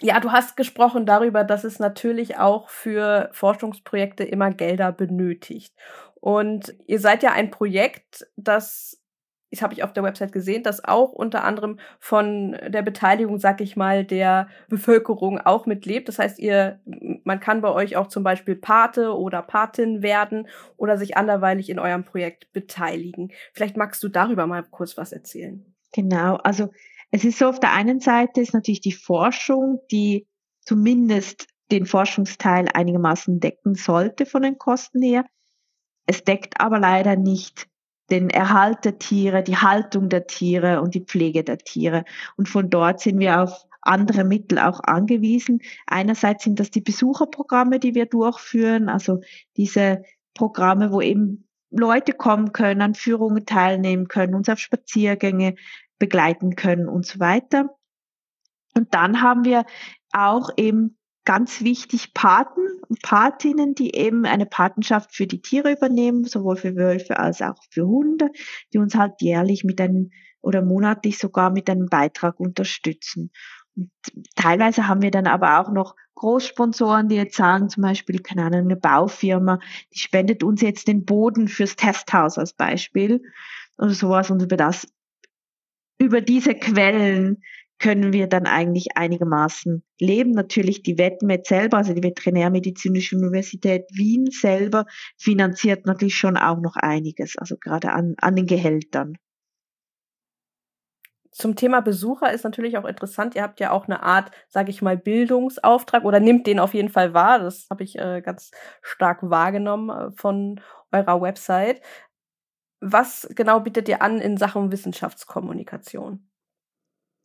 Ja, 0.02 0.18
du 0.18 0.32
hast 0.32 0.56
gesprochen 0.56 1.04
darüber, 1.04 1.44
dass 1.44 1.64
es 1.64 1.78
natürlich 1.78 2.38
auch 2.38 2.70
für 2.70 3.28
Forschungsprojekte 3.32 4.24
immer 4.24 4.50
Gelder 4.50 4.92
benötigt. 4.92 5.74
Und 6.20 6.74
ihr 6.86 7.00
seid 7.00 7.22
ja 7.22 7.32
ein 7.32 7.50
Projekt, 7.50 8.26
das, 8.36 8.98
das 9.50 9.60
habe 9.60 9.74
ich 9.74 9.82
auf 9.82 9.92
der 9.92 10.02
Website 10.02 10.32
gesehen, 10.32 10.62
das 10.62 10.82
auch 10.82 11.12
unter 11.12 11.44
anderem 11.44 11.78
von 11.98 12.56
der 12.68 12.80
Beteiligung, 12.80 13.38
sag 13.38 13.60
ich 13.60 13.76
mal, 13.76 14.04
der 14.04 14.48
Bevölkerung 14.70 15.38
auch 15.38 15.66
mitlebt. 15.66 16.08
Das 16.08 16.18
heißt, 16.18 16.38
ihr, 16.38 16.80
man 17.24 17.40
kann 17.40 17.60
bei 17.60 17.70
euch 17.70 17.96
auch 17.96 18.06
zum 18.06 18.22
Beispiel 18.22 18.56
Pate 18.56 19.14
oder 19.14 19.42
Patin 19.42 20.02
werden 20.02 20.48
oder 20.78 20.96
sich 20.96 21.18
anderweitig 21.18 21.68
in 21.68 21.78
eurem 21.78 22.04
Projekt 22.04 22.50
beteiligen. 22.54 23.32
Vielleicht 23.52 23.76
magst 23.76 24.02
du 24.02 24.08
darüber 24.08 24.46
mal 24.46 24.62
kurz 24.62 24.96
was 24.96 25.12
erzählen. 25.12 25.64
Genau, 25.92 26.36
also 26.36 26.70
es 27.10 27.24
ist 27.24 27.38
so, 27.38 27.46
auf 27.46 27.60
der 27.60 27.72
einen 27.72 28.00
Seite 28.00 28.40
ist 28.40 28.54
natürlich 28.54 28.80
die 28.80 28.92
Forschung, 28.92 29.80
die 29.90 30.26
zumindest 30.62 31.48
den 31.70 31.86
Forschungsteil 31.86 32.68
einigermaßen 32.72 33.40
decken 33.40 33.74
sollte 33.74 34.26
von 34.26 34.42
den 34.42 34.58
Kosten 34.58 35.02
her. 35.02 35.24
Es 36.06 36.24
deckt 36.24 36.60
aber 36.60 36.78
leider 36.78 37.16
nicht 37.16 37.66
den 38.10 38.28
Erhalt 38.30 38.84
der 38.84 38.98
Tiere, 38.98 39.42
die 39.42 39.56
Haltung 39.56 40.08
der 40.08 40.26
Tiere 40.26 40.80
und 40.82 40.94
die 40.94 41.04
Pflege 41.04 41.44
der 41.44 41.58
Tiere. 41.58 42.04
Und 42.36 42.48
von 42.48 42.68
dort 42.70 43.00
sind 43.00 43.18
wir 43.18 43.40
auf 43.40 43.66
andere 43.82 44.24
Mittel 44.24 44.58
auch 44.58 44.80
angewiesen. 44.80 45.62
Einerseits 45.86 46.44
sind 46.44 46.58
das 46.60 46.70
die 46.70 46.80
Besucherprogramme, 46.80 47.78
die 47.78 47.94
wir 47.94 48.06
durchführen, 48.06 48.88
also 48.88 49.20
diese 49.56 50.02
Programme, 50.34 50.92
wo 50.92 51.00
eben 51.00 51.48
Leute 51.70 52.12
kommen 52.12 52.52
können, 52.52 52.82
an 52.82 52.94
Führungen 52.94 53.46
teilnehmen 53.46 54.08
können, 54.08 54.34
uns 54.34 54.48
auf 54.48 54.58
Spaziergänge 54.58 55.54
begleiten 56.00 56.56
können 56.56 56.88
und 56.88 57.06
so 57.06 57.20
weiter. 57.20 57.76
Und 58.74 58.92
dann 58.94 59.22
haben 59.22 59.44
wir 59.44 59.64
auch 60.12 60.50
eben 60.56 60.98
ganz 61.24 61.62
wichtig 61.62 62.14
Paten 62.14 62.66
und 62.88 63.02
Patinnen, 63.02 63.76
die 63.76 63.94
eben 63.94 64.24
eine 64.24 64.46
Patenschaft 64.46 65.14
für 65.14 65.28
die 65.28 65.42
Tiere 65.42 65.72
übernehmen, 65.72 66.24
sowohl 66.24 66.56
für 66.56 66.74
Wölfe 66.74 67.20
als 67.20 67.42
auch 67.42 67.62
für 67.70 67.86
Hunde, 67.86 68.30
die 68.72 68.78
uns 68.78 68.96
halt 68.96 69.20
jährlich 69.20 69.62
mit 69.62 69.80
einem 69.80 70.10
oder 70.40 70.62
monatlich 70.62 71.18
sogar 71.18 71.50
mit 71.50 71.68
einem 71.70 71.86
Beitrag 71.86 72.40
unterstützen. 72.40 73.30
teilweise 74.34 74.88
haben 74.88 75.02
wir 75.02 75.10
dann 75.10 75.26
aber 75.26 75.60
auch 75.60 75.70
noch 75.70 75.94
Großsponsoren, 76.14 77.08
die 77.08 77.16
jetzt 77.16 77.36
sagen, 77.36 77.68
zum 77.68 77.82
Beispiel, 77.82 78.20
keine 78.20 78.44
Ahnung, 78.44 78.60
eine 78.60 78.76
Baufirma, 78.76 79.58
die 79.94 79.98
spendet 79.98 80.42
uns 80.42 80.60
jetzt 80.60 80.88
den 80.88 81.04
Boden 81.04 81.48
fürs 81.48 81.76
Testhaus 81.76 82.36
als 82.38 82.52
Beispiel 82.52 83.22
oder 83.78 83.90
sowas 83.90 84.30
und 84.30 84.42
über 84.42 84.56
das, 84.56 84.86
über 86.00 86.22
diese 86.22 86.54
Quellen 86.54 87.42
können 87.78 88.12
wir 88.12 88.26
dann 88.26 88.46
eigentlich 88.46 88.96
einigermaßen 88.96 89.82
leben. 89.98 90.32
Natürlich 90.32 90.82
die 90.82 90.98
WetMed 90.98 91.46
selber, 91.46 91.78
also 91.78 91.94
die 91.94 92.02
Veterinärmedizinische 92.02 93.16
Universität 93.16 93.84
Wien 93.92 94.26
selber, 94.30 94.86
finanziert 95.18 95.86
natürlich 95.86 96.16
schon 96.16 96.36
auch 96.36 96.60
noch 96.60 96.76
einiges, 96.76 97.36
also 97.38 97.56
gerade 97.58 97.92
an, 97.92 98.14
an 98.18 98.36
den 98.36 98.46
Gehältern. 98.46 99.16
Zum 101.32 101.54
Thema 101.54 101.80
Besucher 101.80 102.32
ist 102.32 102.44
natürlich 102.44 102.76
auch 102.76 102.84
interessant. 102.84 103.34
Ihr 103.34 103.42
habt 103.42 103.60
ja 103.60 103.70
auch 103.70 103.86
eine 103.86 104.02
Art, 104.02 104.30
sage 104.48 104.70
ich 104.70 104.82
mal, 104.82 104.98
Bildungsauftrag 104.98 106.04
oder 106.04 106.20
nimmt 106.20 106.46
den 106.46 106.58
auf 106.58 106.74
jeden 106.74 106.88
Fall 106.88 107.14
wahr. 107.14 107.38
Das 107.38 107.66
habe 107.70 107.84
ich 107.84 107.98
äh, 107.98 108.20
ganz 108.20 108.50
stark 108.82 109.18
wahrgenommen 109.22 109.90
äh, 109.90 110.10
von 110.16 110.60
eurer 110.92 111.22
Website. 111.22 111.80
Was 112.80 113.28
genau 113.34 113.60
bietet 113.60 113.88
ihr 113.88 114.02
an 114.02 114.20
in 114.20 114.36
Sachen 114.36 114.72
Wissenschaftskommunikation? 114.72 116.26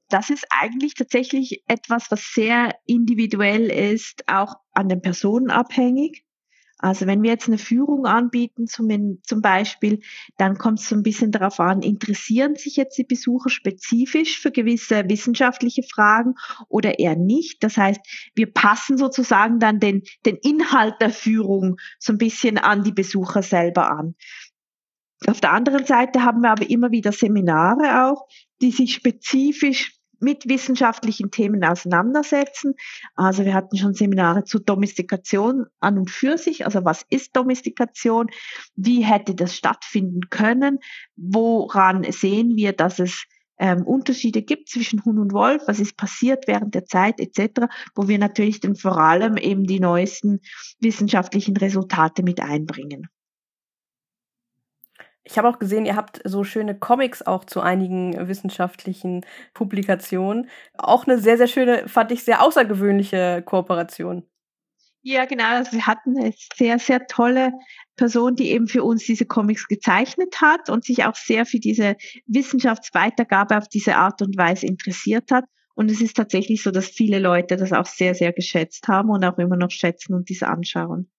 Das 0.10 0.30
ist 0.30 0.46
eigentlich 0.50 0.94
tatsächlich 0.94 1.64
etwas, 1.68 2.12
was 2.12 2.34
sehr 2.34 2.76
individuell 2.86 3.72
ist, 3.72 4.24
auch 4.28 4.56
an 4.74 4.90
den 4.90 5.02
Personen 5.02 5.50
abhängig. 5.50 6.26
Also 6.78 7.08
wenn 7.08 7.24
wir 7.24 7.32
jetzt 7.32 7.48
eine 7.48 7.58
Führung 7.58 8.06
anbieten, 8.06 8.68
zum, 8.68 9.20
zum 9.24 9.42
Beispiel, 9.42 10.02
dann 10.38 10.58
kommt 10.58 10.80
es 10.80 10.90
so 10.90 10.96
ein 10.96 11.04
bisschen 11.04 11.32
darauf 11.32 11.60
an, 11.60 11.82
interessieren 11.82 12.56
sich 12.56 12.76
jetzt 12.76 12.98
die 12.98 13.06
Besucher 13.06 13.50
spezifisch 13.50 14.40
für 14.40 14.52
gewisse 14.52 15.08
wissenschaftliche 15.08 15.84
Fragen 15.84 16.36
oder 16.68 17.00
eher 17.00 17.16
nicht. 17.16 17.64
Das 17.64 17.78
heißt, 17.78 18.02
wir 18.36 18.52
passen 18.52 18.98
sozusagen 18.98 19.60
dann 19.60 19.80
den, 19.80 20.04
den 20.26 20.36
Inhalt 20.36 20.96
der 21.00 21.12
Führung 21.12 21.78
so 21.98 22.12
ein 22.12 22.18
bisschen 22.18 22.58
an 22.58 22.84
die 22.84 22.94
Besucher 22.94 23.42
selber 23.42 23.90
an. 23.90 24.16
Auf 25.28 25.42
der 25.42 25.54
anderen 25.54 25.86
Seite 25.86 26.24
haben 26.24 26.42
wir 26.42 26.52
aber 26.52 26.70
immer 26.70 26.92
wieder 26.92 27.12
Seminare 27.12 28.06
auch, 28.06 28.28
die 28.62 28.72
sich 28.72 28.94
spezifisch 28.94 29.96
mit 30.20 30.48
wissenschaftlichen 30.48 31.32
Themen 31.32 31.64
auseinandersetzen. 31.64 32.76
Also 33.16 33.44
wir 33.44 33.54
hatten 33.54 33.78
schon 33.78 33.94
Seminare 33.94 34.44
zu 34.44 34.60
Domestikation 34.60 35.66
an 35.80 35.98
und 35.98 36.10
für 36.10 36.38
sich. 36.38 36.66
Also 36.66 36.86
was 36.86 37.06
ist 37.10 37.36
Domestikation? 37.36 38.28
Wie 38.76 39.02
hätte 39.02 39.36
das 39.36 39.56
stattfinden 39.56 40.30
können? 40.30 40.80
Woran 41.16 42.04
sehen 42.12 42.56
wir, 42.56 42.74
dass 42.74 43.00
es 43.00 43.26
ähm, 43.58 43.84
Unterschiede 43.84 44.42
gibt 44.42 44.70
zwischen 44.70 45.04
Hund 45.06 45.20
und 45.20 45.34
Wolf, 45.34 45.64
was 45.68 45.80
ist 45.80 45.96
passiert 45.96 46.48
während 46.48 46.76
der 46.76 46.86
Zeit 46.86 47.20
etc., 47.20 47.68
wo 47.96 48.08
wir 48.08 48.20
natürlich 48.20 48.60
dann 48.60 48.76
vor 48.76 48.98
allem 48.98 49.38
eben 49.38 49.66
die 49.66 49.80
neuesten 49.80 50.42
wissenschaftlichen 50.80 51.56
Resultate 51.56 52.22
mit 52.24 52.42
einbringen. 52.42 53.08
Ich 55.28 55.40
habe 55.40 55.50
auch 55.50 55.58
gesehen, 55.58 55.86
ihr 55.86 55.96
habt 55.96 56.22
so 56.24 56.44
schöne 56.44 56.78
Comics 56.78 57.24
auch 57.24 57.46
zu 57.46 57.60
einigen 57.60 58.28
wissenschaftlichen 58.28 59.26
Publikationen. 59.56 60.50
Auch 60.78 61.08
eine 61.08 61.18
sehr, 61.18 61.38
sehr 61.38 61.48
schöne, 61.48 61.88
fand 61.88 62.12
ich 62.12 62.24
sehr 62.24 62.44
außergewöhnliche 62.44 63.42
Kooperation. 63.44 64.24
Ja, 65.02 65.26
genau. 65.26 65.46
Also 65.46 65.74
wir 65.74 65.86
hatten 65.86 66.18
eine 66.18 66.34
sehr, 66.56 66.80
sehr 66.80 67.08
tolle 67.08 67.54
Person, 67.96 68.36
die 68.36 68.52
eben 68.52 68.68
für 68.68 68.84
uns 68.84 69.04
diese 69.06 69.26
Comics 69.26 69.68
gezeichnet 69.68 70.42
hat 70.42 70.70
und 70.70 70.84
sich 70.84 71.06
auch 71.06 71.16
sehr 71.16 71.46
für 71.46 71.60
diese 71.60 71.96
Wissenschaftsweitergabe 72.28 73.58
auf 73.58 73.68
diese 73.68 73.96
Art 73.98 74.22
und 74.22 74.38
Weise 74.38 74.68
interessiert 74.68 75.32
hat. 75.32 75.46
Und 75.76 75.92
es 75.92 76.02
ist 76.02 76.18
tatsächlich 76.18 76.64
so, 76.64 76.72
dass 76.72 76.88
viele 76.88 77.20
Leute 77.20 77.58
das 77.58 77.74
auch 77.74 77.86
sehr, 77.86 78.16
sehr 78.16 78.32
geschätzt 78.32 78.88
haben 78.88 79.10
und 79.10 79.24
auch 79.24 79.38
immer 79.38 79.58
noch 79.58 79.72
schätzen 79.72 80.14
und 80.14 80.30
diese 80.30 80.48
anschauen. 80.48 81.12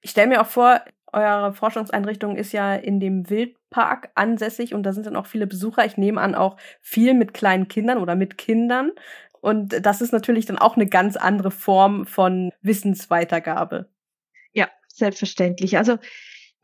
Ich 0.00 0.10
stelle 0.10 0.28
mir 0.28 0.40
auch 0.40 0.46
vor, 0.46 0.80
eure 1.12 1.52
Forschungseinrichtung 1.52 2.36
ist 2.36 2.52
ja 2.52 2.74
in 2.74 3.00
dem 3.00 3.28
Wildpark 3.30 4.10
ansässig 4.14 4.74
und 4.74 4.82
da 4.84 4.92
sind 4.92 5.06
dann 5.06 5.16
auch 5.16 5.26
viele 5.26 5.46
Besucher. 5.46 5.84
Ich 5.84 5.96
nehme 5.96 6.20
an, 6.20 6.34
auch 6.34 6.56
viel 6.80 7.14
mit 7.14 7.34
kleinen 7.34 7.68
Kindern 7.68 7.98
oder 7.98 8.14
mit 8.16 8.38
Kindern. 8.38 8.92
Und 9.40 9.84
das 9.84 10.00
ist 10.00 10.12
natürlich 10.12 10.46
dann 10.46 10.58
auch 10.58 10.76
eine 10.76 10.86
ganz 10.86 11.16
andere 11.16 11.50
Form 11.50 12.06
von 12.06 12.50
Wissensweitergabe. 12.62 13.88
Ja, 14.52 14.68
selbstverständlich. 14.88 15.78
Also 15.78 15.98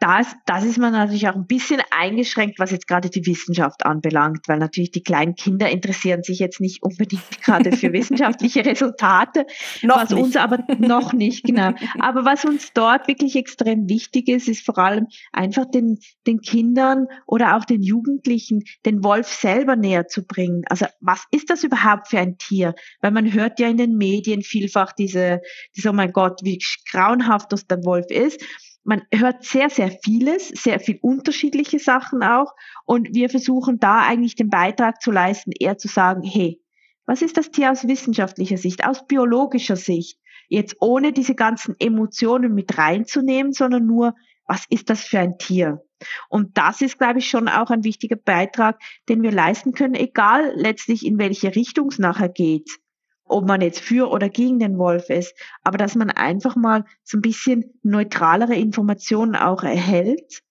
das, 0.01 0.29
das 0.47 0.65
ist 0.65 0.79
man 0.79 0.93
natürlich 0.93 1.29
auch 1.29 1.35
ein 1.35 1.47
bisschen 1.47 1.83
eingeschränkt, 1.91 2.61
was 2.61 2.71
jetzt 2.71 2.87
gerade 2.87 3.11
die 3.11 3.27
Wissenschaft 3.27 3.85
anbelangt, 3.85 4.47
weil 4.47 4.59
natürlich 4.59 4.93
die 4.93 5.03
kleinen 5.03 5.35
Kinder 5.35 5.69
interessieren 5.69 6.23
sich 6.23 6.39
jetzt 6.39 6.61
nicht 6.61 6.83
unbedingt 6.85 7.23
gerade 7.43 7.73
für 7.73 7.93
wissenschaftliche 7.93 8.65
Resultate, 8.65 9.45
noch 9.83 9.97
was 9.97 10.11
nicht. 10.11 10.23
uns 10.23 10.37
aber 10.37 10.65
noch 10.79 11.13
nicht, 11.13 11.45
genau. 11.45 11.73
Aber 11.99 12.25
was 12.25 12.45
uns 12.45 12.73
dort 12.73 13.09
wirklich 13.09 13.35
extrem 13.35 13.89
wichtig 13.89 14.29
ist, 14.29 14.49
ist 14.49 14.65
vor 14.65 14.79
allem 14.79 15.09
einfach 15.33 15.69
den, 15.69 15.99
den 16.29 16.41
Kindern 16.41 17.07
oder 17.27 17.57
auch 17.57 17.65
den 17.65 17.83
Jugendlichen 17.83 18.63
den 18.87 19.03
Wolf 19.03 19.27
selber 19.27 19.75
näher 19.75 20.07
zu 20.07 20.25
bringen. 20.25 20.63
Also 20.69 20.87
was 21.01 21.25
ist 21.33 21.51
das 21.51 21.65
überhaupt 21.65 22.09
für 22.09 22.21
ein 22.21 22.39
Tier? 22.39 22.75
Weil 23.01 23.11
man 23.11 23.33
hört 23.33 23.59
ja 23.59 23.69
in 23.69 23.77
den 23.77 23.97
Medien 23.97 24.43
vielfach 24.43 24.93
diese, 24.93 25.41
diese 25.77 25.91
oh 25.91 25.93
mein 25.93 26.13
Gott, 26.13 26.41
wie 26.45 26.63
grauenhaft 26.91 27.53
das 27.53 27.67
der 27.67 27.85
Wolf 27.85 28.07
ist 28.11 28.41
man 28.89 29.03
hört 29.13 29.45
sehr, 29.45 29.69
sehr 29.69 29.91
vieles, 30.03 30.49
sehr 30.49 30.81
viel 30.81 30.99
unterschiedliche 31.03 31.79
Sachen 31.79 32.23
auch. 32.23 32.55
Und 32.87 33.13
wir 33.13 33.29
versuchen 33.29 33.79
da 33.79 34.01
eigentlich 34.01 34.35
den 34.35 34.49
Beitrag 34.49 35.03
zu 35.03 35.11
leisten, 35.11 35.53
eher 35.53 35.77
zu 35.77 35.89
sagen, 35.89 36.23
hey, 36.23 36.63
was 37.05 37.21
ist 37.21 37.37
das 37.37 37.51
Tier 37.51 37.71
aus 37.71 37.87
wissenschaftlicher 37.87 38.57
Sicht, 38.57 38.87
aus 38.87 39.07
biologischer 39.07 39.77
Sicht? 39.77 40.19
Jetzt 40.49 40.77
ohne 40.81 41.13
diese 41.13 41.35
ganzen 41.35 41.77
Emotionen 41.79 42.55
mit 42.55 42.79
reinzunehmen, 42.79 43.53
sondern 43.53 43.85
nur, 43.85 44.15
was 44.47 44.65
ist 44.71 44.89
das 44.89 45.03
für 45.03 45.19
ein 45.19 45.37
Tier? 45.37 45.85
Und 46.31 46.57
das 46.57 46.81
ist, 46.81 46.97
glaube 46.97 47.19
ich, 47.19 47.29
schon 47.29 47.49
auch 47.49 47.69
ein 47.69 47.85
wichtiger 47.85 48.17
Beitrag, 48.17 48.81
den 49.11 49.23
wir 49.23 49.33
leisten 49.33 49.73
können, 49.73 49.97
egal 49.97 50.55
letztlich 50.55 51.05
in 51.05 51.19
welche 51.19 51.55
Richtung 51.55 51.89
es 51.89 51.99
nachher 51.99 52.31
geht 52.31 52.81
ob 53.29 53.47
man 53.47 53.61
jetzt 53.61 53.81
für 53.81 54.11
oder 54.11 54.29
gegen 54.29 54.59
den 54.59 54.79
Wolf 54.79 55.11
ist, 55.11 55.35
aber 55.63 55.79
dass 55.79 55.95
man 55.95 56.11
einfach 56.11 56.57
mal 56.57 56.85
so 57.03 57.19
ein 57.19 57.23
bisschen 57.23 57.79
neutralere 57.83 58.55
Informationen 58.55 59.37
auch 59.37 59.63
erhält 59.63 60.43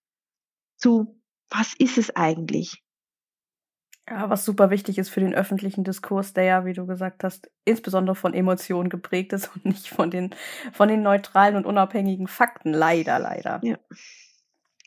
zu, 0.77 1.21
was 1.49 1.73
ist 1.77 1.97
es 1.97 2.15
eigentlich? 2.15 2.83
Ja, 4.09 4.29
was 4.29 4.45
super 4.45 4.69
wichtig 4.69 4.97
ist 4.97 5.09
für 5.09 5.19
den 5.19 5.35
öffentlichen 5.35 5.83
Diskurs, 5.83 6.31
der 6.31 6.43
ja, 6.45 6.65
wie 6.65 6.73
du 6.73 6.85
gesagt 6.85 7.25
hast, 7.25 7.51
insbesondere 7.65 8.15
von 8.15 8.33
Emotionen 8.33 8.89
geprägt 8.89 9.33
ist 9.33 9.49
und 9.55 9.65
nicht 9.65 9.89
von 9.89 10.09
den, 10.09 10.33
von 10.71 10.87
den 10.87 11.01
neutralen 11.01 11.55
und 11.55 11.65
unabhängigen 11.65 12.27
Fakten. 12.27 12.71
Leider, 12.71 13.19
leider. 13.19 13.59
Ja. 13.63 13.77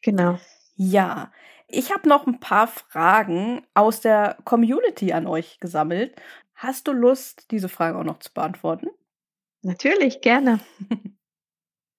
Genau. 0.03 0.39
Ja, 0.77 1.31
ich 1.69 1.93
habe 1.93 2.09
noch 2.09 2.27
ein 2.27 2.41
paar 2.41 2.67
Fragen 2.67 3.63
aus 3.75 4.01
der 4.01 4.39
Community 4.45 5.13
an 5.13 5.27
euch 5.27 5.61
gesammelt. 5.61 6.17
Hast 6.63 6.89
du 6.89 6.93
Lust, 6.93 7.51
diese 7.53 7.71
Frage 7.71 7.97
auch 7.97 8.05
noch 8.05 8.19
zu 8.19 8.35
beantworten? 8.35 8.89
Natürlich, 9.63 10.21
gerne. 10.21 10.61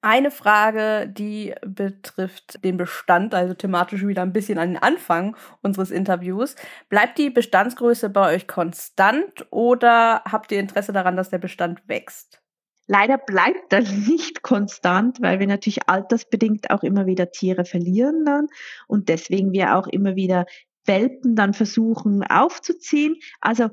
Eine 0.01 0.29
Frage, 0.29 1.09
die 1.09 1.55
betrifft 1.65 2.63
den 2.63 2.77
Bestand, 2.77 3.33
also 3.33 3.55
thematisch 3.55 4.05
wieder 4.05 4.21
ein 4.21 4.33
bisschen 4.33 4.59
an 4.59 4.73
den 4.73 4.83
Anfang 4.83 5.35
unseres 5.63 5.89
Interviews. 5.89 6.55
Bleibt 6.89 7.17
die 7.17 7.31
Bestandsgröße 7.31 8.11
bei 8.11 8.35
euch 8.35 8.47
konstant 8.47 9.47
oder 9.49 10.21
habt 10.25 10.51
ihr 10.51 10.59
Interesse 10.59 10.93
daran, 10.93 11.15
dass 11.15 11.31
der 11.31 11.39
Bestand 11.39 11.81
wächst? 11.87 12.43
Leider 12.85 13.17
bleibt 13.17 13.73
das 13.73 13.91
nicht 14.07 14.43
konstant, 14.43 15.23
weil 15.23 15.39
wir 15.39 15.47
natürlich 15.47 15.89
altersbedingt 15.89 16.69
auch 16.69 16.83
immer 16.83 17.07
wieder 17.07 17.31
Tiere 17.31 17.65
verlieren 17.65 18.25
dann 18.25 18.45
und 18.87 19.09
deswegen 19.09 19.53
wir 19.53 19.75
auch 19.75 19.87
immer 19.87 20.15
wieder 20.15 20.45
Welpen 20.85 21.35
dann 21.35 21.55
versuchen 21.55 22.23
aufzuziehen. 22.23 23.15
Also 23.39 23.69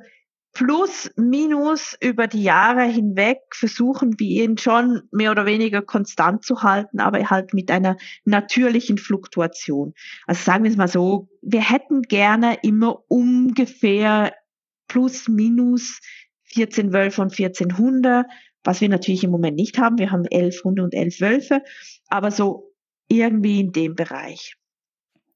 plus 0.53 1.11
minus 1.17 1.97
über 2.01 2.27
die 2.27 2.43
Jahre 2.43 2.85
hinweg 2.85 3.39
versuchen 3.53 4.19
wir 4.19 4.45
ihn 4.45 4.59
schon 4.59 5.03
mehr 5.13 5.31
oder 5.31 5.47
weniger 5.47 5.83
konstant 5.83 6.45
zu 6.45 6.63
halten, 6.63 7.01
aber 7.01 7.31
halt 7.31 7.55
mit 7.55 7.71
einer 7.71 7.97
natürlichen 8.25 8.99
Fluktuation. 8.99 9.95
Also 10.27 10.43
sagen 10.43 10.65
wir 10.65 10.71
es 10.71 10.77
mal 10.77 10.89
so, 10.89 11.29
wir 11.43 11.61
hätten 11.61 12.03
gerne 12.03 12.59
immer 12.63 13.03
ungefähr 13.09 14.35
plus 14.89 15.29
minus 15.29 16.01
14 16.55 16.93
Wölfe 16.93 17.23
und 17.23 17.35
14 17.35 17.77
Hunde, 17.79 18.25
was 18.65 18.81
wir 18.81 18.89
natürlich 18.89 19.25
im 19.25 19.31
Moment 19.31 19.57
nicht 19.57 19.79
haben. 19.79 19.99
Wir 19.99 20.11
haben 20.11 20.25
elf 20.25 20.65
Hunde 20.65 20.83
und 20.83 20.95
elf 20.95 21.21
Wölfe, 21.21 21.63
aber 22.09 22.31
so 22.31 22.75
irgendwie 23.09 23.61
in 23.61 23.73
dem 23.73 23.95
Bereich. 23.95 24.57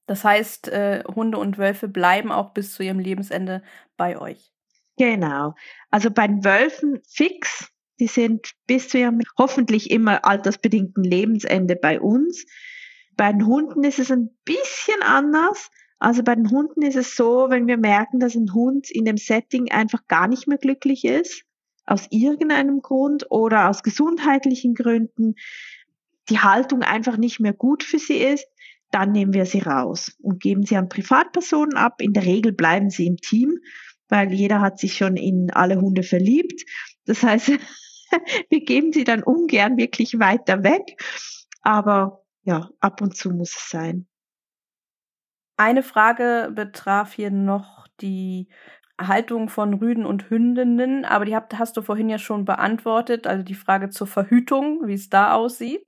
Das 0.05 0.23
heißt, 0.23 0.67
äh, 0.67 1.03
Hunde 1.15 1.37
und 1.37 1.57
Wölfe 1.57 1.87
bleiben 1.87 2.31
auch 2.31 2.53
bis 2.53 2.73
zu 2.73 2.83
ihrem 2.83 2.99
Lebensende 2.99 3.63
bei 3.95 4.19
euch. 4.19 4.52
Genau. 4.97 5.55
Also 5.89 6.11
bei 6.11 6.27
den 6.27 6.43
Wölfen 6.43 6.99
fix. 7.07 7.69
Die 7.99 8.07
sind 8.07 8.51
bis 8.65 8.89
zu 8.89 8.97
ihrem 8.97 9.21
hoffentlich 9.37 9.91
immer 9.91 10.25
altersbedingten 10.25 11.03
Lebensende 11.03 11.75
bei 11.75 12.01
uns. 12.01 12.45
Bei 13.15 13.31
den 13.31 13.45
Hunden 13.45 13.83
ist 13.83 13.99
es 13.99 14.11
ein 14.11 14.29
bisschen 14.45 15.01
anders. 15.03 15.69
Also 15.99 16.23
bei 16.23 16.35
den 16.35 16.49
Hunden 16.49 16.81
ist 16.81 16.95
es 16.95 17.15
so, 17.15 17.47
wenn 17.49 17.67
wir 17.67 17.77
merken, 17.77 18.19
dass 18.19 18.35
ein 18.35 18.53
Hund 18.53 18.89
in 18.89 19.05
dem 19.05 19.17
Setting 19.17 19.71
einfach 19.71 20.05
gar 20.07 20.27
nicht 20.27 20.47
mehr 20.47 20.57
glücklich 20.57 21.05
ist, 21.05 21.45
aus 21.85 22.07
irgendeinem 22.09 22.81
Grund 22.81 23.27
oder 23.29 23.69
aus 23.69 23.83
gesundheitlichen 23.83 24.73
Gründen, 24.73 25.35
die 26.29 26.39
Haltung 26.39 26.81
einfach 26.81 27.17
nicht 27.17 27.39
mehr 27.39 27.53
gut 27.53 27.83
für 27.83 27.99
sie 27.99 28.17
ist, 28.17 28.47
dann 28.91 29.11
nehmen 29.11 29.33
wir 29.33 29.45
sie 29.45 29.59
raus 29.59 30.15
und 30.21 30.41
geben 30.41 30.65
sie 30.65 30.77
an 30.77 30.89
Privatpersonen 30.89 31.75
ab. 31.75 32.01
In 32.01 32.13
der 32.13 32.25
Regel 32.25 32.51
bleiben 32.51 32.89
sie 32.89 33.07
im 33.07 33.17
Team, 33.17 33.59
weil 34.09 34.31
jeder 34.33 34.61
hat 34.61 34.79
sich 34.79 34.95
schon 34.95 35.17
in 35.17 35.51
alle 35.51 35.79
Hunde 35.79 36.03
verliebt. 36.03 36.63
Das 37.05 37.23
heißt, 37.23 37.49
wir 38.49 38.65
geben 38.65 38.93
sie 38.93 39.03
dann 39.03 39.23
ungern 39.23 39.77
wirklich 39.77 40.19
weiter 40.19 40.63
weg. 40.63 41.01
Aber 41.61 42.23
ja, 42.43 42.69
ab 42.79 43.01
und 43.01 43.15
zu 43.15 43.31
muss 43.31 43.55
es 43.55 43.69
sein. 43.69 44.07
Eine 45.57 45.83
Frage 45.83 46.51
betraf 46.53 47.13
hier 47.13 47.31
noch 47.31 47.87
die 48.01 48.49
Haltung 48.99 49.49
von 49.49 49.73
Rüden 49.73 50.05
und 50.05 50.29
Hündinnen, 50.29 51.05
aber 51.05 51.25
die 51.25 51.35
hast 51.35 51.77
du 51.77 51.81
vorhin 51.81 52.09
ja 52.09 52.17
schon 52.17 52.45
beantwortet, 52.45 53.27
also 53.27 53.43
die 53.43 53.55
Frage 53.55 53.89
zur 53.89 54.07
Verhütung, 54.07 54.81
wie 54.85 54.93
es 54.93 55.09
da 55.09 55.33
aussieht. 55.33 55.85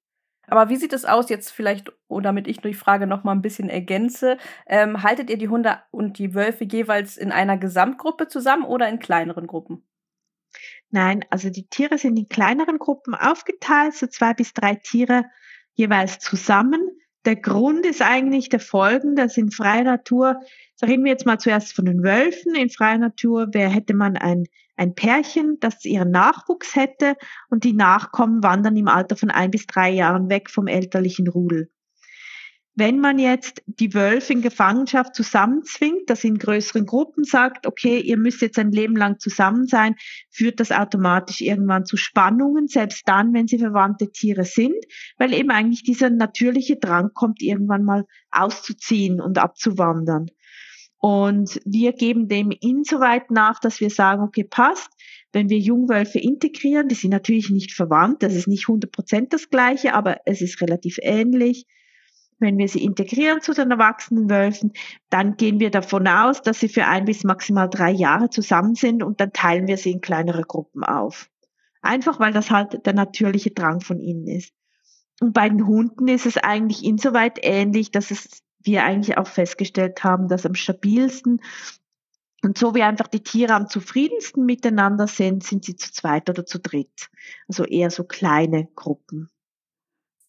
Aber 0.47 0.69
wie 0.69 0.77
sieht 0.77 0.93
es 0.93 1.05
aus 1.05 1.29
jetzt 1.29 1.51
vielleicht, 1.51 1.91
oder 2.07 2.23
damit 2.25 2.47
ich 2.47 2.59
die 2.59 2.73
Frage 2.73 3.07
noch 3.07 3.23
mal 3.23 3.31
ein 3.31 3.41
bisschen 3.41 3.69
ergänze, 3.69 4.37
ähm, 4.67 5.03
haltet 5.03 5.29
ihr 5.29 5.37
die 5.37 5.49
Hunde 5.49 5.79
und 5.91 6.17
die 6.17 6.33
Wölfe 6.33 6.63
jeweils 6.63 7.17
in 7.17 7.31
einer 7.31 7.57
Gesamtgruppe 7.57 8.27
zusammen 8.27 8.65
oder 8.65 8.87
in 8.89 8.99
kleineren 8.99 9.47
Gruppen? 9.47 9.83
Nein, 10.89 11.25
also 11.29 11.49
die 11.49 11.67
Tiere 11.67 11.97
sind 11.97 12.17
in 12.17 12.29
kleineren 12.29 12.79
Gruppen 12.79 13.15
aufgeteilt, 13.15 13.95
so 13.95 14.07
zwei 14.07 14.33
bis 14.33 14.53
drei 14.53 14.75
Tiere 14.75 15.25
jeweils 15.73 16.19
zusammen. 16.19 16.89
Der 17.25 17.35
Grund 17.35 17.85
ist 17.87 18.03
eigentlich 18.03 18.49
der 18.49 18.59
folgende, 18.59 19.23
dass 19.23 19.37
in 19.37 19.49
freier 19.49 19.83
Natur, 19.83 20.39
da 20.79 20.87
reden 20.87 21.03
wir 21.03 21.11
jetzt 21.11 21.25
mal 21.25 21.39
zuerst 21.39 21.73
von 21.73 21.85
den 21.85 22.03
Wölfen, 22.03 22.53
in 22.55 22.69
freier 22.69 22.99
Natur 22.99 23.47
wer 23.51 23.69
hätte 23.69 23.95
man 23.95 24.15
ein, 24.15 24.45
ein 24.75 24.93
Pärchen, 24.93 25.57
das 25.59 25.83
ihren 25.85 26.11
Nachwuchs 26.11 26.75
hätte 26.75 27.15
und 27.49 27.63
die 27.63 27.73
Nachkommen 27.73 28.43
wandern 28.43 28.77
im 28.77 28.87
Alter 28.87 29.15
von 29.15 29.31
ein 29.31 29.49
bis 29.49 29.65
drei 29.65 29.89
Jahren 29.89 30.29
weg 30.29 30.51
vom 30.51 30.67
elterlichen 30.67 31.27
Rudel. 31.27 31.71
Wenn 32.77 32.99
man 32.99 33.19
jetzt 33.19 33.63
die 33.67 33.93
Wölfe 33.93 34.33
in 34.33 34.41
Gefangenschaft 34.41 35.15
zusammenzwingt, 35.15 36.09
das 36.09 36.25
in 36.25 36.37
größeren 36.37 36.85
Gruppen 36.85 37.23
sagt, 37.23 37.67
okay, 37.67 38.01
ihr 38.01 38.17
müsst 38.17 38.41
jetzt 38.41 38.59
ein 38.59 38.73
Leben 38.73 38.97
lang 38.97 39.17
zusammen 39.17 39.65
sein, 39.65 39.95
führt 40.29 40.59
das 40.59 40.73
automatisch 40.73 41.39
irgendwann 41.39 41.85
zu 41.85 41.95
Spannungen, 41.95 42.67
selbst 42.67 43.07
dann, 43.07 43.33
wenn 43.33 43.47
sie 43.47 43.59
verwandte 43.59 44.11
Tiere 44.11 44.43
sind, 44.43 44.75
weil 45.17 45.33
eben 45.33 45.51
eigentlich 45.51 45.83
dieser 45.83 46.09
natürliche 46.09 46.75
Drang 46.75 47.11
kommt, 47.13 47.41
irgendwann 47.41 47.85
mal 47.85 48.05
auszuziehen 48.29 49.21
und 49.21 49.37
abzuwandern. 49.37 50.25
Und 50.97 51.61
wir 51.63 51.93
geben 51.93 52.27
dem 52.27 52.51
insoweit 52.51 53.31
nach, 53.31 53.59
dass 53.59 53.79
wir 53.79 53.89
sagen, 53.89 54.21
okay, 54.21 54.43
passt, 54.43 54.89
wenn 55.31 55.49
wir 55.49 55.59
Jungwölfe 55.59 56.19
integrieren, 56.19 56.89
die 56.89 56.95
sind 56.95 57.11
natürlich 57.11 57.49
nicht 57.49 57.71
verwandt, 57.71 58.21
das 58.21 58.33
ist 58.33 58.47
nicht 58.47 58.65
100% 58.65 59.29
das 59.29 59.49
gleiche, 59.49 59.93
aber 59.93 60.17
es 60.25 60.41
ist 60.41 60.59
relativ 60.61 60.97
ähnlich 61.01 61.67
wenn 62.39 62.57
wir 62.57 62.67
sie 62.67 62.83
integrieren 62.83 63.41
zu 63.41 63.53
den 63.53 63.71
erwachsenen 63.71 64.29
Wölfen, 64.29 64.73
dann 65.09 65.37
gehen 65.37 65.59
wir 65.59 65.71
davon 65.71 66.07
aus, 66.07 66.41
dass 66.41 66.59
sie 66.59 66.69
für 66.69 66.85
ein 66.85 67.05
bis 67.05 67.23
maximal 67.23 67.69
drei 67.69 67.91
Jahre 67.91 68.29
zusammen 68.29 68.75
sind 68.75 69.03
und 69.03 69.21
dann 69.21 69.33
teilen 69.33 69.67
wir 69.67 69.77
sie 69.77 69.91
in 69.91 70.01
kleinere 70.01 70.43
Gruppen 70.43 70.83
auf. 70.83 71.29
Einfach 71.81 72.19
weil 72.19 72.33
das 72.33 72.51
halt 72.51 72.85
der 72.85 72.93
natürliche 72.93 73.51
Drang 73.51 73.79
von 73.79 73.99
ihnen 73.99 74.27
ist. 74.27 74.53
Und 75.21 75.33
bei 75.33 75.47
den 75.47 75.65
Hunden 75.65 76.07
ist 76.07 76.25
es 76.25 76.37
eigentlich 76.37 76.83
insoweit 76.83 77.39
ähnlich, 77.41 77.91
dass 77.91 78.11
es 78.11 78.43
wir 78.61 78.83
eigentlich 78.83 79.17
auch 79.17 79.27
festgestellt 79.27 80.03
haben, 80.03 80.27
dass 80.27 80.45
am 80.45 80.55
stabilsten 80.55 81.39
und 82.45 82.57
so 82.57 82.75
wie 82.75 82.83
einfach 82.83 83.07
die 83.07 83.23
Tiere 83.23 83.53
am 83.53 83.69
zufriedensten 83.69 84.45
miteinander 84.45 85.07
sind, 85.07 85.43
sind 85.43 85.65
sie 85.65 85.75
zu 85.75 85.91
zweit 85.91 86.29
oder 86.29 86.45
zu 86.45 86.59
dritt. 86.59 87.09
Also 87.47 87.63
eher 87.63 87.89
so 87.89 88.03
kleine 88.03 88.67
Gruppen. 88.75 89.31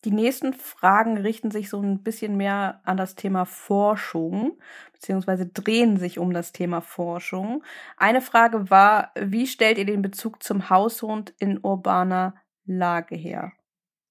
Die 0.04 0.10
nächsten 0.12 0.52
Fragen 0.52 1.18
richten 1.18 1.50
sich 1.50 1.68
so 1.68 1.80
ein 1.80 2.02
bisschen 2.02 2.36
mehr 2.36 2.80
an 2.84 2.96
das 2.96 3.14
Thema 3.16 3.44
Forschung, 3.44 4.58
beziehungsweise 4.92 5.46
drehen 5.46 5.96
sich 5.96 6.18
um 6.18 6.32
das 6.32 6.52
Thema 6.52 6.80
Forschung. 6.80 7.64
Eine 7.96 8.20
Frage 8.20 8.70
war, 8.70 9.12
wie 9.18 9.46
stellt 9.46 9.78
ihr 9.78 9.86
den 9.86 10.02
Bezug 10.02 10.42
zum 10.42 10.70
Haushund 10.70 11.34
in 11.38 11.58
urbaner 11.58 12.34
Lage 12.66 13.16
her? 13.16 13.52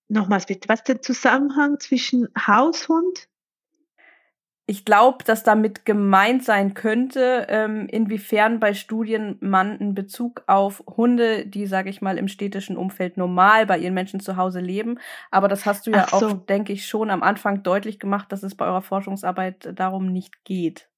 Nochmals 0.08 0.46
bitte, 0.46 0.70
was 0.70 0.80
ist 0.80 0.88
der 0.88 1.02
Zusammenhang 1.02 1.80
zwischen 1.80 2.28
Haushund 2.38 3.28
ich 4.68 4.84
glaube, 4.84 5.24
dass 5.24 5.44
damit 5.44 5.86
gemeint 5.86 6.44
sein 6.44 6.74
könnte, 6.74 7.46
ähm, 7.50 7.88
inwiefern 7.88 8.60
bei 8.60 8.74
Studien 8.74 9.38
man 9.40 9.80
einen 9.80 9.94
Bezug 9.94 10.44
auf 10.48 10.84
Hunde, 10.88 11.46
die, 11.46 11.68
sage 11.68 11.90
ich 11.92 12.02
mal, 12.02 12.18
im 12.18 12.28
städtischen 12.28 12.76
Umfeld 12.76 13.16
normal 13.16 13.68
bei 13.68 13.78
ihren 13.78 13.94
Menschen 13.94 14.20
zu 14.20 14.38
Hause 14.38 14.62
leben. 14.62 14.98
Aber 15.30 15.48
das 15.48 15.68
hast 15.68 15.86
du 15.86 15.92
ja 15.92 16.08
so. 16.10 16.16
auch, 16.16 16.46
denke 16.48 16.74
ich, 16.74 16.88
schon 16.88 17.12
am 17.12 17.22
Anfang 17.22 17.62
deutlich 17.62 18.00
gemacht, 18.00 18.32
dass 18.32 18.42
es 18.42 18.56
bei 18.56 18.66
eurer 18.66 18.82
Forschungsarbeit 18.82 19.72
darum 19.78 20.12
nicht 20.12 20.44
geht. 20.46 20.90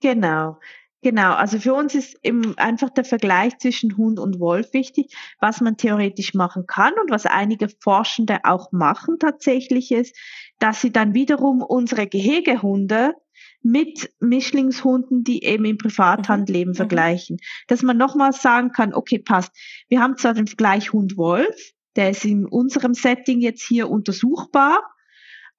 Genau. 0.00 0.58
Genau, 1.02 1.34
also 1.34 1.58
für 1.60 1.74
uns 1.74 1.94
ist 1.94 2.18
eben 2.22 2.56
einfach 2.58 2.90
der 2.90 3.04
Vergleich 3.04 3.58
zwischen 3.58 3.96
Hund 3.96 4.18
und 4.18 4.40
Wolf 4.40 4.72
wichtig, 4.72 5.14
was 5.40 5.60
man 5.60 5.76
theoretisch 5.76 6.34
machen 6.34 6.66
kann 6.66 6.94
und 7.00 7.10
was 7.10 7.26
einige 7.26 7.68
Forschende 7.80 8.38
auch 8.44 8.72
machen 8.72 9.18
tatsächlich 9.20 9.92
ist, 9.92 10.16
dass 10.58 10.80
sie 10.80 10.90
dann 10.90 11.14
wiederum 11.14 11.62
unsere 11.62 12.06
Gehegehunde 12.06 13.14
mit 13.62 14.12
Mischlingshunden, 14.20 15.24
die 15.24 15.44
eben 15.44 15.64
im 15.64 15.76
Privathand 15.78 16.48
mhm. 16.48 16.54
leben, 16.54 16.70
mhm. 16.70 16.76
vergleichen. 16.76 17.38
Dass 17.66 17.82
man 17.82 17.96
nochmals 17.96 18.40
sagen 18.40 18.72
kann, 18.72 18.94
okay, 18.94 19.18
passt. 19.18 19.52
Wir 19.88 20.00
haben 20.00 20.16
zwar 20.16 20.34
den 20.34 20.46
Vergleich 20.46 20.92
Hund-Wolf, 20.92 21.72
der 21.96 22.10
ist 22.10 22.24
in 22.24 22.46
unserem 22.46 22.94
Setting 22.94 23.40
jetzt 23.40 23.62
hier 23.62 23.90
untersuchbar, 23.90 24.82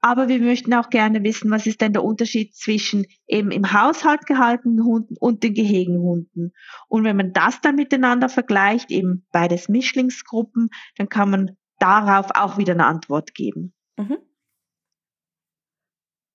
aber 0.08 0.30
wir 0.30 0.39
möchten 0.39 0.74
auch 0.74 0.89
gerne 0.89 1.22
wissen, 1.24 1.51
was 1.51 1.68
ist 1.68 1.82
denn 1.82 1.91
der 1.91 2.03
Unterschied 2.03 2.55
zwischen 2.55 3.05
eben 3.28 3.51
im 3.51 3.74
Haushalt 3.74 4.26
gehaltenen 4.26 4.86
Hunden 4.86 5.18
und 5.20 5.43
den 5.43 5.53
Gehegenhunden. 5.53 6.53
Und 6.88 7.03
wenn 7.03 7.18
man 7.18 7.34
das 7.34 7.60
dann 7.60 7.76
miteinander 7.76 8.30
vergleicht, 8.30 8.89
eben 8.89 9.28
beides 9.34 9.68
Mischlingsgruppen, 9.68 10.70
dann 10.95 11.10
kann 11.10 11.30
man 11.30 11.58
darauf 11.80 12.28
auch 12.36 12.58
wieder 12.58 12.72
eine 12.72 12.86
Antwort 12.86 13.36
geben. 13.36 13.74
Mhm. 13.97 14.18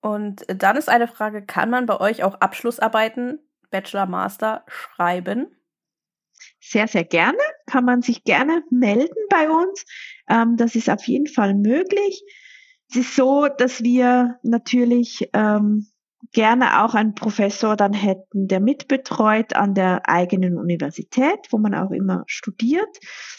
Und 0.03 0.45
dann 0.49 0.77
ist 0.77 0.91
eine 0.91 1.09
Frage, 1.09 1.43
kann 1.47 1.71
man 1.71 1.87
bei 1.87 1.99
euch 1.99 2.25
auch 2.25 2.35
Abschlussarbeiten, 2.35 3.39
Bachelor, 3.71 4.05
Master 4.05 4.67
schreiben? 4.69 5.47
Sehr, 6.61 6.89
sehr 6.89 7.05
gerne. 7.05 7.39
Kann 7.67 7.87
man 7.87 8.03
sich 8.03 8.25
gerne 8.25 8.65
melden 8.71 9.17
bei 9.31 9.49
uns. 9.49 9.87
Ähm, 10.29 10.59
das 10.59 10.75
ist 10.75 10.91
auf 10.91 11.07
jeden 11.07 11.29
Fall 11.29 11.55
möglich. 11.55 12.23
Es 12.93 12.99
ist 12.99 13.17
so, 13.17 13.49
dass 13.49 13.83
wir 13.83 14.39
natürlich 14.43 15.31
ähm, 15.33 15.87
gerne 16.33 16.85
auch 16.85 16.95
einen 16.95 17.15
Professor 17.15 17.75
dann 17.75 17.95
hätten, 17.95 18.49
der 18.49 18.61
mitbetreut 18.61 19.57
an 19.57 19.75
der 19.75 20.07
eigenen 20.11 20.59
Universität, 20.59 21.39
wo 21.49 21.57
man 21.57 21.75
auch 21.75 21.91
immer 21.91 22.25
studiert. 22.27 22.99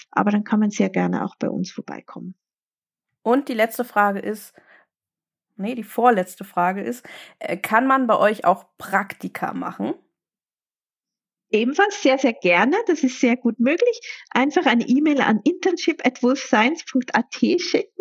Aber 0.09 0.31
dann 0.31 0.43
kann 0.43 0.59
man 0.59 0.71
sehr 0.71 0.89
gerne 0.89 1.23
auch 1.23 1.35
bei 1.37 1.49
uns 1.49 1.71
vorbeikommen. 1.71 2.33
Und 3.21 3.47
die 3.47 3.53
letzte 3.53 3.85
Frage 3.85 4.17
ist, 4.19 4.55
nee, 5.55 5.75
die 5.75 5.83
vorletzte 5.83 6.45
Frage 6.45 6.81
ist, 6.81 7.05
äh, 7.37 7.55
kann 7.55 7.85
man 7.85 8.07
bei 8.07 8.17
euch 8.17 8.45
auch 8.45 8.65
Praktika 8.79 9.53
machen? 9.53 9.93
Ebenfalls 11.53 12.01
sehr, 12.01 12.17
sehr 12.17 12.33
gerne. 12.33 12.75
Das 12.87 13.03
ist 13.03 13.19
sehr 13.19 13.37
gut 13.37 13.59
möglich. 13.59 13.99
Einfach 14.31 14.65
eine 14.65 14.87
E-Mail 14.87 15.21
an 15.21 15.39
internship.wolfscience.at 15.43 17.35
schicken. 17.59 17.91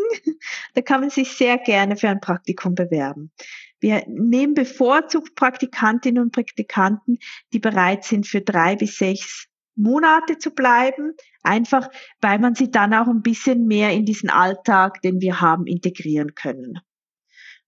Da 0.74 0.80
kann 0.80 1.02
man 1.02 1.10
sich 1.10 1.32
sehr 1.32 1.58
gerne 1.58 1.96
für 1.96 2.08
ein 2.08 2.20
Praktikum 2.20 2.74
bewerben. 2.74 3.30
Wir 3.78 4.04
nehmen 4.08 4.54
bevorzugt 4.54 5.34
Praktikantinnen 5.34 6.22
und 6.22 6.32
Praktikanten, 6.32 7.18
die 7.52 7.58
bereit 7.58 8.04
sind, 8.04 8.26
für 8.26 8.40
drei 8.40 8.74
bis 8.76 8.96
sechs 8.96 9.48
Monate 9.74 10.38
zu 10.38 10.52
bleiben, 10.52 11.12
einfach 11.42 11.90
weil 12.22 12.38
man 12.38 12.54
sie 12.54 12.70
dann 12.70 12.94
auch 12.94 13.08
ein 13.08 13.20
bisschen 13.22 13.66
mehr 13.66 13.90
in 13.92 14.06
diesen 14.06 14.30
Alltag, 14.30 15.02
den 15.02 15.20
wir 15.20 15.42
haben, 15.42 15.66
integrieren 15.66 16.34
können. 16.34 16.78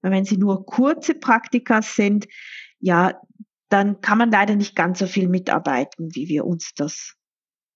Wenn 0.00 0.24
sie 0.24 0.38
nur 0.38 0.64
kurze 0.64 1.14
Praktika 1.14 1.82
sind, 1.82 2.26
ja, 2.78 3.20
dann 3.74 4.00
kann 4.00 4.18
man 4.18 4.30
leider 4.30 4.54
nicht 4.54 4.76
ganz 4.76 5.00
so 5.00 5.08
viel 5.08 5.28
mitarbeiten, 5.28 6.14
wie 6.14 6.28
wir 6.28 6.44
uns 6.44 6.74
das 6.76 7.16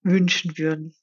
wünschen 0.01 0.57
würden. 0.57 0.95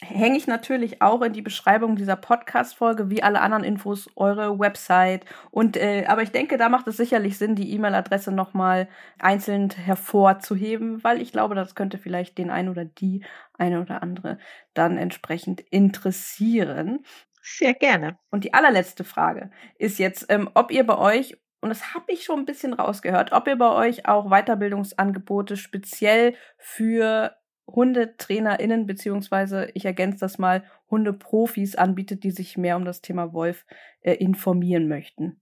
Hänge 0.00 0.38
ich 0.38 0.46
natürlich 0.46 1.02
auch 1.02 1.20
in 1.20 1.34
die 1.34 1.42
Beschreibung 1.42 1.96
dieser 1.96 2.16
Podcast-Folge, 2.16 3.10
wie 3.10 3.22
alle 3.22 3.42
anderen 3.42 3.62
Infos, 3.62 4.08
eure 4.16 4.58
Website. 4.58 5.26
Und 5.50 5.76
äh, 5.76 6.06
aber 6.06 6.22
ich 6.22 6.30
denke, 6.30 6.56
da 6.56 6.70
macht 6.70 6.86
es 6.86 6.96
sicherlich 6.96 7.36
Sinn, 7.36 7.56
die 7.56 7.74
E-Mail-Adresse 7.74 8.32
nochmal 8.32 8.88
einzeln 9.18 9.68
hervorzuheben, 9.68 11.04
weil 11.04 11.20
ich 11.20 11.32
glaube, 11.32 11.54
das 11.54 11.74
könnte 11.74 11.98
vielleicht 11.98 12.38
den 12.38 12.48
einen 12.48 12.70
oder 12.70 12.86
die 12.86 13.22
eine 13.52 13.82
oder 13.82 14.02
andere 14.02 14.38
dann 14.72 14.96
entsprechend 14.96 15.60
interessieren. 15.60 17.04
Sehr 17.42 17.74
gerne. 17.74 18.18
Und 18.30 18.44
die 18.44 18.54
allerletzte 18.54 19.04
Frage 19.04 19.50
ist 19.78 19.98
jetzt, 19.98 20.26
ähm, 20.30 20.50
ob 20.54 20.70
ihr 20.70 20.86
bei 20.86 20.96
euch 20.96 21.36
und 21.60 21.70
das 21.70 21.94
habe 21.94 22.12
ich 22.12 22.24
schon 22.24 22.40
ein 22.40 22.44
bisschen 22.44 22.72
rausgehört, 22.74 23.32
ob 23.32 23.48
ihr 23.48 23.56
bei 23.56 23.72
euch 23.72 24.06
auch 24.06 24.30
Weiterbildungsangebote 24.30 25.56
speziell 25.56 26.34
für 26.58 27.36
HundetrainerInnen, 27.66 28.86
beziehungsweise 28.86 29.70
ich 29.74 29.84
ergänze 29.84 30.20
das 30.20 30.38
mal, 30.38 30.64
Hundeprofis 30.90 31.74
anbietet, 31.74 32.22
die 32.22 32.30
sich 32.30 32.56
mehr 32.56 32.76
um 32.76 32.84
das 32.84 33.00
Thema 33.00 33.32
Wolf 33.32 33.66
äh, 34.00 34.14
informieren 34.14 34.86
möchten. 34.86 35.40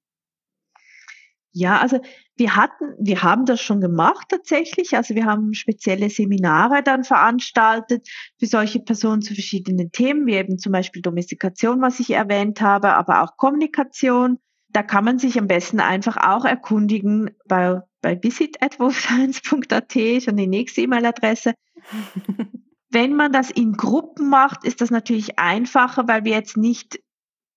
Ja, 1.57 1.79
also 1.79 2.01
wir 2.37 2.57
hatten, 2.57 2.97
wir 2.99 3.23
haben 3.23 3.45
das 3.45 3.61
schon 3.61 3.81
gemacht 3.81 4.27
tatsächlich. 4.29 4.97
Also 4.97 5.15
wir 5.15 5.25
haben 5.25 5.55
spezielle 5.55 6.11
Seminare 6.11 6.83
dann 6.83 7.05
veranstaltet 7.05 8.09
für 8.41 8.47
solche 8.47 8.81
Personen 8.81 9.23
zu 9.23 9.35
verschiedenen 9.35 9.93
Themen, 9.93 10.27
wie 10.27 10.35
eben 10.35 10.59
zum 10.59 10.73
Beispiel 10.73 11.01
Domestikation, 11.01 11.81
was 11.81 12.01
ich 12.01 12.11
erwähnt 12.11 12.61
habe, 12.61 12.95
aber 12.95 13.23
auch 13.23 13.37
Kommunikation. 13.37 14.41
Da 14.75 14.83
kann 14.83 15.05
man 15.05 15.21
sich 15.21 15.39
am 15.39 15.47
besten 15.47 15.79
einfach 15.79 16.17
auch 16.17 16.45
erkundigen 16.45 17.31
bei, 17.47 17.81
bei 18.03 18.21
visit.wolfscience.at, 18.21 19.93
schon 19.93 20.37
die 20.37 20.49
nächste 20.49 20.81
E-Mail-Adresse. 20.81 21.55
Wenn 22.91 23.15
man 23.15 23.33
das 23.33 23.51
in 23.53 23.75
Gruppen 23.75 24.29
macht, 24.29 24.65
ist 24.65 24.81
das 24.81 24.91
natürlich 24.91 25.39
einfacher, 25.39 26.09
weil 26.09 26.25
wir 26.25 26.33
jetzt 26.33 26.57
nicht 26.57 27.01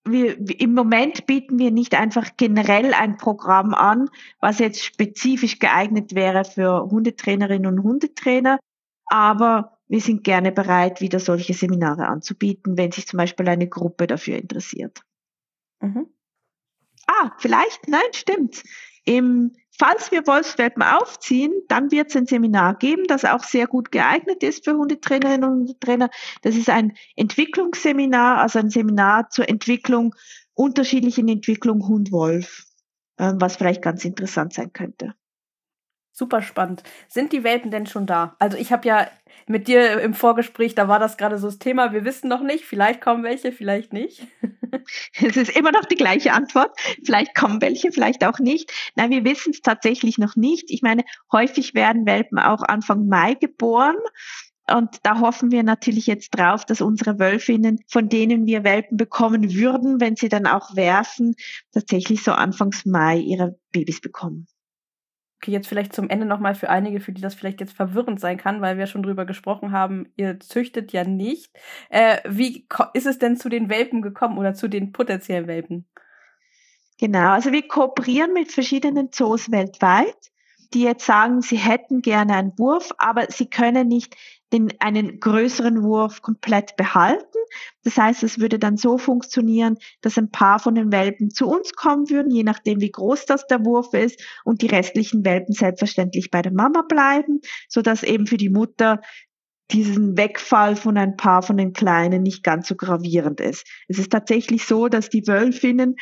wir, 0.05 0.37
im 0.61 0.73
Moment 0.73 1.25
bieten 1.25 1.59
wir 1.59 1.71
nicht 1.71 1.95
einfach 1.95 2.37
generell 2.37 2.93
ein 2.93 3.17
Programm 3.17 3.73
an, 3.73 4.09
was 4.39 4.59
jetzt 4.59 4.85
spezifisch 4.85 5.59
geeignet 5.59 6.15
wäre 6.15 6.45
für 6.45 6.89
Hundetrainerinnen 6.89 7.65
und 7.65 7.83
Hundetrainer, 7.83 8.59
aber 9.07 9.79
wir 9.87 10.01
sind 10.01 10.23
gerne 10.23 10.51
bereit, 10.51 11.01
wieder 11.01 11.19
solche 11.19 11.53
Seminare 11.53 12.07
anzubieten, 12.07 12.77
wenn 12.77 12.91
sich 12.91 13.07
zum 13.07 13.17
Beispiel 13.17 13.49
eine 13.49 13.67
Gruppe 13.67 14.07
dafür 14.07 14.37
interessiert. 14.37 15.01
Mhm. 15.81 16.07
Ah, 17.07 17.31
vielleicht, 17.37 17.87
nein, 17.87 18.01
stimmt. 18.13 18.63
Im, 19.05 19.53
falls 19.79 20.11
wir 20.11 20.27
Wolfswelpen 20.27 20.83
aufziehen, 20.83 21.53
dann 21.69 21.91
wird 21.91 22.09
es 22.09 22.15
ein 22.17 22.25
Seminar 22.25 22.75
geben, 22.75 23.05
das 23.07 23.23
auch 23.23 23.43
sehr 23.43 23.67
gut 23.67 23.91
geeignet 23.91 24.43
ist 24.43 24.65
für 24.65 24.73
Hundetrainerinnen 24.73 25.49
und 25.49 25.59
Hundetrainer. 25.59 26.09
Das 26.41 26.55
ist 26.55 26.69
ein 26.69 26.97
Entwicklungsseminar, 27.15 28.39
also 28.39 28.59
ein 28.59 28.69
Seminar 28.69 29.29
zur 29.29 29.47
Entwicklung, 29.47 30.13
unterschiedlichen 30.53 31.29
Entwicklung 31.29 31.87
Hund-Wolf, 31.87 32.65
äh, 33.17 33.33
was 33.35 33.55
vielleicht 33.55 33.81
ganz 33.81 34.03
interessant 34.03 34.53
sein 34.53 34.73
könnte. 34.73 35.15
Super 36.17 36.41
spannend. 36.41 36.81
Sind 37.07 37.31
die 37.31 37.43
Welpen 37.43 37.69
denn 37.69 37.85
schon 37.85 38.07
da? 38.07 38.35
Also 38.39 38.57
ich 38.57 38.71
habe 38.71 38.87
ja 38.87 39.07
mit 39.45 39.67
dir 39.67 40.01
im 40.01 40.15
Vorgespräch, 40.15 40.73
da 40.73 40.87
war 40.87 40.97
das 40.97 41.15
gerade 41.15 41.37
so 41.37 41.45
das 41.45 41.59
Thema, 41.59 41.93
wir 41.93 42.05
wissen 42.05 42.27
noch 42.27 42.41
nicht, 42.41 42.65
vielleicht 42.65 43.01
kommen 43.01 43.23
welche, 43.23 43.51
vielleicht 43.51 43.93
nicht. 43.93 44.25
es 45.21 45.37
ist 45.37 45.55
immer 45.55 45.71
noch 45.71 45.85
die 45.85 45.95
gleiche 45.95 46.33
Antwort. 46.33 46.75
Vielleicht 47.05 47.35
kommen 47.35 47.61
welche, 47.61 47.91
vielleicht 47.91 48.25
auch 48.25 48.39
nicht. 48.39 48.71
Nein, 48.95 49.11
wir 49.11 49.23
wissen 49.25 49.51
es 49.51 49.61
tatsächlich 49.61 50.17
noch 50.17 50.35
nicht. 50.35 50.71
Ich 50.71 50.81
meine, 50.81 51.03
häufig 51.31 51.75
werden 51.75 52.07
Welpen 52.07 52.39
auch 52.39 52.63
Anfang 52.63 53.05
Mai 53.05 53.35
geboren. 53.35 53.97
Und 54.67 54.97
da 55.03 55.19
hoffen 55.19 55.51
wir 55.51 55.61
natürlich 55.61 56.07
jetzt 56.07 56.31
drauf, 56.31 56.65
dass 56.65 56.81
unsere 56.81 57.19
Wölfinnen, 57.19 57.77
von 57.87 58.09
denen 58.09 58.47
wir 58.47 58.63
Welpen 58.63 58.97
bekommen 58.97 59.53
würden, 59.53 60.01
wenn 60.01 60.15
sie 60.15 60.29
dann 60.29 60.47
auch 60.47 60.75
werfen, 60.75 61.35
tatsächlich 61.73 62.23
so 62.23 62.31
Anfangs 62.31 62.87
Mai 62.87 63.19
ihre 63.19 63.59
Babys 63.71 64.01
bekommen. 64.01 64.47
Okay, 65.37 65.51
jetzt 65.51 65.67
vielleicht 65.67 65.93
zum 65.93 66.09
Ende 66.09 66.25
nochmal 66.25 66.55
für 66.55 66.69
einige, 66.69 66.99
für 66.99 67.11
die 67.11 67.21
das 67.21 67.35
vielleicht 67.35 67.61
jetzt 67.61 67.73
verwirrend 67.73 68.19
sein 68.19 68.37
kann, 68.37 68.59
weil 68.59 68.77
wir 68.79 68.87
schon 68.87 69.03
drüber 69.03 69.25
gesprochen 69.25 69.71
haben, 69.71 70.11
ihr 70.15 70.39
züchtet 70.39 70.91
ja 70.93 71.03
nicht. 71.03 71.51
Äh, 71.89 72.17
wie 72.27 72.67
ist 72.93 73.05
es 73.05 73.19
denn 73.19 73.37
zu 73.37 73.47
den 73.47 73.69
Welpen 73.69 74.01
gekommen 74.01 74.39
oder 74.39 74.55
zu 74.55 74.67
den 74.67 74.91
potenziellen 74.91 75.45
Welpen? 75.45 75.85
Genau, 76.99 77.29
also 77.29 77.51
wir 77.51 77.67
kooperieren 77.67 78.33
mit 78.33 78.51
verschiedenen 78.51 79.11
Zoos 79.11 79.51
weltweit, 79.51 80.31
die 80.73 80.81
jetzt 80.81 81.05
sagen, 81.05 81.41
sie 81.41 81.57
hätten 81.57 82.01
gerne 82.01 82.35
einen 82.35 82.57
Wurf, 82.57 82.91
aber 82.97 83.27
sie 83.29 83.47
können 83.47 83.87
nicht 83.87 84.15
den, 84.53 84.73
einen 84.79 85.19
größeren 85.19 85.83
Wurf 85.83 86.21
komplett 86.21 86.75
behalten. 86.77 87.37
Das 87.83 87.97
heißt, 87.97 88.23
es 88.23 88.39
würde 88.39 88.59
dann 88.59 88.77
so 88.77 88.97
funktionieren, 88.97 89.77
dass 90.01 90.17
ein 90.17 90.31
paar 90.31 90.59
von 90.59 90.75
den 90.75 90.91
Welpen 90.91 91.31
zu 91.31 91.47
uns 91.47 91.73
kommen 91.73 92.09
würden, 92.09 92.31
je 92.31 92.43
nachdem, 92.43 92.79
wie 92.79 92.91
groß 92.91 93.25
das 93.25 93.45
der 93.47 93.65
Wurf 93.65 93.93
ist, 93.93 94.21
und 94.45 94.61
die 94.61 94.67
restlichen 94.67 95.25
Welpen 95.25 95.53
selbstverständlich 95.53 96.31
bei 96.31 96.41
der 96.41 96.53
Mama 96.53 96.83
bleiben, 96.87 97.41
so 97.67 97.81
dass 97.81 98.03
eben 98.03 98.27
für 98.27 98.37
die 98.37 98.49
Mutter 98.49 99.01
diesen 99.71 100.15
Wegfall 100.15 100.77
von 100.77 100.97
ein 100.97 101.17
paar 101.17 101.41
von 101.41 101.57
den 101.57 101.73
Kleinen 101.73 102.23
nicht 102.23 102.41
ganz 102.41 102.69
so 102.69 102.75
gravierend 102.75 103.41
ist. 103.41 103.67
Es 103.89 103.99
ist 103.99 104.11
tatsächlich 104.11 104.65
so, 104.65 104.87
dass 104.87 105.09
die 105.09 105.27
Wölfinnen 105.27 105.95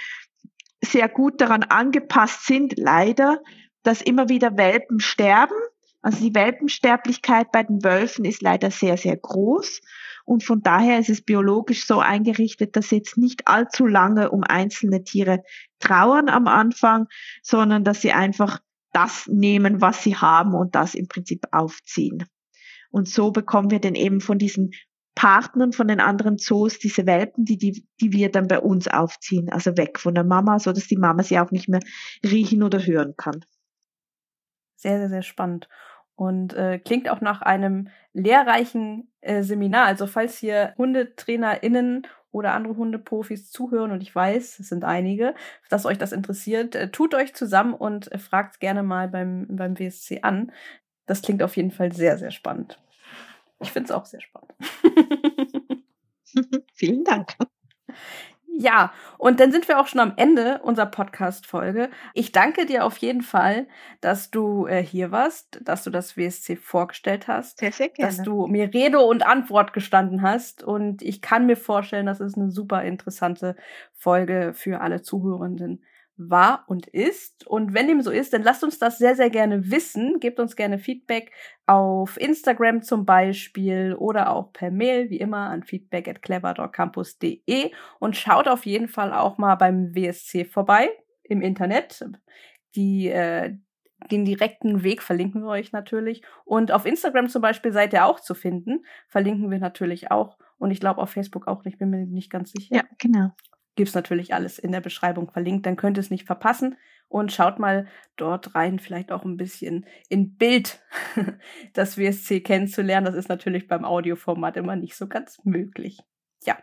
sehr 0.83 1.09
gut 1.09 1.41
daran 1.41 1.63
angepasst 1.63 2.45
sind, 2.45 2.75
leider, 2.77 3.41
dass 3.81 4.03
immer 4.03 4.29
wieder 4.29 4.55
Welpen 4.55 4.99
sterben 4.99 5.55
also 6.05 6.19
die 6.19 6.35
Welpensterblichkeit 6.35 7.51
bei 7.51 7.63
den 7.63 7.83
Wölfen 7.83 8.25
ist 8.25 8.43
leider 8.43 8.69
sehr, 8.69 8.95
sehr 8.95 9.17
groß. 9.17 9.81
Und 10.23 10.43
von 10.43 10.61
daher 10.61 10.99
ist 10.99 11.09
es 11.09 11.23
biologisch 11.23 11.87
so 11.87 11.99
eingerichtet, 11.99 12.75
dass 12.75 12.91
jetzt 12.91 13.17
nicht 13.17 13.47
allzu 13.47 13.87
lange 13.87 14.29
um 14.29 14.43
einzelne 14.43 15.03
Tiere 15.03 15.41
trauern 15.79 16.29
am 16.29 16.45
Anfang, 16.45 17.07
sondern 17.41 17.83
dass 17.83 18.01
sie 18.01 18.11
einfach 18.11 18.59
das 18.93 19.25
nehmen, 19.25 19.81
was 19.81 20.03
sie 20.03 20.15
haben 20.15 20.53
und 20.53 20.75
das 20.75 20.93
im 20.93 21.07
Prinzip 21.07 21.47
aufziehen. 21.51 22.23
Und 22.91 23.09
so 23.09 23.31
bekommen 23.31 23.71
wir 23.71 23.79
dann 23.79 23.95
eben 23.95 24.21
von 24.21 24.37
diesen 24.37 24.73
Partnern 25.15 25.73
von 25.73 25.87
den 25.87 26.01
anderen 26.01 26.37
Zoos 26.37 26.77
diese 26.77 27.07
Welpen, 27.07 27.45
die, 27.45 27.57
die, 27.57 27.87
die 27.99 28.11
wir 28.11 28.29
dann 28.29 28.47
bei 28.47 28.59
uns 28.59 28.87
aufziehen, 28.87 29.49
also 29.51 29.75
weg 29.75 29.99
von 29.99 30.13
der 30.13 30.23
Mama, 30.23 30.59
so 30.59 30.71
dass 30.71 30.85
die 30.85 30.97
Mama 30.97 31.23
sie 31.23 31.39
auch 31.39 31.49
nicht 31.49 31.67
mehr 31.67 31.81
riechen 32.23 32.61
oder 32.61 32.85
hören 32.85 33.15
kann. 33.17 33.43
Sehr, 34.75 34.99
sehr, 34.99 35.09
sehr 35.09 35.23
spannend 35.23 35.67
und 36.15 36.53
äh, 36.53 36.79
klingt 36.79 37.09
auch 37.09 37.21
nach 37.21 37.41
einem 37.41 37.89
lehrreichen 38.13 39.11
äh, 39.21 39.43
Seminar. 39.43 39.85
Also 39.85 40.07
falls 40.07 40.37
hier 40.37 40.73
HundetrainerInnen 40.77 42.07
oder 42.31 42.53
andere 42.53 42.75
Hundeprofis 42.75 43.51
zuhören 43.51 43.91
und 43.91 44.01
ich 44.01 44.13
weiß, 44.13 44.59
es 44.59 44.69
sind 44.69 44.83
einige, 44.83 45.35
dass 45.69 45.85
euch 45.85 45.97
das 45.97 46.11
interessiert, 46.11 46.75
äh, 46.75 46.89
tut 46.89 47.13
euch 47.15 47.33
zusammen 47.33 47.73
und 47.73 48.11
äh, 48.11 48.17
fragt 48.17 48.59
gerne 48.59 48.83
mal 48.83 49.07
beim, 49.07 49.47
beim 49.49 49.79
WSC 49.79 50.21
an. 50.21 50.51
Das 51.05 51.21
klingt 51.21 51.43
auf 51.43 51.55
jeden 51.55 51.71
Fall 51.71 51.91
sehr, 51.93 52.17
sehr 52.17 52.31
spannend. 52.31 52.79
Ich 53.59 53.71
finde 53.71 53.85
es 53.85 53.91
auch 53.91 54.05
sehr 54.05 54.21
spannend. 54.21 54.53
Vielen 56.73 57.03
Dank. 57.03 57.35
Ja, 58.57 58.93
und 59.17 59.41
dann 59.41 59.51
sind 59.51 59.67
wir 59.67 59.79
auch 59.79 59.87
schon 59.87 59.99
am 59.99 60.13
Ende 60.15 60.59
unserer 60.63 60.85
Podcast-Folge. 60.85 61.89
Ich 62.13 62.31
danke 62.31 62.65
dir 62.65 62.85
auf 62.85 62.97
jeden 62.97 63.21
Fall, 63.21 63.67
dass 63.99 64.31
du 64.31 64.65
äh, 64.65 64.81
hier 64.81 65.11
warst, 65.11 65.59
dass 65.61 65.83
du 65.83 65.89
das 65.89 66.15
WSC 66.15 66.55
vorgestellt 66.55 67.27
hast, 67.27 67.59
sehr, 67.59 67.73
sehr 67.73 67.89
gerne. 67.89 68.09
dass 68.09 68.23
du 68.23 68.47
mir 68.47 68.73
Rede 68.73 68.99
und 68.99 69.25
Antwort 69.25 69.73
gestanden 69.73 70.21
hast. 70.21 70.63
Und 70.63 71.01
ich 71.01 71.21
kann 71.21 71.45
mir 71.45 71.57
vorstellen, 71.57 72.05
das 72.05 72.21
ist 72.21 72.37
eine 72.37 72.49
super 72.49 72.83
interessante 72.83 73.57
Folge 73.93 74.53
für 74.53 74.79
alle 74.79 75.01
Zuhörenden 75.01 75.83
war 76.17 76.63
und 76.67 76.87
ist. 76.87 77.45
Und 77.47 77.73
wenn 77.73 77.87
dem 77.87 78.01
so 78.01 78.11
ist, 78.11 78.33
dann 78.33 78.43
lasst 78.43 78.63
uns 78.63 78.79
das 78.79 78.97
sehr, 78.97 79.15
sehr 79.15 79.29
gerne 79.29 79.69
wissen. 79.69 80.19
Gebt 80.19 80.39
uns 80.39 80.55
gerne 80.55 80.79
Feedback 80.79 81.31
auf 81.65 82.17
Instagram 82.19 82.81
zum 82.81 83.05
Beispiel 83.05 83.95
oder 83.97 84.31
auch 84.31 84.53
per 84.53 84.71
Mail, 84.71 85.09
wie 85.09 85.19
immer, 85.19 85.49
an 85.49 85.63
feedback 85.63 86.07
at 86.07 86.21
clever.campus.de 86.21 87.71
und 87.99 88.15
schaut 88.15 88.47
auf 88.47 88.65
jeden 88.65 88.87
Fall 88.87 89.13
auch 89.13 89.37
mal 89.37 89.55
beim 89.55 89.93
WSC 89.93 90.45
vorbei 90.45 90.89
im 91.23 91.41
Internet. 91.41 92.05
Die, 92.75 93.09
äh, 93.09 93.55
den 94.11 94.25
direkten 94.25 94.83
Weg 94.83 95.01
verlinken 95.01 95.41
wir 95.41 95.49
euch 95.49 95.71
natürlich. 95.71 96.21
Und 96.45 96.71
auf 96.71 96.85
Instagram 96.85 97.27
zum 97.27 97.41
Beispiel 97.41 97.73
seid 97.73 97.93
ihr 97.93 98.05
auch 98.05 98.19
zu 98.19 98.35
finden. 98.35 98.85
Verlinken 99.07 99.49
wir 99.51 99.59
natürlich 99.59 100.11
auch. 100.11 100.37
Und 100.57 100.71
ich 100.71 100.79
glaube 100.79 101.01
auf 101.01 101.09
Facebook 101.09 101.47
auch 101.47 101.65
nicht, 101.65 101.79
bin 101.79 101.89
mir 101.89 102.05
nicht 102.05 102.29
ganz 102.29 102.51
sicher. 102.51 102.75
Ja, 102.75 102.83
genau 102.99 103.31
gibt's 103.75 103.93
natürlich 103.93 104.33
alles 104.33 104.59
in 104.59 104.71
der 104.71 104.81
Beschreibung 104.81 105.29
verlinkt, 105.29 105.65
dann 105.65 105.75
könnt 105.75 105.97
ihr 105.97 106.01
es 106.01 106.09
nicht 106.09 106.25
verpassen 106.25 106.77
und 107.07 107.31
schaut 107.31 107.59
mal 107.59 107.87
dort 108.15 108.55
rein, 108.55 108.79
vielleicht 108.79 109.11
auch 109.11 109.23
ein 109.23 109.37
bisschen 109.37 109.85
in 110.09 110.35
Bild 110.37 110.83
das 111.73 111.97
WSC 111.97 112.41
kennenzulernen. 112.41 113.05
Das 113.05 113.15
ist 113.15 113.29
natürlich 113.29 113.67
beim 113.67 113.85
Audioformat 113.85 114.57
immer 114.57 114.75
nicht 114.75 114.95
so 114.95 115.07
ganz 115.07 115.39
möglich. 115.43 115.99
Ja. 116.43 116.57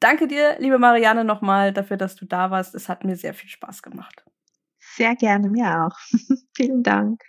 Danke 0.00 0.26
dir, 0.26 0.56
liebe 0.58 0.78
Marianne, 0.78 1.24
nochmal 1.24 1.72
dafür, 1.72 1.96
dass 1.96 2.16
du 2.16 2.26
da 2.26 2.50
warst. 2.50 2.74
Es 2.74 2.88
hat 2.88 3.04
mir 3.04 3.16
sehr 3.16 3.34
viel 3.34 3.48
Spaß 3.48 3.82
gemacht. 3.82 4.24
Sehr 4.78 5.14
gerne, 5.16 5.48
mir 5.48 5.86
auch. 5.86 5.98
Vielen 6.56 6.82
Dank. 6.82 7.22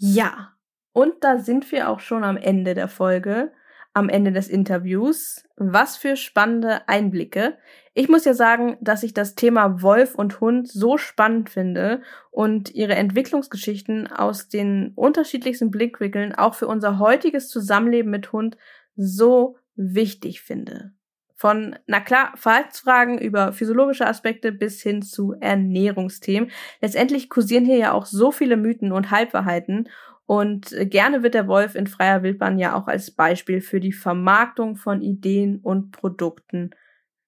Ja, 0.00 0.57
und 0.92 1.14
da 1.20 1.38
sind 1.38 1.70
wir 1.72 1.88
auch 1.88 2.00
schon 2.00 2.24
am 2.24 2.36
Ende 2.36 2.74
der 2.74 2.88
Folge, 2.88 3.52
am 3.94 4.08
Ende 4.08 4.32
des 4.32 4.48
Interviews. 4.48 5.44
Was 5.56 5.96
für 5.96 6.16
spannende 6.16 6.88
Einblicke. 6.88 7.58
Ich 7.94 8.08
muss 8.08 8.24
ja 8.24 8.32
sagen, 8.32 8.76
dass 8.80 9.02
ich 9.02 9.12
das 9.12 9.34
Thema 9.34 9.82
Wolf 9.82 10.14
und 10.14 10.40
Hund 10.40 10.68
so 10.68 10.98
spannend 10.98 11.50
finde 11.50 12.02
und 12.30 12.72
ihre 12.74 12.94
Entwicklungsgeschichten 12.94 14.06
aus 14.06 14.48
den 14.48 14.92
unterschiedlichsten 14.94 15.70
Blickwinkeln 15.70 16.34
auch 16.34 16.54
für 16.54 16.68
unser 16.68 16.98
heutiges 16.98 17.48
Zusammenleben 17.48 18.10
mit 18.10 18.32
Hund 18.32 18.56
so 18.94 19.56
wichtig 19.74 20.42
finde. 20.42 20.92
Von, 21.34 21.76
na 21.86 22.00
klar, 22.00 22.32
Verhaltensfragen 22.34 23.18
über 23.18 23.52
physiologische 23.52 24.06
Aspekte 24.06 24.50
bis 24.50 24.82
hin 24.82 25.02
zu 25.02 25.34
Ernährungsthemen. 25.40 26.50
Letztendlich 26.80 27.30
kursieren 27.30 27.64
hier 27.64 27.78
ja 27.78 27.92
auch 27.92 28.06
so 28.06 28.32
viele 28.32 28.56
Mythen 28.56 28.90
und 28.90 29.12
Halbwahrheiten. 29.12 29.88
Und 30.28 30.74
gerne 30.90 31.22
wird 31.22 31.32
der 31.32 31.48
Wolf 31.48 31.74
in 31.74 31.86
freier 31.86 32.22
Wildbahn 32.22 32.58
ja 32.58 32.74
auch 32.74 32.86
als 32.86 33.10
Beispiel 33.10 33.62
für 33.62 33.80
die 33.80 33.94
Vermarktung 33.94 34.76
von 34.76 35.00
Ideen 35.00 35.58
und 35.58 35.90
Produkten 35.90 36.72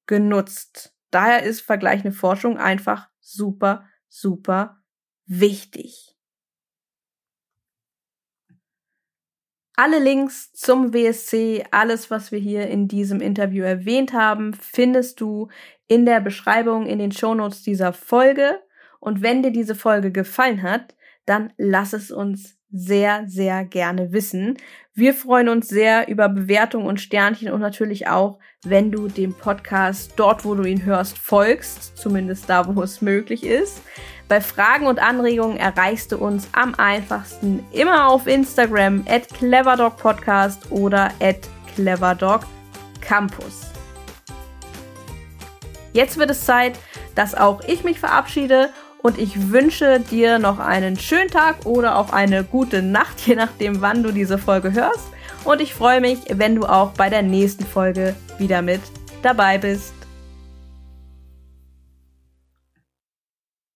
genutzt. 0.05 0.95
Daher 1.11 1.43
ist 1.43 1.63
vergleichende 1.63 2.13
Forschung 2.13 2.59
einfach 2.59 3.09
super, 3.19 3.89
super 4.11 4.83
wichtig. 5.25 6.15
Alle 9.77 9.99
Links 9.99 10.53
zum 10.53 10.93
WSC, 10.93 11.65
alles, 11.71 12.11
was 12.11 12.33
wir 12.33 12.39
hier 12.39 12.69
in 12.69 12.87
diesem 12.87 13.23
Interview 13.23 13.65
erwähnt 13.65 14.13
haben, 14.13 14.53
findest 14.53 15.23
du 15.23 15.49
in 15.87 16.05
der 16.05 16.21
Beschreibung 16.21 16.85
in 16.85 16.99
den 16.99 17.13
Shownotes 17.13 17.63
dieser 17.63 17.95
Folge. 17.95 18.61
Und 18.99 19.23
wenn 19.23 19.43
dir 19.43 19.53
diese 19.53 19.75
Folge 19.75 20.13
gefallen 20.13 20.61
hat, 20.61 20.95
dann 21.27 21.53
lass 21.57 21.93
es 21.93 22.11
uns 22.11 22.57
sehr, 22.73 23.25
sehr 23.27 23.65
gerne 23.65 24.13
wissen. 24.13 24.57
Wir 24.95 25.15
freuen 25.15 25.49
uns 25.49 25.69
sehr 25.69 26.09
über 26.09 26.29
Bewertungen 26.29 26.87
und 26.87 27.01
Sternchen 27.01 27.51
und 27.51 27.61
natürlich 27.61 28.07
auch, 28.09 28.39
wenn 28.65 28.93
du 28.93 29.09
dem 29.09 29.35
Podcast 29.35 30.13
dort, 30.17 30.45
wo 30.45 30.55
du 30.55 30.65
ihn 30.65 30.85
hörst, 30.85 31.19
folgst, 31.19 31.97
zumindest 31.97 32.49
da, 32.49 32.75
wo 32.75 32.83
es 32.83 33.01
möglich 33.01 33.45
ist. 33.45 33.83
Bei 34.29 34.41
Fragen 34.41 34.87
und 34.87 35.01
Anregungen 35.01 35.57
erreichst 35.57 36.13
du 36.13 36.19
uns 36.19 36.49
am 36.53 36.75
einfachsten 36.77 37.65
immer 37.73 38.09
auf 38.09 38.29
Instagram 38.29 39.05
at 39.09 39.29
cleverdogpodcast 39.29 40.71
oder 40.71 41.11
at 41.21 41.49
cleverdogcampus. 41.75 43.71
Jetzt 45.93 46.19
wird 46.19 46.31
es 46.31 46.45
Zeit, 46.45 46.79
dass 47.17 47.35
auch 47.35 47.63
ich 47.67 47.83
mich 47.83 47.99
verabschiede 47.99 48.71
und 49.03 49.19
ich 49.19 49.51
wünsche 49.51 50.01
dir 50.01 50.39
noch 50.39 50.59
einen 50.59 50.99
schönen 50.99 51.31
Tag 51.31 51.65
oder 51.65 51.97
auch 51.97 52.13
eine 52.13 52.45
gute 52.45 52.83
Nacht, 52.83 53.27
je 53.27 53.35
nachdem, 53.35 53.81
wann 53.81 54.03
du 54.03 54.13
diese 54.13 54.39
Folge 54.39 54.73
hörst. 54.73 55.09
Und 55.45 55.61
ich 55.61 55.75
freue 55.75 56.01
mich, 56.01 56.19
wenn 56.31 56.55
du 56.55 56.67
auch 56.67 56.91
bei 56.93 57.09
der 57.09 57.23
nächsten 57.23 57.65
Folge 57.65 58.15
wieder 58.39 58.63
mit 58.63 58.81
dabei 59.23 59.59
bist. 59.59 59.95